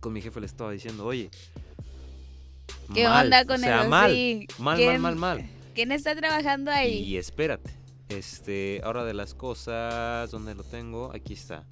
Con 0.00 0.12
mi 0.12 0.22
jefe 0.22 0.40
le 0.40 0.46
estaba 0.46 0.70
diciendo, 0.72 1.04
oye. 1.04 1.30
¿Qué 2.94 3.04
mal, 3.08 3.26
onda 3.26 3.44
con 3.44 3.56
o 3.56 3.58
sea, 3.58 3.80
eso? 3.82 3.88
mal, 3.90 4.10
Sí. 4.12 4.46
mal, 4.58 4.64
mal, 4.64 4.76
¿Quién- 4.76 5.00
mal, 5.00 5.16
mal. 5.16 5.50
¿Quién 5.74 5.92
está 5.92 6.14
trabajando 6.16 6.70
ahí? 6.70 6.98
Y 7.04 7.16
espérate. 7.16 7.70
Este, 8.08 8.80
ahora 8.82 9.04
de 9.04 9.14
las 9.14 9.34
cosas, 9.34 10.30
¿dónde 10.30 10.54
lo 10.54 10.64
tengo? 10.64 11.12
Aquí 11.14 11.34
está. 11.34 11.64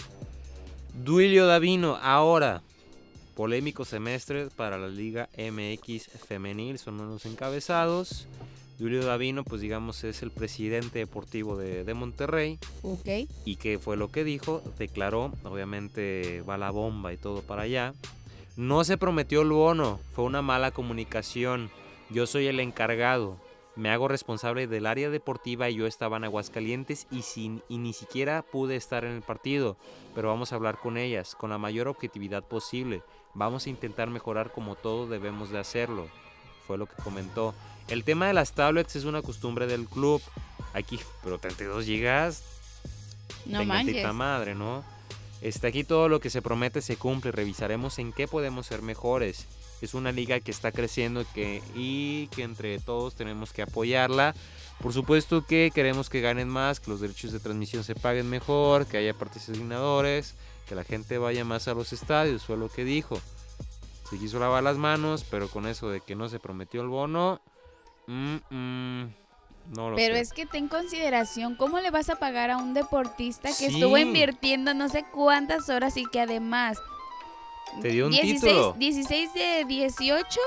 Duilio 0.95 1.47
Davino, 1.47 1.97
ahora. 1.97 2.63
Polémico 3.35 3.85
semestre 3.85 4.49
para 4.57 4.79
la 4.79 4.89
Liga 4.89 5.29
MX 5.37 6.09
femenil, 6.27 6.79
son 6.79 7.01
unos 7.01 7.25
encabezados. 7.25 8.27
Duilio 8.79 9.05
Davino, 9.05 9.45
pues 9.45 9.61
digamos, 9.61 10.03
es 10.05 10.23
el 10.23 10.31
presidente 10.31 11.01
deportivo 11.01 11.57
de, 11.57 11.85
de 11.85 11.95
Monterrey. 11.95 12.59
Ok. 12.83 13.29
¿Y 13.45 13.57
qué 13.57 13.79
fue 13.79 13.97
lo 13.97 14.11
que 14.11 14.25
dijo? 14.25 14.63
Declaró, 14.79 15.33
obviamente 15.45 16.43
va 16.49 16.59
la 16.59 16.71
bomba 16.71 17.13
y 17.13 17.17
todo 17.17 17.43
para 17.43 17.63
allá. 17.63 17.95
No 18.57 18.83
se 18.85 18.99
prometió 18.99 19.43
el 19.43 19.51
bono, 19.51 20.01
fue 20.15 20.25
una 20.25 20.43
mala 20.43 20.71
comunicación. 20.71 21.71
Yo 22.11 22.27
soy 22.27 22.47
el 22.47 22.61
encargado. 22.61 23.39
Me 23.79 23.91
hago 23.91 24.09
responsable 24.09 24.67
del 24.67 24.87
área 24.87 25.09
deportiva 25.09 25.71
y 25.71 25.77
yo 25.77 25.87
estaba 25.87 26.17
en 26.17 26.25
Aguascalientes 26.25 27.07
y, 27.13 27.23
sin, 27.23 27.63
y 27.69 27.79
ni 27.79 27.93
siquiera 27.93 28.43
pude 28.43 28.75
estar 28.75 29.05
en 29.05 29.13
el 29.13 29.23
partido. 29.23 29.77
Pero 30.17 30.27
vamos 30.31 30.51
a 30.53 30.57
hablar 30.57 30.79
con 30.81 30.97
ellas, 30.97 31.37
con 31.37 31.51
la 31.51 31.59
mayor 31.59 31.87
objetividad 31.87 32.43
posible. 32.43 33.03
Vamos 33.35 33.67
a 33.67 33.71
intentar 33.71 34.11
mejorar 34.11 34.51
como 34.51 34.75
todos 34.75 35.09
debemos 35.09 35.51
de 35.51 35.61
hacerlo. 35.61 36.09
Fue 36.67 36.77
lo 36.77 36.87
que 36.87 37.01
comentó. 37.05 37.55
El 37.87 38.03
tema 38.03 38.27
de 38.27 38.35
las 38.35 38.53
tablets 38.53 38.97
es 38.97 39.05
una 39.05 39.23
costumbre 39.23 39.69
del 39.69 39.87
club. 39.87 40.21
Aquí, 40.75 40.99
pero 41.23 41.39
32 41.39 41.85
gigas, 41.85 42.43
No 43.47 43.65
manches. 43.65 44.13
madre, 44.13 44.57
¿no? 44.57 44.83
Está 45.41 45.69
aquí 45.69 45.85
todo 45.85 46.09
lo 46.09 46.19
que 46.19 46.31
se 46.31 46.43
promete 46.43 46.83
se 46.83 46.97
cumple. 46.97 47.31
Revisaremos 47.31 48.01
en 48.01 48.13
qué 48.13 48.27
podemos 48.27 48.67
ser 48.67 48.83
mejores. 48.83 49.47
Es 49.81 49.95
una 49.95 50.11
liga 50.13 50.41
que 50.41 50.51
está 50.51 50.73
creciendo 50.73 51.25
que, 51.35 51.63
y 51.75 52.27
que 52.29 52.43
entre 52.43 52.79
todos 52.81 53.15
tenemos 53.15 53.53
que 53.53 53.63
apoyarla. 53.63 54.35
Por 54.81 54.93
supuesto 54.93 55.45
que 55.47 55.71
queremos 55.75 56.09
que 56.11 56.21
ganen 56.21 56.49
más, 56.49 56.81
que 56.81 56.91
los 56.91 57.01
derechos 57.01 57.33
de 57.33 57.41
transmisión 57.41 57.85
se 57.85 57.95
paguen 57.95 58.29
mejor, 58.29 58.87
que 58.87 58.97
haya 58.99 59.15
patrocinadores, 59.15 60.35
que 60.69 60.75
la 60.75 60.85
gente 60.85 61.19
vaya 61.19 61.45
más 61.45 61.69
a 61.69 61.75
los 61.75 61.93
estadios, 61.93 62.45
fue 62.45 62.57
lo 62.57 62.69
que 62.69 62.85
dijo. 62.85 63.21
Se 64.11 64.19
quiso 64.19 64.39
lavar 64.39 64.63
las 64.63 64.77
manos, 64.79 65.25
pero 65.31 65.49
con 65.49 65.67
eso 65.67 65.91
de 65.91 66.01
que 66.01 66.15
no 66.17 66.29
se 66.29 66.39
prometió 66.41 66.81
el 66.81 66.89
bono, 66.89 67.41
mm, 68.07 68.37
mm, 68.51 69.03
no 69.75 69.91
lo 69.91 69.97
Pero 69.97 70.15
sé. 70.15 70.21
es 70.21 70.33
que 70.33 70.47
ten 70.47 70.67
consideración, 70.69 71.55
¿cómo 71.57 71.79
le 71.81 71.91
vas 71.91 72.09
a 72.09 72.17
pagar 72.17 72.51
a 72.51 72.57
un 72.57 72.73
deportista 72.75 73.49
que 73.51 73.55
Sí. 73.55 73.67
estuvo 73.67 73.99
invirtiendo 73.99 74.73
no 74.75 74.89
sé 74.89 75.05
cuántas 75.13 75.69
horas 75.69 75.97
y 75.97 76.05
que 76.07 76.21
además... 76.21 76.79
Te 77.81 77.89
dio 77.89 78.07
un 78.07 78.13
16, 78.13 78.41
título. 78.41 78.75
16 78.79 79.35
de 79.35 79.65
18, 79.67 80.41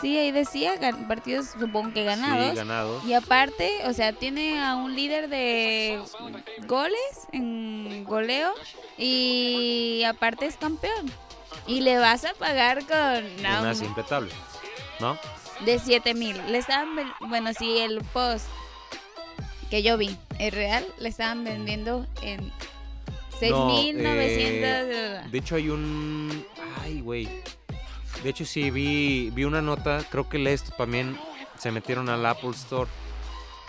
sí, 0.00 0.18
ahí 0.18 0.30
decía, 0.32 0.74
partidos 1.08 1.50
supongo 1.58 1.92
que 1.92 2.04
ganados. 2.04 2.50
Sí, 2.50 2.56
ganados. 2.56 3.04
Y 3.04 3.14
aparte, 3.14 3.70
o 3.86 3.92
sea, 3.92 4.12
tiene 4.12 4.62
a 4.62 4.76
un 4.76 4.94
líder 4.94 5.28
de 5.28 6.02
goles 6.66 7.28
en 7.32 8.04
goleo 8.04 8.52
y 8.98 10.02
aparte 10.06 10.46
es 10.46 10.56
campeón. 10.56 11.10
Y 11.66 11.80
le 11.80 11.98
vas 11.98 12.24
a 12.24 12.34
pagar 12.34 12.84
con 12.86 13.42
no, 13.42 13.60
Una 13.60 13.74
simple 13.74 14.04
¿no? 14.98 15.16
de 15.64 15.78
7 15.78 16.14
mil. 16.14 16.36
Le 16.48 16.58
estaban, 16.58 16.88
bueno, 17.20 17.52
sí, 17.54 17.78
el 17.78 18.02
post 18.12 18.46
que 19.70 19.82
yo 19.82 19.96
vi, 19.96 20.16
es 20.38 20.52
real, 20.52 20.84
le 20.98 21.08
estaban 21.08 21.44
vendiendo 21.44 22.06
en 22.20 22.52
6.900. 23.42 23.96
eh, 24.04 25.20
de 25.30 25.38
hecho 25.38 25.56
hay 25.56 25.68
un... 25.68 26.46
Ay, 26.82 27.00
güey. 27.00 27.28
De 28.22 28.30
hecho 28.30 28.44
sí, 28.44 28.70
vi, 28.70 29.30
vi 29.30 29.44
una 29.44 29.60
nota, 29.60 30.04
creo 30.10 30.28
que 30.28 30.52
esto 30.52 30.72
también 30.76 31.18
se 31.58 31.72
metieron 31.72 32.08
al 32.08 32.24
Apple 32.24 32.50
Store. 32.50 32.88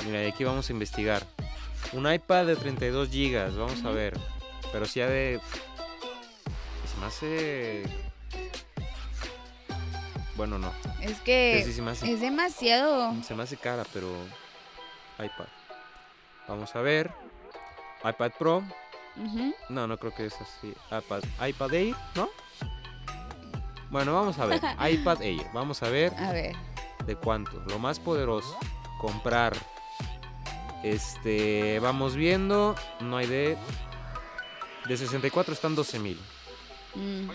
Mira, 0.05 0.27
aquí 0.27 0.43
vamos 0.43 0.69
a 0.69 0.73
investigar. 0.73 1.25
Un 1.91 2.11
iPad 2.11 2.45
de 2.45 2.55
32 2.55 3.09
gigas, 3.09 3.55
vamos 3.55 3.83
a 3.83 3.89
ver. 3.91 4.17
Pero 4.71 4.85
sí 4.85 5.01
ha 5.01 5.07
de... 5.07 5.39
Se 6.91 6.99
me 6.99 7.05
hace... 7.05 7.83
Bueno, 10.35 10.57
no. 10.57 10.71
es 11.01 11.19
que 11.21 11.61
Sí, 11.63 11.73
sí, 11.73 11.81
hace 11.87 12.11
es 12.11 12.19
demasiado. 12.19 13.13
Se 13.23 13.35
me 13.35 13.43
hace 13.43 13.55
cara, 13.57 13.85
pero 13.93 14.07
iPad. 15.19 15.45
Vamos 16.47 16.75
a 16.75 16.81
ver. 16.81 17.11
iPad 18.03 18.31
Pro. 18.37 18.63
No, 19.69 19.87
no 19.87 19.97
creo 19.97 20.13
que 20.13 20.25
es 20.25 20.35
así. 20.41 20.73
iPad, 20.91 21.23
iPad 21.47 21.73
Air, 21.73 21.95
¿no? 22.15 22.29
Bueno, 23.89 24.13
vamos 24.13 24.39
a 24.39 24.45
ver. 24.45 24.59
iPad 24.91 25.21
Air. 25.21 25.45
Vamos 25.53 25.83
a 25.83 25.89
ver 25.89 26.13
A 26.17 26.31
ver. 26.31 26.55
de 27.05 27.15
cuánto. 27.15 27.61
Lo 27.67 27.77
más 27.79 27.99
poderoso. 27.99 28.57
Comprar. 28.99 29.53
Este, 30.83 31.79
vamos 31.79 32.15
viendo. 32.15 32.75
No 33.01 33.17
hay 33.17 33.27
de... 33.27 33.57
De 34.87 34.97
64 34.97 35.53
están 35.53 35.75
12 35.75 35.99
mil. 35.99 36.19
Mm, 36.95 37.29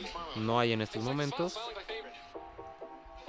No 0.45 0.59
hay 0.59 0.73
en 0.73 0.83
estos 0.83 1.03
momentos. 1.03 1.57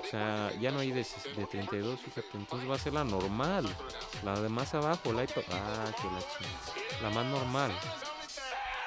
O 0.01 0.05
sea, 0.11 0.51
ya 0.59 0.71
no 0.71 0.79
hay 0.79 0.91
de, 0.91 1.05
de 1.37 1.45
32, 1.45 1.99
fíjate. 1.99 2.27
Entonces 2.33 2.69
va 2.69 2.75
a 2.75 2.79
ser 2.79 2.93
la 2.93 3.03
normal. 3.03 3.65
La 4.23 4.39
de 4.39 4.49
más 4.49 4.73
abajo, 4.73 5.13
la 5.13 5.23
iPad. 5.23 5.43
Ah, 5.51 5.85
que 5.95 6.03
la 6.07 6.19
chingada. 6.19 7.03
La 7.03 7.09
más 7.11 7.25
normal. 7.27 7.71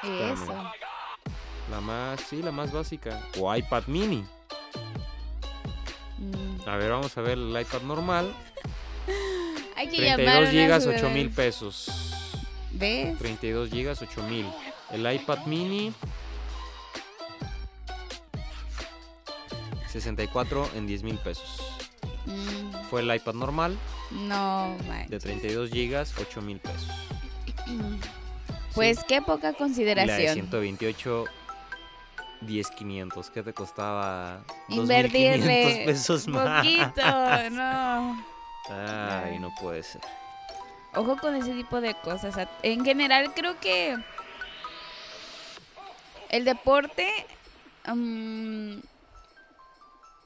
Espérame. 0.02 0.32
eso. 0.42 0.72
La 1.70 1.80
más, 1.80 2.20
sí, 2.20 2.42
la 2.42 2.50
más 2.52 2.72
básica. 2.72 3.20
O 3.38 3.54
iPad 3.54 3.84
mini. 3.86 4.24
Mm. 6.18 6.68
A 6.68 6.76
ver, 6.76 6.90
vamos 6.90 7.16
a 7.16 7.20
ver 7.20 7.38
el 7.38 7.50
iPad 7.60 7.82
normal. 7.82 8.34
Hay 9.76 9.88
que 9.88 10.02
llamar 10.02 10.28
a 10.28 10.38
32 10.38 10.40
una 10.42 10.50
gigas, 10.50 10.82
ciudad- 10.84 10.98
8 10.98 11.10
mil 11.10 11.30
pesos. 11.30 11.90
¿Ves? 12.72 13.18
32 13.18 13.70
gigas, 13.70 14.02
8 14.02 14.22
mil. 14.24 14.46
El 14.90 15.10
iPad 15.12 15.46
mini. 15.46 15.92
64 19.88 20.70
en 20.74 20.86
10 20.86 21.02
mil 21.02 21.18
pesos. 21.18 21.60
Mm, 22.26 22.84
fue 22.88 23.00
el 23.02 23.14
iPad 23.14 23.34
normal 23.34 23.76
No, 24.10 24.74
de 24.80 24.88
manches. 24.88 25.22
32 25.22 25.70
gigas, 25.70 26.14
8 26.18 26.40
mil 26.40 26.58
pesos. 26.58 26.88
Pues 28.74 29.04
qué 29.04 29.20
poca 29.20 29.38
Y 29.38 29.42
la 29.42 29.52
de 29.52 29.56
consideración. 29.56 30.34
128, 30.34 31.24
10,500. 32.40 33.30
¿Qué 33.30 33.42
te 33.42 33.52
costaba? 33.52 34.42
2,500 34.68 34.78
Invertirle 34.78 35.82
pesos 35.86 36.28
más. 36.28 36.64
poquito, 36.64 37.50
no. 37.50 38.24
Ay, 38.70 39.38
no 39.38 39.50
puede 39.60 39.82
ser. 39.82 40.00
Ojo 40.94 41.16
con 41.16 41.34
ese 41.34 41.52
tipo 41.54 41.80
de 41.80 41.94
cosas. 41.94 42.34
En 42.62 42.84
general 42.84 43.32
creo 43.34 43.58
que 43.60 43.96
el 46.28 46.44
deporte, 46.44 47.08
mm, 47.86 48.78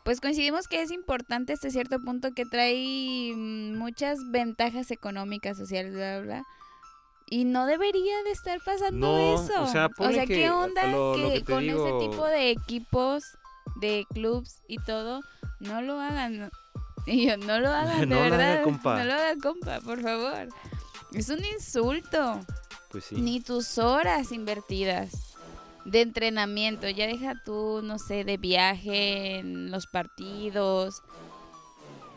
pues 0.04 0.20
coincidimos 0.20 0.68
que 0.68 0.82
es 0.82 0.90
importante 0.90 1.52
hasta 1.52 1.70
cierto 1.70 2.00
punto 2.00 2.32
que 2.32 2.44
trae 2.44 3.32
mm, 3.34 3.76
muchas 3.76 4.18
ventajas 4.30 4.90
económicas, 4.90 5.56
sociales, 5.56 5.94
bla, 5.94 6.18
bla, 6.18 6.26
bla. 6.26 6.44
Y 7.28 7.44
no 7.44 7.66
debería 7.66 8.22
de 8.22 8.30
estar 8.30 8.60
pasando 8.64 9.06
No, 9.08 9.34
eso. 9.34 9.62
o 9.62 9.66
sea, 9.66 9.88
¿qué 10.26 10.48
onda 10.50 10.86
lo- 10.86 11.16
lo 11.16 11.28
que, 11.32 11.42
con 11.44 11.60
digo- 11.62 11.86
ese 11.98 12.08
tipo 12.08 12.24
de 12.26 12.50
equipos, 12.50 13.24
de 13.80 14.06
clubs 14.14 14.62
y 14.68 14.78
todo, 14.78 15.22
no 15.60 15.82
lo 15.82 15.98
hagan? 16.00 16.50
Y 17.08 17.26
yo, 17.26 17.36
no 17.36 17.60
lo 17.60 17.68
hagan, 17.72 18.00
de 18.00 18.06
No 18.06 18.16
haga, 18.16 18.36
verdad. 18.36 18.62
compa. 18.64 18.98
No 18.98 19.04
lo 19.04 19.12
hagan, 19.14 19.40
compa, 19.40 19.80
por 19.80 20.00
favor. 20.02 20.48
Es 21.12 21.28
un 21.28 21.44
insulto. 21.44 22.40
Pues 22.90 23.04
sí. 23.04 23.14
Ni 23.16 23.40
tus 23.40 23.78
horas 23.78 24.32
invertidas 24.32 25.12
de 25.84 26.00
entrenamiento. 26.02 26.88
Ya 26.88 27.06
deja 27.06 27.34
tú, 27.44 27.80
no 27.84 27.98
sé, 28.00 28.24
de 28.24 28.36
viaje 28.38 29.38
en 29.38 29.70
los 29.70 29.86
partidos. 29.86 31.02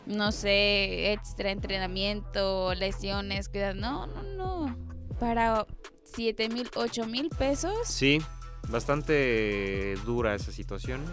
No 0.06 0.32
sé, 0.32 1.12
extra 1.12 1.50
entrenamiento, 1.52 2.74
lesiones, 2.74 3.48
cuidado. 3.48 3.74
No, 3.74 4.06
no, 4.08 4.22
no. 4.24 4.89
Para 5.20 5.66
7 6.02 6.48
mil, 6.48 6.68
8 6.74 7.06
mil 7.06 7.28
pesos. 7.28 7.74
Sí, 7.84 8.20
bastante 8.68 9.94
dura 10.04 10.34
esa 10.34 10.50
situación. 10.50 11.04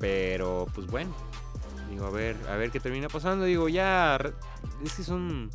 Pero 0.00 0.66
pues 0.74 0.86
bueno. 0.88 1.14
Digo, 1.90 2.06
a 2.06 2.10
ver, 2.10 2.36
a 2.48 2.56
ver 2.56 2.70
qué 2.70 2.80
termina 2.80 3.08
pasando. 3.08 3.44
Digo, 3.44 3.68
ya. 3.68 4.18
Es 4.82 4.94
que 4.94 5.04
son 5.04 5.50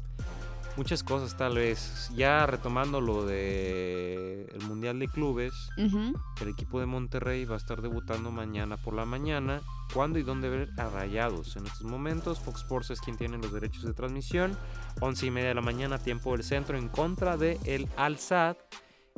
muchas 0.79 1.03
cosas 1.03 1.35
tal 1.35 1.55
vez. 1.55 2.09
Ya 2.15 2.45
retomando 2.45 3.01
lo 3.01 3.25
de 3.25 4.45
el 4.45 4.61
Mundial 4.61 4.97
de 4.97 5.09
Clubes. 5.09 5.53
El 5.77 6.47
equipo 6.47 6.79
de 6.79 6.85
Monterrey 6.85 7.43
va 7.43 7.55
a 7.55 7.57
estar 7.57 7.81
debutando 7.81 8.31
mañana 8.31 8.77
por 8.77 8.93
la 8.93 9.03
mañana. 9.03 9.61
¿Cuándo 9.93 10.19
y 10.19 10.23
dónde 10.23 10.47
ver 10.47 10.69
a 10.77 10.89
Rayados? 10.89 11.57
En 11.57 11.65
estos 11.65 11.83
momentos, 11.83 12.39
Fox 12.39 12.61
Sports 12.61 12.91
es 12.91 13.01
quien 13.01 13.17
tiene 13.17 13.37
los 13.37 13.51
derechos 13.51 13.83
de 13.83 13.93
transmisión. 13.93 14.57
11 15.01 15.25
y 15.25 15.31
media 15.31 15.49
de 15.49 15.55
la 15.55 15.61
mañana, 15.61 15.97
tiempo 15.97 16.31
del 16.31 16.45
centro, 16.45 16.77
en 16.77 16.87
contra 16.87 17.35
de 17.35 17.59
el 17.65 17.89
Al-Sad. 17.97 18.55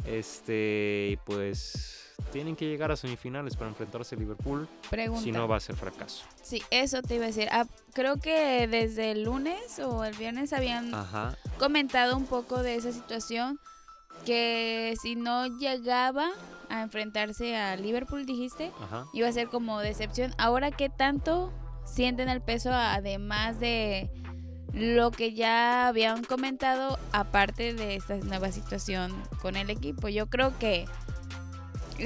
Este, 0.04 1.20
pues 1.28 2.11
tienen 2.32 2.56
que 2.56 2.66
llegar 2.66 2.92
a 2.92 2.96
semifinales 2.96 3.56
para 3.56 3.70
enfrentarse 3.70 4.16
a 4.16 4.18
Liverpool. 4.18 4.68
Pregunta. 4.90 5.22
Si 5.24 5.32
no, 5.32 5.48
va 5.48 5.58
a 5.58 5.60
ser 5.60 5.76
fracaso. 5.76 6.24
Sí, 6.42 6.62
eso 6.72 7.02
te 7.02 7.16
iba 7.16 7.26
a 7.26 7.28
decir. 7.28 7.48
Ah, 7.52 7.66
creo 7.94 8.18
que 8.18 8.68
desde 8.68 9.12
el 9.12 9.24
lunes 9.24 9.80
o 9.80 10.04
el 10.04 10.16
viernes 10.16 10.54
habían 10.54 10.94
Ajá. 10.94 11.36
comentado 11.60 12.16
un 12.18 12.26
poco 12.26 12.64
de 12.64 12.76
esa 12.76 12.92
situación 12.92 13.60
que 14.26 14.94
si 15.02 15.16
no 15.16 15.48
llegaba 15.48 16.30
a 16.70 16.82
enfrentarse 16.82 17.56
a 17.58 17.76
Liverpool 17.76 18.26
dijiste 18.26 18.72
Ajá. 18.82 19.06
iba 19.14 19.28
a 19.28 19.32
ser 19.32 19.48
como 19.48 19.80
decepción 19.80 20.34
ahora 20.38 20.72
qué 20.72 20.90
tanto 20.90 21.52
sienten 21.86 22.30
el 22.30 22.42
peso 22.42 22.72
además 22.72 23.60
de 23.60 24.10
lo 24.74 25.12
que 25.12 25.34
ya 25.34 25.88
habían 25.88 26.24
comentado 26.24 27.00
aparte 27.12 27.74
de 27.74 27.96
esta 27.96 28.16
nueva 28.18 28.52
situación 28.52 29.12
con 29.42 29.56
el 29.56 29.70
equipo 29.70 30.08
yo 30.08 30.28
creo 30.28 30.58
que 30.60 30.86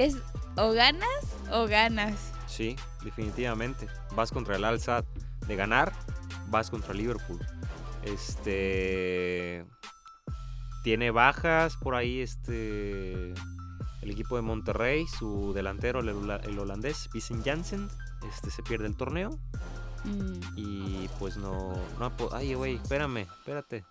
es 0.01 0.17
o 0.57 0.71
ganas 0.71 1.09
o 1.51 1.67
ganas 1.67 2.31
Sí, 2.47 2.75
definitivamente. 3.03 3.87
Vas 4.15 4.31
contra 4.31 4.55
el 4.55 4.63
Al-Sad. 4.63 5.03
De 5.47 5.55
ganar, 5.55 5.91
vas 6.47 6.69
contra 6.69 6.93
Liverpool. 6.93 7.39
Este. 8.03 9.65
Tiene 10.83 11.11
bajas 11.11 11.75
por 11.77 11.95
ahí 11.95 12.21
este. 12.21 13.33
El 14.01 14.11
equipo 14.11 14.35
de 14.35 14.43
Monterrey, 14.43 15.05
su 15.07 15.51
delantero, 15.53 15.99
el, 15.99 16.09
hola- 16.09 16.39
el 16.43 16.59
holandés, 16.59 17.09
Vincent 17.11 17.43
Janssen, 17.43 17.89
este 18.29 18.51
se 18.51 18.61
pierde 18.63 18.85
el 18.85 18.95
torneo. 18.95 19.31
Mm, 20.03 20.39
Y 20.55 21.09
pues 21.19 21.37
no. 21.37 21.73
no 21.99 22.11
Ay, 22.31 22.53
güey, 22.53 22.75
espérame, 22.75 23.17
espérate. 23.39 23.83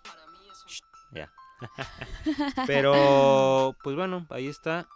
Ya. 1.13 1.29
Pero, 2.67 3.75
pues 3.83 3.95
bueno, 3.95 4.25
ahí 4.29 4.47
está. 4.47 4.87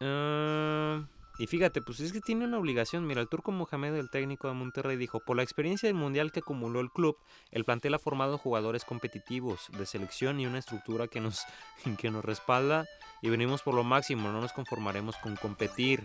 Ah, 0.00 1.02
y 1.38 1.46
fíjate, 1.46 1.80
pues 1.80 2.00
es 2.00 2.12
que 2.12 2.20
tiene 2.20 2.44
una 2.44 2.58
obligación. 2.58 3.06
Mira, 3.06 3.20
el 3.20 3.28
turco 3.28 3.52
Mohamed, 3.52 3.94
el 3.94 4.10
técnico 4.10 4.48
de 4.48 4.54
Monterrey, 4.54 4.96
dijo: 4.96 5.20
Por 5.20 5.36
la 5.36 5.44
experiencia 5.44 5.88
del 5.88 5.94
mundial 5.94 6.32
que 6.32 6.40
acumuló 6.40 6.80
el 6.80 6.90
club, 6.90 7.16
el 7.52 7.64
plantel 7.64 7.94
ha 7.94 7.98
formado 7.98 8.38
jugadores 8.38 8.84
competitivos 8.84 9.68
de 9.78 9.86
selección 9.86 10.40
y 10.40 10.46
una 10.46 10.58
estructura 10.58 11.06
que 11.06 11.20
nos, 11.20 11.44
que 11.98 12.10
nos 12.10 12.24
respalda. 12.24 12.86
Y 13.22 13.30
venimos 13.30 13.62
por 13.62 13.74
lo 13.74 13.84
máximo, 13.84 14.30
no 14.30 14.40
nos 14.40 14.52
conformaremos 14.52 15.16
con 15.16 15.36
competir. 15.36 16.02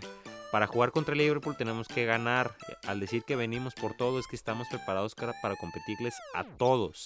Para 0.52 0.68
jugar 0.68 0.92
contra 0.92 1.14
el 1.14 1.18
Liverpool 1.18 1.56
tenemos 1.56 1.88
que 1.88 2.04
ganar. 2.04 2.54
Al 2.86 3.00
decir 3.00 3.24
que 3.24 3.34
venimos 3.34 3.74
por 3.74 3.94
todo 3.94 4.20
es 4.20 4.28
que 4.28 4.36
estamos 4.36 4.68
preparados 4.68 5.16
para 5.16 5.56
competirles 5.56 6.14
a 6.32 6.44
todos. 6.44 7.02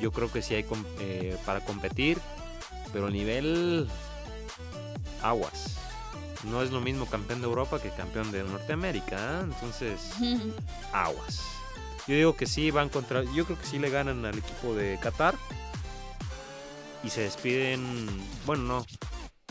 Yo 0.00 0.10
creo 0.10 0.32
que 0.32 0.42
sí 0.42 0.56
hay 0.56 0.66
eh, 0.98 1.36
para 1.46 1.64
competir, 1.64 2.18
pero 2.92 3.06
el 3.06 3.12
nivel 3.12 3.88
aguas. 5.22 5.91
No 6.44 6.62
es 6.62 6.70
lo 6.70 6.80
mismo 6.80 7.06
campeón 7.06 7.40
de 7.40 7.46
Europa 7.46 7.80
que 7.80 7.90
campeón 7.90 8.32
de 8.32 8.42
Norteamérica, 8.42 9.16
¿ah? 9.18 9.40
entonces 9.44 10.10
aguas. 10.92 11.42
Yo 12.08 12.16
digo 12.16 12.36
que 12.36 12.46
sí 12.46 12.70
van 12.70 12.88
contra, 12.88 13.22
yo 13.22 13.44
creo 13.44 13.58
que 13.58 13.66
sí 13.66 13.78
le 13.78 13.90
ganan 13.90 14.24
al 14.24 14.36
equipo 14.36 14.74
de 14.74 14.98
Qatar 15.00 15.36
y 17.04 17.10
se 17.10 17.22
despiden, 17.22 18.08
bueno 18.44 18.62
no, 18.64 18.86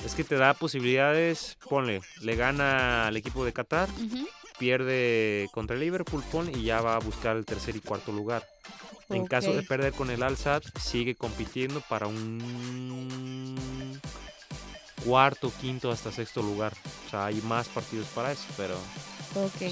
es 0.06 0.16
que 0.16 0.24
te 0.24 0.36
da 0.36 0.54
posibilidades, 0.54 1.58
ponle, 1.70 2.02
le 2.22 2.36
gana 2.36 3.08
al 3.08 3.18
equipo 3.18 3.46
de 3.46 3.54
Qatar, 3.54 3.88
pierde 4.58 5.48
contra 5.54 5.76
el 5.76 5.82
Liverpool, 5.82 6.24
ponle, 6.32 6.52
y 6.58 6.64
ya 6.64 6.82
va 6.82 6.96
a 6.96 7.00
buscar 7.00 7.38
el 7.38 7.46
tercer 7.46 7.76
y 7.76 7.80
cuarto 7.80 8.12
lugar. 8.12 8.46
En 9.10 9.28
caso 9.28 9.54
de 9.54 9.64
perder 9.64 9.94
con 9.94 10.10
el 10.10 10.24
Al-Sad, 10.24 10.64
sigue 10.80 11.16
compitiendo 11.16 11.82
para 11.82 12.08
un 12.08 13.58
cuarto, 15.06 15.52
quinto, 15.60 15.92
hasta 15.92 16.12
sexto 16.12 16.42
lugar. 16.42 16.74
O 17.08 17.10
sea, 17.10 17.26
hay 17.26 17.42
más 17.42 17.68
partidos 17.68 18.08
para 18.08 18.32
eso, 18.32 18.46
pero 18.58 18.76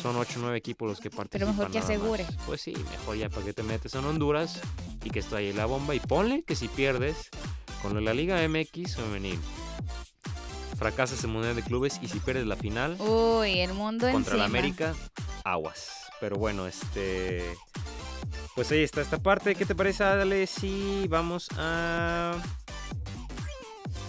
son 0.02 0.16
8 0.16 0.40
o 0.40 0.42
9 0.44 0.58
equipos 0.58 0.88
los 0.88 1.00
que 1.00 1.10
participan. 1.10 1.50
mejor 1.56 1.72
que 1.72 1.80
más. 1.80 1.90
asegure. 1.90 2.26
Pues 2.46 2.62
sí, 2.62 2.74
mejor 2.92 3.18
ya 3.18 3.30
para 3.30 3.46
que 3.46 3.54
te 3.54 3.64
metes 3.64 3.94
en 3.96 4.06
Honduras 4.06 4.60
y 5.04 5.10
que 5.10 5.20
está 5.20 5.38
ahí 5.38 5.54
la 5.54 5.66
bomba. 5.66 5.96
Y 5.96 6.00
ponle 6.00 6.44
que 6.44 6.56
si 6.56 6.68
pierdes 6.68 7.30
con 7.82 8.04
la 8.04 8.14
Liga 8.14 8.46
MX 8.48 8.96
femenil, 8.96 9.40
fracasas 10.78 11.24
en 11.24 11.32
Mundial 11.32 11.56
de 11.56 11.64
Clubes 11.64 12.00
y 12.02 12.08
si 12.08 12.20
pierdes 12.20 12.46
la 12.48 12.56
final 12.56 12.96
Uy, 13.00 13.60
el 13.60 13.74
mundo 13.74 14.10
contra 14.12 14.38
la 14.38 14.46
encima. 14.46 14.60
América, 14.60 14.96
aguas. 15.44 15.90
Pero 16.20 16.38
bueno, 16.38 16.68
este. 16.68 17.44
Pues 18.56 18.72
ahí 18.72 18.84
está 18.84 19.02
esta 19.02 19.18
parte. 19.20 19.56
¿Qué 19.56 19.66
te 19.66 19.76
parece, 19.76 20.04
Dale? 20.04 20.48
Si 20.48 21.06
vamos 21.08 21.48
a. 21.58 22.34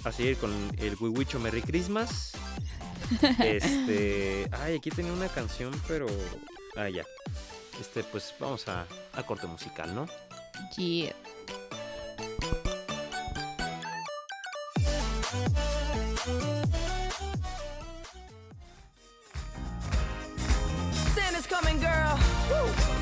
A 0.04 0.12
seguir 0.12 0.36
con 0.38 0.52
el 0.78 0.96
Wiwicho 0.98 1.38
Merry 1.38 1.62
Christmas. 1.62 2.32
Este. 3.40 4.48
Ay, 4.52 4.76
aquí 4.76 4.90
tenía 4.90 5.12
una 5.12 5.28
canción, 5.28 5.72
pero. 5.88 6.06
Ah, 6.76 6.88
ya. 6.88 7.04
Este, 7.80 8.04
pues 8.04 8.34
vamos 8.38 8.68
a, 8.68 8.86
a 9.12 9.22
corte 9.24 9.46
musical, 9.46 9.94
¿no? 9.94 10.06
Yeah. 10.76 11.14
Santa's 21.14 21.46
coming, 21.46 21.80
girl. 21.80 22.16
Woo. 22.50 22.99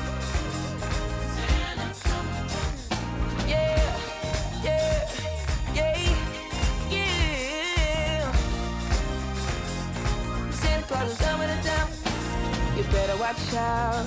Better 12.91 13.17
watch 13.17 13.53
out. 13.53 14.05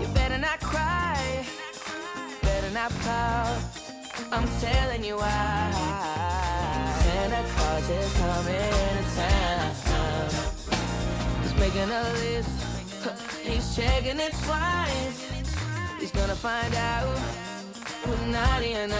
You 0.00 0.06
better 0.08 0.38
not 0.38 0.60
cry. 0.60 1.44
Better 2.42 2.70
not 2.70 2.90
pout. 3.00 3.58
I'm 4.32 4.48
telling 4.60 5.04
you 5.04 5.16
why. 5.16 5.70
Santa 7.02 7.42
Claus 7.54 7.88
is 7.90 8.12
coming 8.14 8.72
to 8.96 9.04
town. 9.16 9.74
He's 11.42 11.54
making 11.56 11.90
a 11.90 12.02
list. 12.22 12.50
He's 13.42 13.76
checking 13.76 14.18
it 14.20 14.32
twice. 14.44 15.28
He's 16.00 16.12
gonna 16.12 16.34
find 16.34 16.74
out 16.74 17.18
who's 18.04 18.20
naughty 18.32 18.72
and 18.72 18.92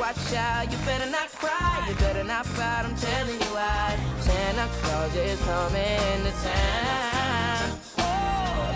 watch 0.00 0.32
out. 0.34 0.72
You 0.72 0.78
better 0.78 1.10
not 1.10 1.28
cry. 1.28 1.86
You 1.88 1.94
better 1.96 2.24
not 2.24 2.46
pout. 2.56 2.86
I'm 2.86 2.96
telling 2.96 3.38
you 3.38 3.50
why. 3.54 3.98
Santa 4.20 4.66
Claus 4.80 5.14
is 5.14 5.40
coming 5.42 6.24
to 6.24 6.32
town. 6.42 7.78
Oh. 7.98 8.72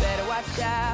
Better 0.00 0.26
watch 0.28 0.58
out. 0.60 0.89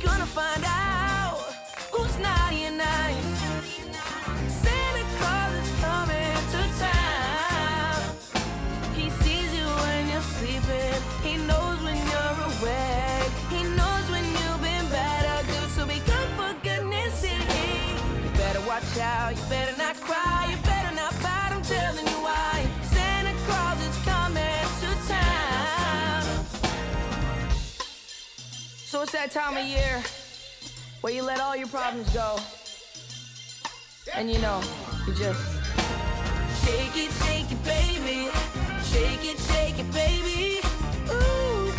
Gonna 0.00 0.24
find 0.24 0.64
out 0.64 1.09
it's 29.12 29.34
that 29.34 29.42
time 29.42 29.56
of 29.56 29.64
year 29.64 30.00
where 31.00 31.12
you 31.12 31.24
let 31.24 31.40
all 31.40 31.56
your 31.56 31.66
problems 31.66 32.08
go. 32.10 32.36
And 34.14 34.30
you 34.30 34.38
know, 34.38 34.60
you 35.04 35.14
just 35.14 35.40
Shake 36.62 36.96
it, 36.96 37.10
shake 37.24 37.50
it, 37.50 37.64
baby. 37.64 38.30
Shake 38.84 39.24
it, 39.24 39.38
shake 39.38 39.78
it, 39.80 39.92
baby. 39.92 40.60
Ooh. 41.10 41.72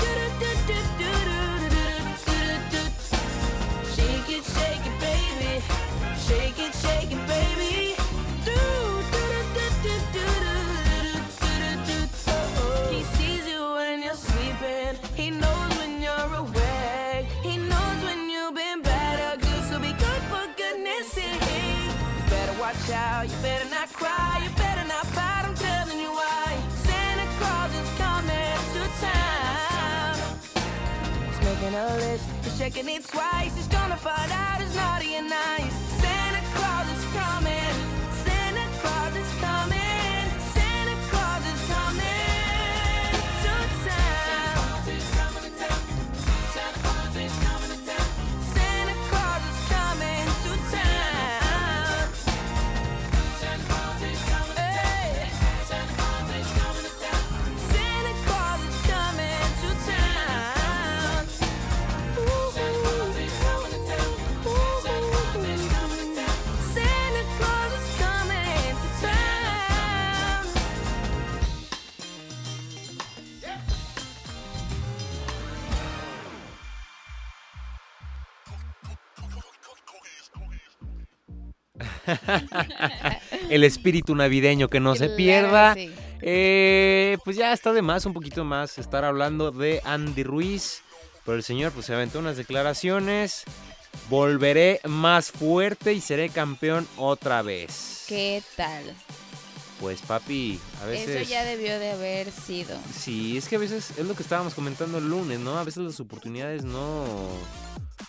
Shake 3.95 4.29
it, 4.29 4.43
shake 4.43 4.85
it, 4.85 4.99
baby. 4.99 5.63
Shake 6.27 6.59
it, 6.59 6.73
shake 6.75 7.11
it, 7.11 7.27
baby. 7.27 7.60
List. 31.89 32.25
He's 32.43 32.59
checking 32.59 32.87
it 32.89 33.03
twice. 33.05 33.55
He's 33.55 33.67
gonna 33.67 33.97
find 33.97 34.31
out 34.31 34.61
who's 34.61 34.75
naughty 34.75 35.15
and 35.15 35.27
nice. 35.29 35.80
El 83.49 83.63
espíritu 83.63 84.15
navideño 84.15 84.69
que 84.69 84.79
no 84.79 84.95
se 84.95 85.09
pierda. 85.09 85.73
sí. 85.73 85.91
Eh, 86.21 87.17
pues 87.23 87.35
ya 87.35 87.51
está 87.51 87.73
de 87.73 87.81
más, 87.81 88.05
un 88.05 88.13
poquito 88.13 88.43
más, 88.43 88.77
estar 88.77 89.03
hablando 89.03 89.51
de 89.51 89.81
Andy 89.83 90.23
Ruiz. 90.23 90.83
Pero 91.25 91.37
el 91.37 91.43
señor 91.43 91.71
pues 91.71 91.85
se 91.85 91.93
aventó 91.93 92.19
unas 92.19 92.37
declaraciones. 92.37 93.43
Volveré 94.09 94.79
más 94.85 95.31
fuerte 95.31 95.93
y 95.93 96.01
seré 96.01 96.29
campeón 96.29 96.87
otra 96.97 97.41
vez. 97.41 98.05
¿Qué 98.07 98.41
tal? 98.55 98.83
Pues 99.81 100.01
papi, 100.01 100.59
a 100.83 100.85
veces... 100.85 101.21
Eso 101.21 101.29
ya 101.29 101.43
debió 101.43 101.79
de 101.79 101.91
haber 101.91 102.31
sido. 102.31 102.77
Sí, 102.95 103.35
es 103.35 103.47
que 103.47 103.55
a 103.55 103.59
veces 103.59 103.97
es 103.97 104.05
lo 104.05 104.13
que 104.13 104.21
estábamos 104.21 104.53
comentando 104.53 104.99
el 104.99 105.09
lunes, 105.09 105.39
¿no? 105.39 105.57
A 105.57 105.63
veces 105.63 105.81
las 105.81 105.99
oportunidades 105.99 106.63
no, 106.63 107.03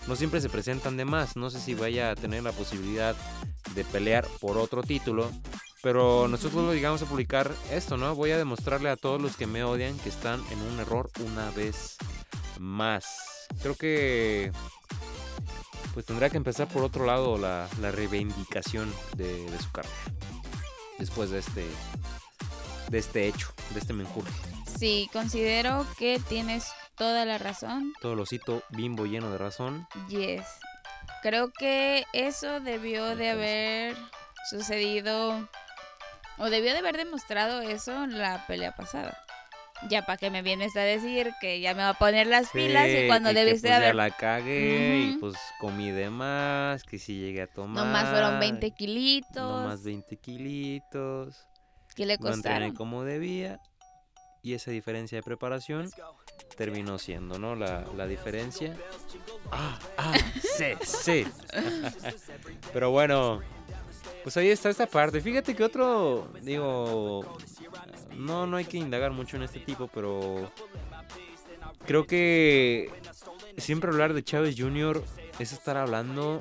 no 0.06 0.14
siempre 0.14 0.42
se 0.42 0.50
presentan 0.50 0.98
de 0.98 1.06
más. 1.06 1.34
No 1.34 1.48
sé 1.48 1.60
si 1.60 1.74
vaya 1.74 2.10
a 2.10 2.14
tener 2.14 2.42
la 2.42 2.52
posibilidad 2.52 3.16
de 3.74 3.84
pelear 3.86 4.26
por 4.38 4.58
otro 4.58 4.82
título. 4.82 5.32
Pero 5.82 6.28
nosotros 6.28 6.62
lo 6.62 6.74
llegamos 6.74 7.00
a 7.00 7.06
publicar 7.06 7.50
esto, 7.72 7.96
¿no? 7.96 8.14
Voy 8.14 8.32
a 8.32 8.38
demostrarle 8.38 8.90
a 8.90 8.96
todos 8.96 9.20
los 9.20 9.36
que 9.36 9.46
me 9.46 9.64
odian 9.64 9.98
que 10.00 10.10
están 10.10 10.42
en 10.50 10.60
un 10.60 10.78
error 10.78 11.10
una 11.24 11.50
vez 11.52 11.96
más. 12.60 13.06
Creo 13.62 13.76
que 13.76 14.52
pues 15.94 16.06
tendrá 16.06 16.28
que 16.28 16.36
empezar 16.36 16.68
por 16.68 16.84
otro 16.84 17.06
lado 17.06 17.38
la, 17.38 17.68
la 17.80 17.90
reivindicación 17.90 18.92
de, 19.16 19.50
de 19.50 19.58
su 19.58 19.72
carrera. 19.72 19.94
Después 21.02 21.30
de 21.30 21.40
este, 21.40 21.66
de 22.88 22.98
este 22.98 23.26
hecho, 23.26 23.48
de 23.70 23.80
este 23.80 23.92
menjurje. 23.92 24.30
Sí, 24.78 25.10
considero 25.12 25.84
que 25.98 26.20
tienes 26.28 26.68
toda 26.96 27.24
la 27.24 27.38
razón. 27.38 27.92
Todo 28.00 28.14
lo 28.14 28.24
cito 28.24 28.62
bimbo 28.68 29.04
lleno 29.04 29.28
de 29.32 29.36
razón. 29.36 29.88
Yes. 30.08 30.46
Creo 31.20 31.52
que 31.52 32.04
eso 32.12 32.60
debió 32.60 33.16
de 33.16 33.30
haber 33.30 33.96
sucedido 34.48 35.48
o 36.38 36.50
debió 36.50 36.70
de 36.72 36.78
haber 36.78 36.96
demostrado 36.96 37.62
eso 37.62 38.04
en 38.04 38.16
la 38.16 38.46
pelea 38.46 38.76
pasada. 38.76 39.24
Ya 39.90 40.02
para 40.06 40.16
que 40.16 40.30
me 40.30 40.42
vienes 40.42 40.76
a 40.76 40.80
decir 40.82 41.32
que 41.40 41.60
ya 41.60 41.74
me 41.74 41.82
va 41.82 41.90
a 41.90 41.94
poner 41.98 42.26
las 42.26 42.50
pilas 42.50 42.88
y 42.88 43.06
cuando 43.08 43.30
y 43.30 43.34
que, 43.34 43.40
debiste 43.44 43.68
pues, 43.68 43.76
haber 43.76 43.88
Ya 43.88 43.94
la 43.94 44.10
cagué 44.10 44.98
y 45.12 45.16
pues 45.18 45.34
comí 45.58 45.90
de 45.90 46.08
más, 46.10 46.84
que 46.84 46.98
si 46.98 47.18
llegué 47.18 47.42
a 47.42 47.46
tomar. 47.48 47.84
nomás 47.84 48.08
fueron 48.10 48.38
20 48.38 48.70
kilitos 48.72 49.34
Nomás 49.62 49.82
20 49.82 50.16
kilitos. 50.18 51.46
que 51.96 52.06
le 52.06 52.16
No 52.18 52.28
entrené 52.28 52.68
costaron. 52.68 52.74
como 52.76 53.04
debía. 53.04 53.60
Y 54.44 54.54
esa 54.54 54.70
diferencia 54.72 55.18
de 55.18 55.22
preparación 55.22 55.88
terminó 56.56 56.98
siendo, 56.98 57.38
¿no? 57.38 57.54
La, 57.54 57.84
la 57.96 58.06
diferencia. 58.08 58.76
Ah, 59.52 59.78
ah, 59.96 60.14
sí, 60.56 60.66
sí. 60.84 61.26
Pero 62.72 62.90
bueno, 62.90 63.40
pues 64.24 64.36
ahí 64.36 64.48
está 64.48 64.68
esta 64.70 64.86
parte. 64.86 65.20
Fíjate 65.20 65.54
que 65.54 65.62
otro, 65.62 66.28
digo, 66.40 67.36
no, 68.16 68.46
no 68.46 68.56
hay 68.56 68.64
que 68.64 68.78
indagar 68.78 69.12
mucho 69.12 69.36
en 69.36 69.42
este 69.42 69.60
tipo, 69.60 69.88
pero 69.88 70.50
creo 71.86 72.06
que 72.06 72.90
siempre 73.56 73.90
hablar 73.90 74.14
de 74.14 74.22
Chávez 74.22 74.54
Jr. 74.58 75.02
es 75.38 75.52
estar 75.52 75.76
hablando, 75.76 76.40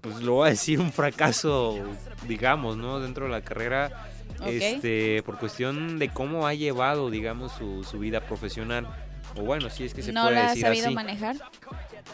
pues 0.00 0.20
lo 0.20 0.34
voy 0.34 0.48
a 0.48 0.50
decir, 0.50 0.80
un 0.80 0.92
fracaso, 0.92 1.78
digamos, 2.26 2.76
¿no? 2.76 3.00
Dentro 3.00 3.26
de 3.26 3.30
la 3.30 3.42
carrera, 3.42 4.08
este, 4.46 5.22
por 5.24 5.38
cuestión 5.38 5.98
de 5.98 6.08
cómo 6.08 6.46
ha 6.46 6.54
llevado, 6.54 7.10
digamos, 7.10 7.52
su, 7.52 7.84
su 7.84 7.98
vida 7.98 8.20
profesional. 8.26 8.86
O 9.36 9.42
bueno, 9.42 9.70
si 9.70 9.84
es 9.84 9.94
que 9.94 10.02
se 10.02 10.12
no 10.12 10.24
puede 10.24 10.36
la 10.36 10.48
decir 10.48 10.62
sabido 10.62 10.86
así. 10.86 10.94
manejar. 10.94 11.36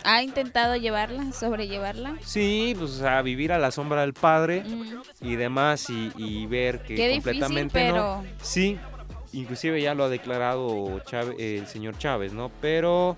¿Ha 0.05 0.23
intentado 0.23 0.77
llevarla, 0.77 1.33
sobrellevarla? 1.33 2.17
Sí, 2.23 2.75
pues 2.79 2.93
sea, 2.93 3.21
vivir 3.23 3.53
a 3.53 3.59
la 3.59 3.71
sombra 3.71 4.03
del 4.03 4.15
padre 4.15 4.63
Mm, 4.65 5.01
y 5.23 5.37
demás 5.37 5.89
y, 5.91 6.13
y 6.17 6.47
ver 6.47 6.83
que 6.83 6.95
Qué 6.95 7.09
difícil, 7.09 7.23
completamente 7.41 7.89
no. 7.89 8.23
pero 8.23 8.25
Sí, 8.43 8.79
inclusive 9.33 9.81
ya 9.83 9.95
lo 9.95 10.05
ha 10.05 10.09
declarado 10.09 11.01
el 11.39 11.67
señor 11.67 11.99
Chávez, 11.99 12.33
¿no? 12.33 12.51
Pero 12.61 13.17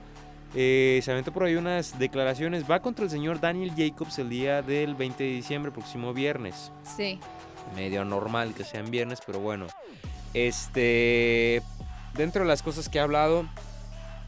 eh, 0.54 1.00
se 1.02 1.12
aventó 1.12 1.32
por 1.32 1.44
ahí 1.44 1.54
unas 1.56 1.98
declaraciones. 1.98 2.68
Va 2.68 2.80
contra 2.80 3.04
el 3.04 3.10
señor 3.10 3.40
Daniel 3.40 3.72
Jacobs 3.76 4.18
el 4.18 4.28
día 4.30 4.62
del 4.62 4.94
20 4.94 5.22
de 5.22 5.30
diciembre, 5.30 5.70
próximo 5.72 6.12
viernes. 6.14 6.72
sí. 6.96 7.18
Medio 7.76 8.04
normal 8.04 8.52
que 8.54 8.64
sea 8.64 8.80
en 8.80 8.90
viernes, 8.90 9.20
pero 9.24 9.38
bueno. 9.38 9.66
Este, 10.34 11.62
dentro 12.14 12.42
de 12.42 12.48
las 12.48 12.62
cosas 12.62 12.88
que 12.88 12.98
ha 12.98 13.04
hablado 13.04 13.46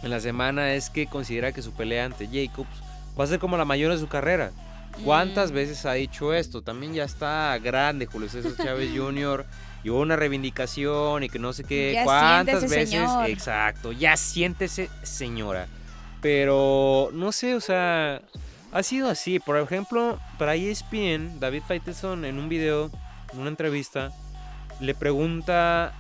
en 0.02 0.10
la 0.10 0.20
semana 0.20 0.74
es 0.74 0.90
que 0.90 1.06
considera 1.06 1.52
que 1.52 1.62
su 1.62 1.72
pelea 1.72 2.04
ante 2.04 2.26
Jacobs 2.26 2.68
va 3.18 3.24
a 3.24 3.26
ser 3.26 3.38
como 3.38 3.56
la 3.56 3.64
mayor 3.64 3.92
de 3.92 3.98
su 3.98 4.08
carrera. 4.08 4.50
¿Cuántas 5.04 5.52
Mm, 5.52 5.54
veces 5.54 5.86
ha 5.86 5.92
dicho 5.94 6.34
esto? 6.34 6.62
También 6.62 6.92
ya 6.92 7.04
está 7.04 7.58
grande 7.58 8.06
Julio 8.06 8.28
César 8.28 8.52
Chávez 8.62 8.90
Jr. 8.96 9.46
Y 9.84 9.90
hubo 9.90 10.00
una 10.00 10.16
reivindicación 10.16 11.22
y 11.24 11.28
que 11.28 11.38
no 11.38 11.52
sé 11.52 11.64
qué. 11.64 11.92
Ya 11.94 12.04
¿Cuántas 12.04 12.62
veces? 12.62 12.90
señor. 12.90 13.28
Exacto, 13.30 13.92
ya 13.92 14.16
siéntese, 14.16 14.90
señora. 15.02 15.66
Pero 16.20 17.10
no 17.12 17.32
sé, 17.32 17.54
o 17.54 17.60
sea, 17.60 18.22
ha 18.72 18.82
sido 18.82 19.08
así. 19.08 19.38
Por 19.40 19.56
ejemplo, 19.58 20.18
para 20.38 20.54
ESPN, 20.54 21.40
David 21.40 21.62
Faitelson 21.66 22.24
en 22.24 22.38
un 22.38 22.48
video, 22.48 22.90
en 23.32 23.40
una 23.40 23.48
entrevista, 23.48 24.12
le 24.80 24.94
pregunta 24.94 25.92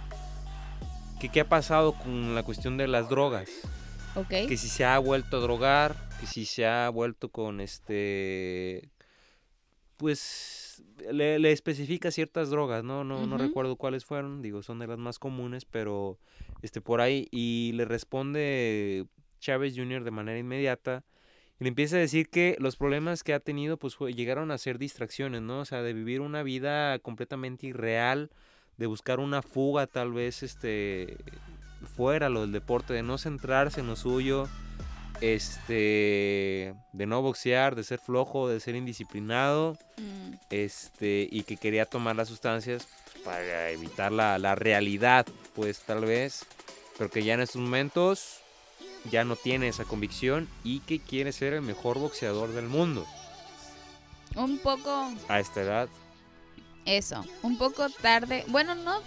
que 1.18 1.28
qué 1.28 1.40
ha 1.40 1.48
pasado 1.48 1.92
con 1.94 2.34
la 2.34 2.42
cuestión 2.42 2.76
de 2.76 2.86
las 2.88 3.08
drogas 3.08 3.48
Que 4.46 4.56
si 4.56 4.68
se 4.68 4.84
ha 4.84 4.98
vuelto 4.98 5.38
a 5.38 5.40
drogar, 5.40 5.96
que 6.20 6.26
si 6.26 6.44
se 6.44 6.66
ha 6.66 6.88
vuelto 6.90 7.30
con 7.30 7.60
este, 7.60 8.90
pues 9.96 10.82
le, 11.10 11.38
le 11.38 11.52
especifica 11.52 12.10
ciertas 12.10 12.50
drogas, 12.50 12.84
¿no? 12.84 13.04
No, 13.04 13.26
no 13.26 13.38
recuerdo 13.38 13.76
cuáles 13.76 14.04
fueron, 14.04 14.42
digo, 14.42 14.62
son 14.62 14.78
de 14.78 14.86
las 14.86 14.98
más 14.98 15.18
comunes, 15.18 15.64
pero 15.64 16.18
este 16.62 16.80
por 16.80 17.00
ahí 17.00 17.28
y 17.30 17.72
le 17.74 17.84
responde 17.84 19.06
Chávez 19.40 19.74
Jr. 19.76 20.04
de 20.04 20.10
manera 20.10 20.38
inmediata 20.38 21.04
y 21.58 21.64
le 21.64 21.68
empieza 21.68 21.96
a 21.96 22.00
decir 22.00 22.28
que 22.28 22.56
los 22.58 22.76
problemas 22.76 23.22
que 23.22 23.34
ha 23.34 23.40
tenido 23.40 23.76
pues 23.76 23.96
llegaron 24.14 24.50
a 24.50 24.58
ser 24.58 24.78
distracciones, 24.78 25.42
¿no? 25.42 25.60
O 25.60 25.64
sea, 25.64 25.82
de 25.82 25.92
vivir 25.92 26.20
una 26.20 26.42
vida 26.42 26.98
completamente 26.98 27.66
irreal, 27.66 28.30
de 28.76 28.86
buscar 28.86 29.20
una 29.20 29.42
fuga 29.42 29.86
tal 29.86 30.12
vez 30.12 30.42
este 30.42 31.16
fuera 31.82 32.28
lo 32.28 32.42
del 32.42 32.52
deporte, 32.52 32.92
de 32.92 33.02
no 33.02 33.18
centrarse 33.18 33.80
en 33.80 33.86
lo 33.86 33.96
suyo, 33.96 34.48
este, 35.20 36.74
de 36.92 37.06
no 37.06 37.22
boxear, 37.22 37.74
de 37.74 37.84
ser 37.84 37.98
flojo, 37.98 38.48
de 38.48 38.60
ser 38.60 38.74
indisciplinado, 38.74 39.76
Mm, 39.96 40.34
este, 40.50 41.28
y 41.30 41.44
que 41.44 41.56
quería 41.56 41.84
tomar 41.84 42.16
las 42.16 42.28
sustancias 42.28 42.88
pues, 43.12 43.24
para 43.24 43.70
evitar 43.70 44.10
la, 44.10 44.38
la 44.38 44.54
realidad, 44.54 45.26
pues 45.54 45.80
tal 45.80 46.04
vez, 46.04 46.44
pero 46.98 47.10
que 47.10 47.22
ya 47.22 47.34
en 47.34 47.40
estos 47.40 47.60
momentos 47.60 48.38
ya 49.10 49.24
no 49.24 49.36
tiene 49.36 49.68
esa 49.68 49.84
convicción 49.84 50.48
y 50.64 50.80
que 50.80 50.98
quiere 50.98 51.30
ser 51.32 51.52
el 51.52 51.62
mejor 51.62 51.98
boxeador 51.98 52.52
del 52.52 52.66
mundo 52.66 53.06
un 54.36 54.58
poco 54.58 55.12
a 55.28 55.40
esta 55.40 55.62
edad. 55.62 55.88
eso, 56.84 57.24
un 57.42 57.58
poco 57.58 57.88
tarde. 57.90 58.44
Bueno, 58.48 58.74
no, 58.74 59.00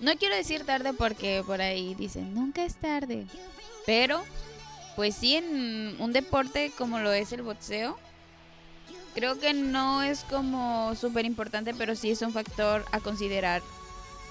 no 0.00 0.16
quiero 0.16 0.36
decir 0.36 0.64
tarde 0.64 0.92
porque 0.92 1.42
por 1.46 1.60
ahí 1.60 1.94
dicen 1.94 2.34
nunca 2.34 2.64
es 2.64 2.76
tarde. 2.76 3.26
Pero, 3.86 4.22
pues 4.96 5.14
sí, 5.14 5.36
en 5.36 5.96
un 5.98 6.12
deporte 6.12 6.72
como 6.76 6.98
lo 6.98 7.12
es 7.12 7.32
el 7.32 7.42
boxeo, 7.42 7.98
creo 9.14 9.38
que 9.38 9.52
no 9.52 10.02
es 10.02 10.24
como 10.24 10.94
súper 10.94 11.24
importante, 11.24 11.74
pero 11.74 11.94
sí 11.94 12.10
es 12.10 12.22
un 12.22 12.32
factor 12.32 12.84
a 12.92 13.00
considerar 13.00 13.62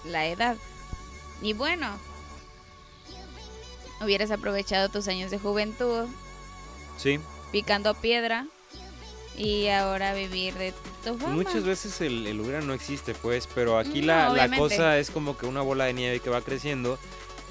la 0.06 0.28
edad. 0.28 0.58
Y 1.42 1.54
bueno, 1.54 1.88
hubieras 4.02 4.32
aprovechado 4.32 4.90
tus 4.90 5.08
años 5.08 5.32
de 5.32 5.40
juventud 5.40 6.08
Sí, 6.98 7.20
picando 7.52 7.94
piedra 7.96 8.48
y 9.38 9.68
ahora 9.68 10.14
vivir 10.14 10.54
de 10.56 10.74
tu 11.06 11.18
fama. 11.18 11.34
Muchas 11.34 11.64
veces 11.64 12.02
el, 12.02 12.26
el 12.28 12.42
hubiera 12.42 12.62
no 12.62 12.74
existe, 12.74 13.14
pues, 13.14 13.48
pero 13.54 13.78
aquí 13.78 14.02
No, 14.02 14.08
la, 14.08 14.48
la 14.48 14.58
cosa 14.58 14.98
es 14.98 15.12
como 15.12 15.38
que 15.38 15.46
una 15.46 15.62
bola 15.62 15.86
de 15.86 15.94
nieve 15.94 16.20
que 16.20 16.30
va 16.30 16.42
creciendo 16.42 16.98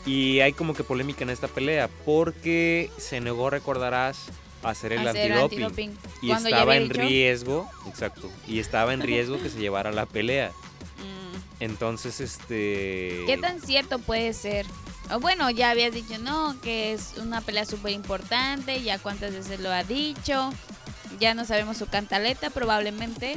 y 0.05 0.41
hay 0.41 0.53
como 0.53 0.75
que 0.75 0.85
polémica 0.85 1.23
en 1.25 1.31
esta 1.31 1.49
pelea 1.49 1.89
porque 2.05 2.91
se 2.99 3.21
negó, 3.21 3.51
recordarás, 3.51 4.19
a 4.63 4.71
hacer 4.71 4.93
el 4.93 5.07
hacer 5.07 5.33
antidoping, 5.33 5.65
antidoping. 5.65 5.99
y 6.23 6.29
Cuando 6.29 6.49
estaba 6.49 6.77
en 6.77 6.89
dicho, 6.89 7.01
riesgo, 7.01 7.71
exacto, 7.87 8.31
y 8.49 8.59
estaba 8.59 8.93
en 8.95 9.01
riesgo 9.03 9.41
que 9.41 9.49
se 9.51 9.59
llevara 9.61 9.93
la 9.93 10.07
pelea. 10.07 10.51
"Mm, 10.99 11.63
Entonces, 11.63 12.21
este... 12.21 13.23
¿Qué 13.27 13.39
tan 13.41 13.61
cierto 13.61 13.99
puede 14.01 14.33
ser? 14.33 14.67
O 15.13 15.21
bueno, 15.21 15.51
ya 15.51 15.71
habías 15.71 15.93
dicho, 15.95 16.19
no, 16.19 16.57
que 16.63 16.93
es 16.93 17.15
una 17.19 17.41
pelea 17.43 17.65
súper 17.65 17.93
importante, 17.93 18.83
ya 18.83 18.99
cuántas 18.99 19.33
veces 19.33 19.61
lo 19.61 19.71
ha 19.71 19.85
dicho, 19.85 20.51
ya 21.21 21.35
no 21.35 21.45
sabemos 21.45 21.77
su 21.77 21.87
cantaleta 21.87 22.51
probablemente, 22.51 23.37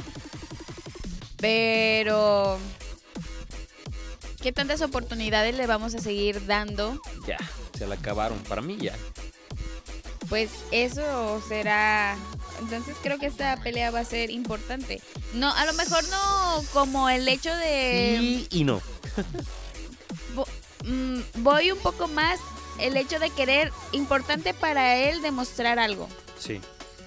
pero 1.38 2.58
¿qué 4.42 4.52
tantas 4.52 4.82
oportunidades 4.82 5.54
le 5.54 5.66
vamos 5.66 5.94
a 5.94 5.98
seguir 5.98 6.46
dando? 6.46 7.00
Ya, 7.26 7.38
se 7.76 7.86
la 7.86 7.94
acabaron, 7.96 8.38
para 8.40 8.62
mí 8.62 8.76
ya. 8.78 8.94
Pues 10.28 10.50
eso 10.70 11.42
será, 11.48 12.16
entonces 12.60 12.96
creo 13.02 13.18
que 13.18 13.26
esta 13.26 13.56
pelea 13.62 13.90
va 13.90 14.00
a 14.00 14.04
ser 14.04 14.30
importante. 14.30 15.02
No, 15.34 15.52
a 15.52 15.64
lo 15.64 15.72
mejor 15.72 16.04
no 16.08 16.62
como 16.72 17.08
el 17.08 17.26
hecho 17.26 17.54
de... 17.56 18.16
Sí 18.20 18.48
y 18.50 18.64
no. 18.64 18.80
mm, 20.84 21.20
voy 21.42 21.72
un 21.72 21.78
poco 21.78 22.06
más 22.06 22.38
el 22.78 22.96
hecho 22.96 23.18
de 23.18 23.30
querer 23.30 23.72
importante 23.92 24.54
para 24.54 24.96
él 24.96 25.20
demostrar 25.20 25.78
algo 25.78 26.08
Sí. 26.40 26.60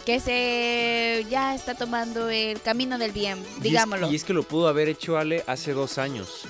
Que 0.06 0.20
se 0.20 1.26
ya 1.30 1.56
está 1.56 1.76
tomando 1.76 2.30
el 2.30 2.60
camino 2.62 2.98
del 2.98 3.12
bien 3.12 3.40
Y 3.40 3.58
es- 3.58 3.64
digámoslo 3.64 4.12
Y 4.12 4.16
es, 4.16 4.24
que 4.24 4.34
lo 4.34 4.44
pudo 4.44 4.68
haber 4.68 4.90
hecho 4.90 5.18
Ale 5.18 5.44
hace 5.48 5.74
dos 5.74 5.98
años 5.98 6.42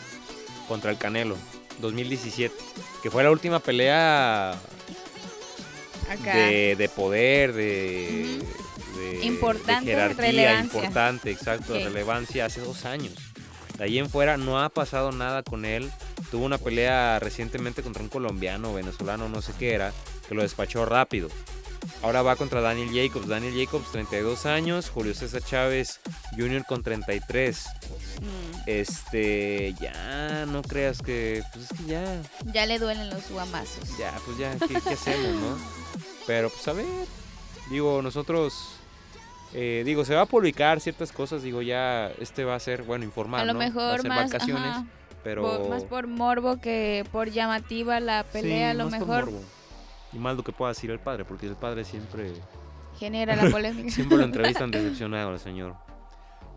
contra 0.68 0.90
el 0.92 0.98
Canelo, 0.98 1.36
2017, 1.80 2.56
que 3.04 3.12
fue 3.12 3.24
la 3.24 3.32
última 3.32 3.60
pelea 3.60 4.52
acá 6.10 6.36
de, 6.36 6.76
de 6.78 6.90
poder, 6.90 7.54
de, 7.54 8.40
de- 8.96 9.26
Importante, 9.26 9.86
de 9.90 9.92
jerarquía, 9.96 10.26
relevancia. 10.26 10.80
importante, 10.80 11.32
exacto, 11.32 11.74
de 11.74 11.80
Ok. 11.80 11.86
relevancia 11.86 12.46
hace 12.46 12.62
dos 12.62 12.86
años. 12.86 13.14
De 13.78 13.86
ahí 13.86 13.98
en 14.00 14.10
fuera 14.10 14.38
no 14.38 14.62
ha 14.62 14.70
pasado 14.70 15.12
nada 15.12 15.44
con 15.44 15.66
él. 15.66 15.92
Tuvo 16.32 16.46
una 16.46 16.58
pelea 16.58 17.20
recientemente 17.20 17.82
contra 17.84 18.04
un 18.04 18.10
colombiano, 18.10 18.74
venezolano, 18.74 19.30
no 19.30 19.42
sé 19.42 19.52
qué 19.58 19.74
era, 19.74 19.92
que 20.28 20.36
lo 20.36 20.42
despachó 20.44 20.86
rápido. 20.86 21.30
Ahora 22.04 22.22
va 22.22 22.36
contra 22.36 22.60
Daniel 22.62 22.90
Jacobs. 22.94 23.28
Daniel 23.30 23.54
Jacobs, 23.58 23.90
32 23.92 24.46
años. 24.46 24.90
Julio 24.90 25.14
César 25.16 25.42
Chávez 25.42 26.02
Jr. 26.38 26.66
con 26.66 26.84
33. 26.84 27.66
Mm, 28.22 28.54
Este, 28.66 29.74
ya, 29.80 30.46
no 30.46 30.62
creas 30.62 31.02
que, 31.02 31.44
pues 31.54 31.72
es 31.72 31.78
que 31.80 31.86
ya, 31.86 32.22
ya 32.54 32.66
le 32.66 32.80
duelen 32.80 33.10
los 33.10 33.30
guamazos 33.30 33.98
ya, 33.98 34.14
pues 34.26 34.38
ya, 34.38 34.56
¿qué, 34.58 34.80
qué 34.82 34.94
hacemos, 34.94 35.42
no? 35.42 35.58
Pero 36.28 36.50
pues 36.50 36.66
a 36.70 36.74
ver, 36.74 36.86
digo, 37.70 38.02
nosotros, 38.02 38.54
eh, 39.54 39.84
digo, 39.86 40.06
se 40.06 40.16
va 40.16 40.22
a 40.22 40.26
publicar 40.26 40.80
ciertas 40.80 41.12
cosas, 41.12 41.44
digo, 41.44 41.62
ya, 41.62 42.08
este 42.20 42.46
va 42.46 42.56
a 42.56 42.60
ser, 42.60 42.84
bueno, 42.84 43.04
informal, 43.04 43.42
a 43.42 43.46
lo 43.46 43.54
¿no? 43.54 43.60
va 43.60 43.66
a 43.66 43.68
mejor 43.68 44.02
ser 44.02 44.10
más 44.10 44.32
vacaciones, 44.32 44.64
ajá, 44.72 44.86
pero... 45.26 45.42
por- 45.44 45.70
más 45.70 45.84
por 45.84 46.08
morbo 46.08 46.62
que 46.62 47.06
por 47.12 47.30
llamativa 47.32 48.00
la 48.00 48.24
pelea 48.24 48.72
a 48.72 48.74
lo 48.74 48.84
por 48.86 48.92
mejor 48.92 49.26
morbo. 49.26 49.42
Y 50.14 50.18
más 50.20 50.36
lo 50.36 50.44
que 50.44 50.52
pueda 50.52 50.70
decir 50.72 50.92
el 50.92 51.00
padre, 51.00 51.26
porque 51.26 51.48
el 51.48 51.56
padre 51.56 51.84
siempre, 51.84 52.34
genera 53.00 53.36
la 53.36 53.50
polémica 53.52 53.90
siempre 53.90 54.18
lo 54.18 54.24
entrevistan 54.24 54.70
decepcionado 54.72 55.32
al 55.32 55.40
señor. 55.40 55.76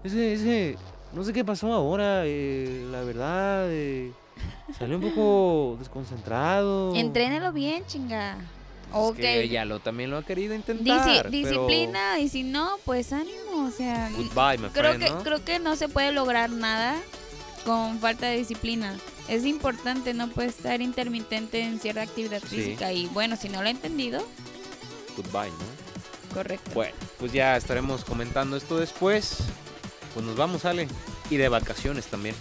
Ese, 0.04 0.34
ese, 0.34 0.76
no 1.12 1.24
sé 1.24 1.32
qué 1.32 1.44
pasó 1.44 1.72
ahora, 1.72 2.22
eh, 2.26 2.86
la 2.90 3.02
verdad, 3.02 3.66
eh, 3.70 4.12
salió 4.78 4.96
un 4.98 5.02
poco 5.02 5.76
desconcentrado. 5.78 6.94
entrénelo 6.94 7.52
bien 7.52 7.84
chinga 7.86 8.34
Es 8.36 8.92
ok 8.92 9.16
que 9.16 9.42
ella 9.42 9.64
lo, 9.64 9.80
también 9.80 10.10
lo 10.10 10.18
ha 10.18 10.22
querido 10.22 10.54
intentar. 10.54 11.30
disciplina 11.30 12.20
y 12.20 12.28
si 12.28 12.42
no 12.44 12.76
pues 12.84 13.12
ánimo 13.12 13.66
o 13.66 13.70
sea 13.70 14.10
Goodbye, 14.10 14.58
my 14.58 14.68
creo 14.68 14.92
friend, 14.92 15.02
que 15.04 15.10
¿no? 15.10 15.22
creo 15.22 15.44
que 15.44 15.58
no 15.58 15.74
se 15.76 15.88
puede 15.88 16.12
lograr 16.12 16.50
nada 16.50 16.96
con 17.66 17.98
falta 17.98 18.26
de 18.26 18.38
disciplina 18.38 18.96
es 19.28 19.44
importante 19.44 20.14
no 20.14 20.28
puede 20.28 20.48
estar 20.48 20.80
intermitente 20.80 21.60
en 21.60 21.78
cierta 21.80 22.02
actividad 22.02 22.40
Sí. 22.48 22.56
física 22.56 22.92
y 22.92 23.06
bueno 23.08 23.36
si 23.36 23.48
no 23.50 23.60
lo 23.60 23.68
he 23.68 23.72
entendido 23.72 24.26
Goodbye, 25.16 25.50
¿no? 25.50 26.34
correcto 26.34 26.70
Bueno, 26.74 26.94
pues 27.18 27.32
ya 27.32 27.56
estaremos 27.56 28.04
comentando 28.04 28.56
esto 28.56 28.78
después. 28.78 29.38
Pues 30.12 30.24
nos 30.26 30.36
vamos, 30.36 30.64
Ale. 30.66 30.88
Y 31.30 31.36
de 31.36 31.48
vacaciones 31.48 32.06
también. 32.06 32.34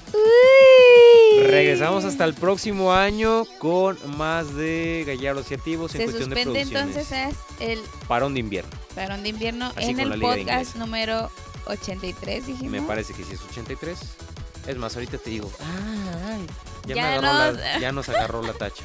Regresamos 1.48 2.06
hasta 2.06 2.24
el 2.26 2.34
próximo 2.34 2.94
año 2.94 3.44
con 3.60 3.98
más 4.18 4.56
de 4.56 5.04
Gallardos 5.08 5.52
y 5.52 5.56
Activos 5.56 5.94
en 5.96 6.04
cuestión 6.04 6.30
de 6.30 6.44
producciones. 6.44 6.96
entonces 6.98 7.12
es 7.12 7.36
el 7.60 7.80
Parón 8.08 8.34
de 8.34 8.40
invierno. 8.42 8.72
Parón 8.96 9.24
de 9.24 9.30
invierno 9.30 9.72
Así 9.76 9.90
en 9.92 10.00
el 10.00 10.20
podcast 10.20 10.76
número 10.76 11.30
83, 11.68 12.48
dijimos. 12.48 12.72
Me 12.72 12.82
parece 12.82 13.14
que 13.14 13.24
sí 13.24 13.34
es 13.34 13.42
83. 13.50 13.98
Es 14.68 14.78
más, 14.78 14.96
ahorita 14.96 15.18
te 15.18 15.30
digo. 15.30 15.52
Ah, 15.62 16.34
ay, 16.34 16.48
ya, 16.88 16.96
Ya 16.96 17.02
me 17.04 17.08
agarró 17.16 17.52
nos- 17.52 17.60
la- 17.62 17.80
ya 17.80 17.92
nos 17.92 18.10
agarró 18.10 18.42
la 18.42 18.54
tacha. 18.54 18.84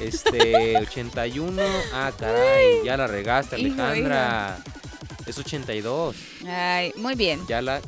Este, 0.00 0.76
81. 0.78 1.62
Ah, 1.92 2.12
caray. 2.18 2.84
Ya 2.84 2.96
la 2.96 3.06
regaste, 3.06 3.58
Hijo, 3.60 3.80
Alejandra. 3.82 4.58
Es 5.26 5.38
82. 5.38 6.16
Ay, 6.46 6.92
muy 6.96 7.14
bien. 7.14 7.44
Ya 7.48 7.60
la 7.62 7.80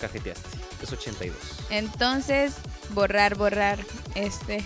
cajeteaste. 0.00 0.48
Es 0.82 0.92
82. 0.92 1.36
Entonces, 1.70 2.54
borrar, 2.90 3.34
borrar. 3.36 3.78
Este, 4.14 4.62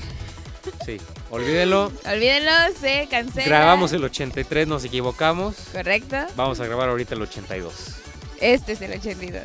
Sí. 0.84 0.98
Olvídelo. 1.30 1.92
olvídenlo, 2.10 2.50
se 2.78 3.06
cancela. 3.10 3.46
Grabamos 3.46 3.92
el 3.92 4.04
83, 4.04 4.66
nos 4.66 4.84
equivocamos. 4.84 5.54
Correcto. 5.72 6.16
Vamos 6.36 6.60
a 6.60 6.66
grabar 6.66 6.88
ahorita 6.90 7.14
el 7.14 7.22
82. 7.22 7.72
Este 8.40 8.72
es 8.72 8.80
el 8.82 8.92
82. 8.92 9.42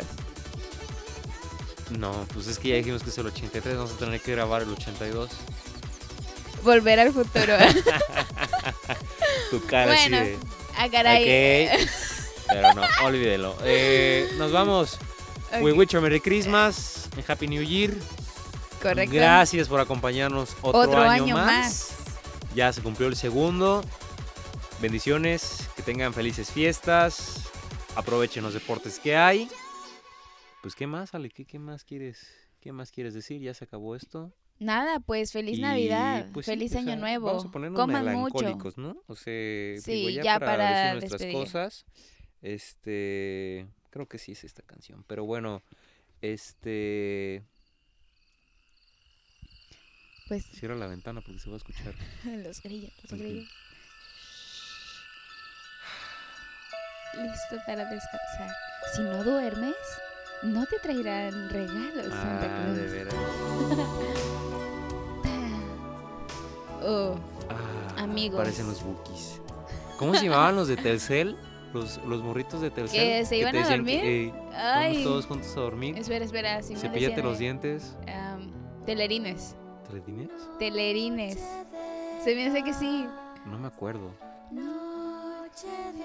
No, 1.90 2.26
pues 2.34 2.48
es 2.48 2.58
que 2.60 2.70
ya 2.70 2.76
dijimos 2.76 3.04
que 3.04 3.10
es 3.10 3.18
el 3.18 3.28
83, 3.28 3.76
vamos 3.78 3.92
a 3.92 3.98
tener 3.98 4.20
que 4.22 4.32
grabar 4.32 4.62
el 4.64 4.70
82. 4.70 5.30
Volver 6.64 7.00
al 7.00 7.12
futuro. 7.14 7.58
Tu 9.52 9.62
cara 9.66 9.88
bueno, 9.94 10.18
así 10.18 10.30
de... 10.30 10.38
ah, 10.78 10.88
caray. 10.90 11.68
Ok. 11.68 11.90
Pero 12.48 12.74
no, 12.74 12.82
olvídelo. 13.04 13.56
Eh, 13.64 14.30
nos 14.38 14.52
vamos. 14.52 14.98
We 15.62 15.72
wish 15.74 15.90
you 15.90 16.00
a 16.00 16.02
Merry 16.02 16.20
Christmas. 16.20 17.10
and 17.16 17.24
Happy 17.30 17.48
New 17.48 17.64
Year. 17.64 17.94
Correcto. 18.82 19.14
Gracias 19.16 19.68
por 19.68 19.80
acompañarnos 19.80 20.56
otro, 20.62 20.82
Otro 20.82 21.02
año, 21.02 21.24
año 21.24 21.36
más. 21.36 21.48
más. 21.48 21.90
Ya 22.56 22.72
se 22.74 22.82
cumplió 22.82 23.08
el 23.08 23.16
segundo. 23.16 23.84
Bendiciones. 24.82 25.70
Que 25.76 25.84
tengan 25.84 26.14
felices 26.14 26.50
fiestas. 26.52 27.42
Aprovechen 27.96 28.44
los 28.44 28.54
deportes 28.54 29.00
que 29.00 29.16
hay. 29.16 29.50
Pues, 30.64 30.76
¿qué 30.76 30.88
más, 30.88 31.14
Ale? 31.14 31.30
¿Qué, 31.30 31.43
qué 31.43 31.59
más 31.59 31.84
quieres? 31.84 32.26
¿Qué 32.61 32.72
más 32.72 32.89
quieres 32.89 33.14
decir? 33.14 33.41
Ya 33.41 33.53
se 33.53 33.66
acabó 33.66 33.97
esto. 33.97 34.34
Nada, 34.59 35.01
pues 35.01 35.34
feliz 35.34 35.57
Y, 35.57 35.61
Navidad, 35.61 36.30
pues, 36.32 36.45
sí, 36.45 36.53
feliz 36.53 36.74
o 36.74 36.78
Año 36.78 36.88
sea, 36.88 36.95
Nuevo. 36.95 37.26
Vamos 37.26 37.45
a 37.45 37.51
ponernos 37.51 37.78
Coman 37.82 38.05
mucho. 38.16 38.36
melancólicos, 38.38 38.78
¿no? 38.78 38.95
O 39.07 39.16
sea, 39.16 39.78
Sí, 39.82 39.91
digo, 39.91 40.09
ya, 40.11 40.24
ya 40.24 40.39
para, 40.39 40.45
para 40.57 40.70
decir 40.80 40.91
nuestras 40.93 41.20
despedir. 41.20 41.34
cosas. 41.36 41.86
Este, 42.41 43.68
creo 43.89 44.07
que 44.07 44.18
sí 44.18 44.32
es 44.32 44.45
esta 44.45 44.61
canción, 44.61 45.03
pero 45.05 45.26
bueno, 45.26 45.61
este, 46.22 47.43
Pues 50.30 50.45
cierra 50.45 50.76
la 50.76 50.88
ventana 50.88 51.20
porque 51.20 51.39
se 51.39 51.49
va 51.49 51.55
a 51.55 51.57
escuchar. 51.57 51.93
los 52.24 52.61
grillos, 52.61 52.93
los 53.09 53.20
grillos. 53.20 53.49
Listo 57.16 57.57
para 57.68 57.84
descansar. 57.89 58.49
Si 58.95 59.01
no 59.01 59.24
duermes, 59.26 59.76
no 60.44 60.66
te 60.66 60.78
traerán 60.80 61.50
regalos, 61.50 62.06
Santa 62.08 62.46
Ah, 62.46 62.62
Claus. 62.64 62.78
de 62.78 62.88
veras. 62.88 63.14
Oh, 66.86 67.16
Ah, 67.50 68.04
Amigos. 68.04 68.38
Parecen 68.39 68.68
los 68.68 68.84
bookies. 68.84 69.39
¿Cómo 69.98 70.16
se 70.16 70.26
llamaban 70.26 70.56
los 70.56 70.68
de 70.68 70.76
Telcel? 70.76 71.38
Los, 71.74 71.98
los 72.06 72.22
morritos 72.22 72.62
de 72.62 72.70
Telcel. 72.72 73.00
¿Que 73.00 73.26
se 73.26 73.38
iban 73.38 73.52
te 73.54 73.60
a 73.64 73.70
dormir? 73.70 74.02
que, 74.02 74.26
eh, 74.28 74.34
vamos 74.52 75.04
todos 75.04 75.26
juntos 75.26 75.56
a 75.58 75.62
dormir. 75.62 75.98
Espera, 75.98 76.26
espera, 76.26 76.62
si 76.62 76.76
decía, 76.76 77.18
los 77.24 77.39
dientes. 77.39 77.96
am, 78.14 78.52
telerines. 78.86 79.56
¿Teledines? 79.88 80.32
Telerines. 80.60 81.39
Se 82.24 82.36
me 82.36 82.48
hace 82.48 82.64
que 82.64 82.74
sí. 82.74 83.08
No 83.46 83.58
me 83.58 83.68
acuerdo. 83.68 84.12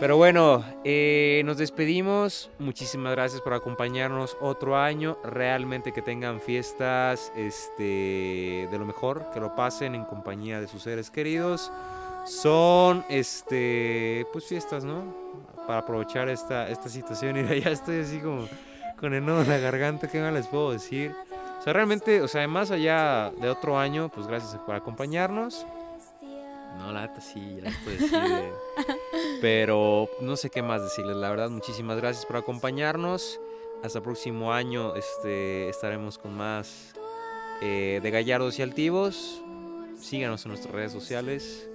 Pero 0.01 0.16
bueno, 0.16 0.64
eh, 0.84 1.42
nos 1.44 1.59
despedimos. 1.59 2.51
Muchísimas 2.59 3.12
gracias 3.12 3.40
por 3.40 3.53
acompañarnos 3.53 4.36
otro 4.40 4.76
año. 4.76 5.16
Realmente 5.24 5.92
que 5.92 6.03
tengan 6.03 6.40
fiestas 6.40 7.32
este, 7.36 8.68
de 8.70 8.78
lo 8.78 8.86
mejor, 8.86 9.30
que 9.34 9.40
lo 9.40 9.57
pasen 9.57 9.94
en 9.94 10.05
compañía 10.05 10.61
de 10.61 10.68
sus 10.68 10.82
seres 10.82 11.11
queridos. 11.11 11.72
Son 12.26 13.05
este 13.09 14.26
pues 14.32 14.44
fiestas, 14.44 14.84
¿no? 14.84 15.03
Para 15.66 15.80
aprovechar 15.80 16.28
esta, 16.28 16.68
esta 16.68 16.88
situación. 16.88 17.36
Y 17.53 17.61
ya 17.61 17.70
estoy 17.70 18.01
así 18.01 18.20
como 18.20 18.46
con 19.01 19.14
el 19.14 19.24
nudo 19.24 19.42
en 19.42 19.49
la 19.49 19.59
garganta, 19.59 20.09
¿qué 20.09 20.20
más 20.20 20.32
les 20.32 20.46
puedo 20.46 20.72
decir? 20.72 21.14
O 21.59 21.62
sea, 21.62 21.72
realmente, 21.72 22.20
o 22.22 22.28
sea, 22.28 22.46
más 22.46 22.70
allá 22.70 23.32
de 23.40 23.49
otro 23.49 23.78
año, 23.78 24.09
pues 24.09 24.26
gracias 24.26 24.57
por 24.62 24.74
acompañarnos. 24.74 25.66
No, 26.79 26.93
la 26.93 27.03
neta 27.03 27.20
sí, 27.20 27.59
ya 27.62 27.68
estoy 27.70 27.97
de- 27.97 28.53
Pero 29.41 30.09
no 30.20 30.37
sé 30.37 30.49
qué 30.51 30.62
más 30.62 30.83
decirles, 30.83 31.16
la 31.16 31.29
verdad, 31.31 31.51
muchísimas 31.51 31.97
gracias 31.99 32.24
por 32.26 32.37
acompañarnos. 32.37 33.41
Hasta 33.83 33.99
el 33.99 34.05
próximo 34.05 34.53
año 34.53 34.95
este, 34.97 35.68
estaremos 35.68 36.18
con 36.18 36.37
más 36.37 36.95
eh, 37.61 38.01
de 38.03 38.11
Gallardos 38.11 38.59
y 38.59 38.62
Altivos. 38.62 39.41
Síganos 39.99 40.45
en 40.45 40.51
nuestras 40.51 40.74
redes 40.74 40.93
sociales, 40.93 41.68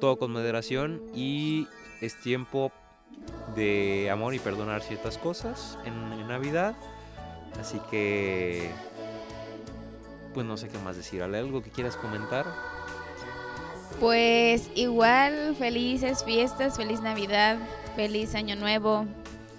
todo 0.00 0.18
con 0.18 0.32
moderación 0.32 1.00
y 1.14 1.66
es 2.00 2.20
tiempo 2.20 2.70
de 3.56 4.08
amor 4.10 4.34
y 4.34 4.38
perdonar 4.38 4.82
ciertas 4.82 5.18
cosas 5.18 5.78
en, 5.84 5.94
en 6.12 6.28
Navidad. 6.28 6.76
Así 7.60 7.80
que, 7.90 8.70
pues 10.34 10.46
no 10.46 10.56
sé 10.56 10.68
qué 10.68 10.78
más 10.78 10.96
decir. 10.96 11.22
¿Ale, 11.22 11.38
¿Algo 11.38 11.62
que 11.62 11.70
quieras 11.70 11.96
comentar? 11.96 12.46
Pues 14.00 14.68
igual, 14.74 15.56
felices 15.58 16.22
fiestas, 16.24 16.76
feliz 16.76 17.00
Navidad, 17.00 17.56
feliz 17.96 18.34
Año 18.36 18.54
Nuevo, 18.54 19.06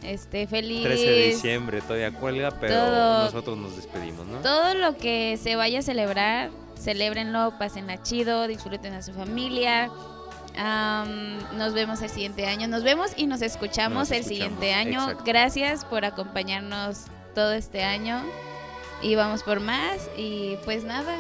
este, 0.04 0.48
feliz 0.48 0.84
13 0.84 1.06
de 1.06 1.26
diciembre 1.28 1.82
todavía 1.82 2.12
cuelga, 2.14 2.52
pero 2.52 2.76
Todo- 2.76 3.24
nosotros 3.26 3.58
nos 3.58 3.76
despedimos, 3.76 4.26
¿no? 4.28 4.38
todo 4.40 4.74
lo 4.76 4.96
que 4.96 5.38
se 5.42 5.58
vaya 5.58 5.80
a 5.80 5.82
celebrar, 5.82 6.52
celébrenlo, 6.78 7.54
pásenla 7.60 8.02
chido, 8.02 8.48
disfruten 8.48 8.94
a 8.94 9.02
su 9.02 9.14
familia. 9.14 9.90
Am, 10.58 11.38
nos 11.58 11.74
vemos 11.74 12.02
el 12.02 12.10
siguiente 12.10 12.46
año, 12.48 12.68
nos 12.68 12.84
vemos 12.84 13.12
y 13.18 13.28
nos 13.28 13.42
escuchamos 13.42 14.10
Nos 14.10 14.12
el 14.12 14.24
siguiente 14.24 14.74
año. 14.74 15.02
exacto. 15.04 15.24
Gracias 15.26 15.86
por 15.86 16.06
acompañarnos 16.06 17.04
todo 17.36 17.52
este 17.54 17.84
año 17.84 18.24
y 19.02 19.16
vamos 19.16 19.44
por 19.44 19.60
más 19.60 20.10
y 20.18 20.56
pues 20.66 20.84
nada, 20.86 21.14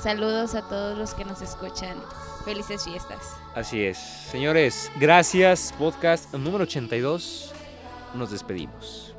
saludos 0.00 0.54
a 0.54 0.62
todos 0.62 0.98
los 0.98 1.14
que 1.14 1.24
nos 1.24 1.42
escuchan. 1.42 1.96
Felices 2.44 2.84
fiestas. 2.84 3.36
Así 3.54 3.84
es. 3.84 3.98
Señores, 3.98 4.90
gracias. 4.98 5.74
Podcast 5.78 6.32
número 6.34 6.64
82. 6.64 7.52
Nos 8.14 8.30
despedimos. 8.30 9.09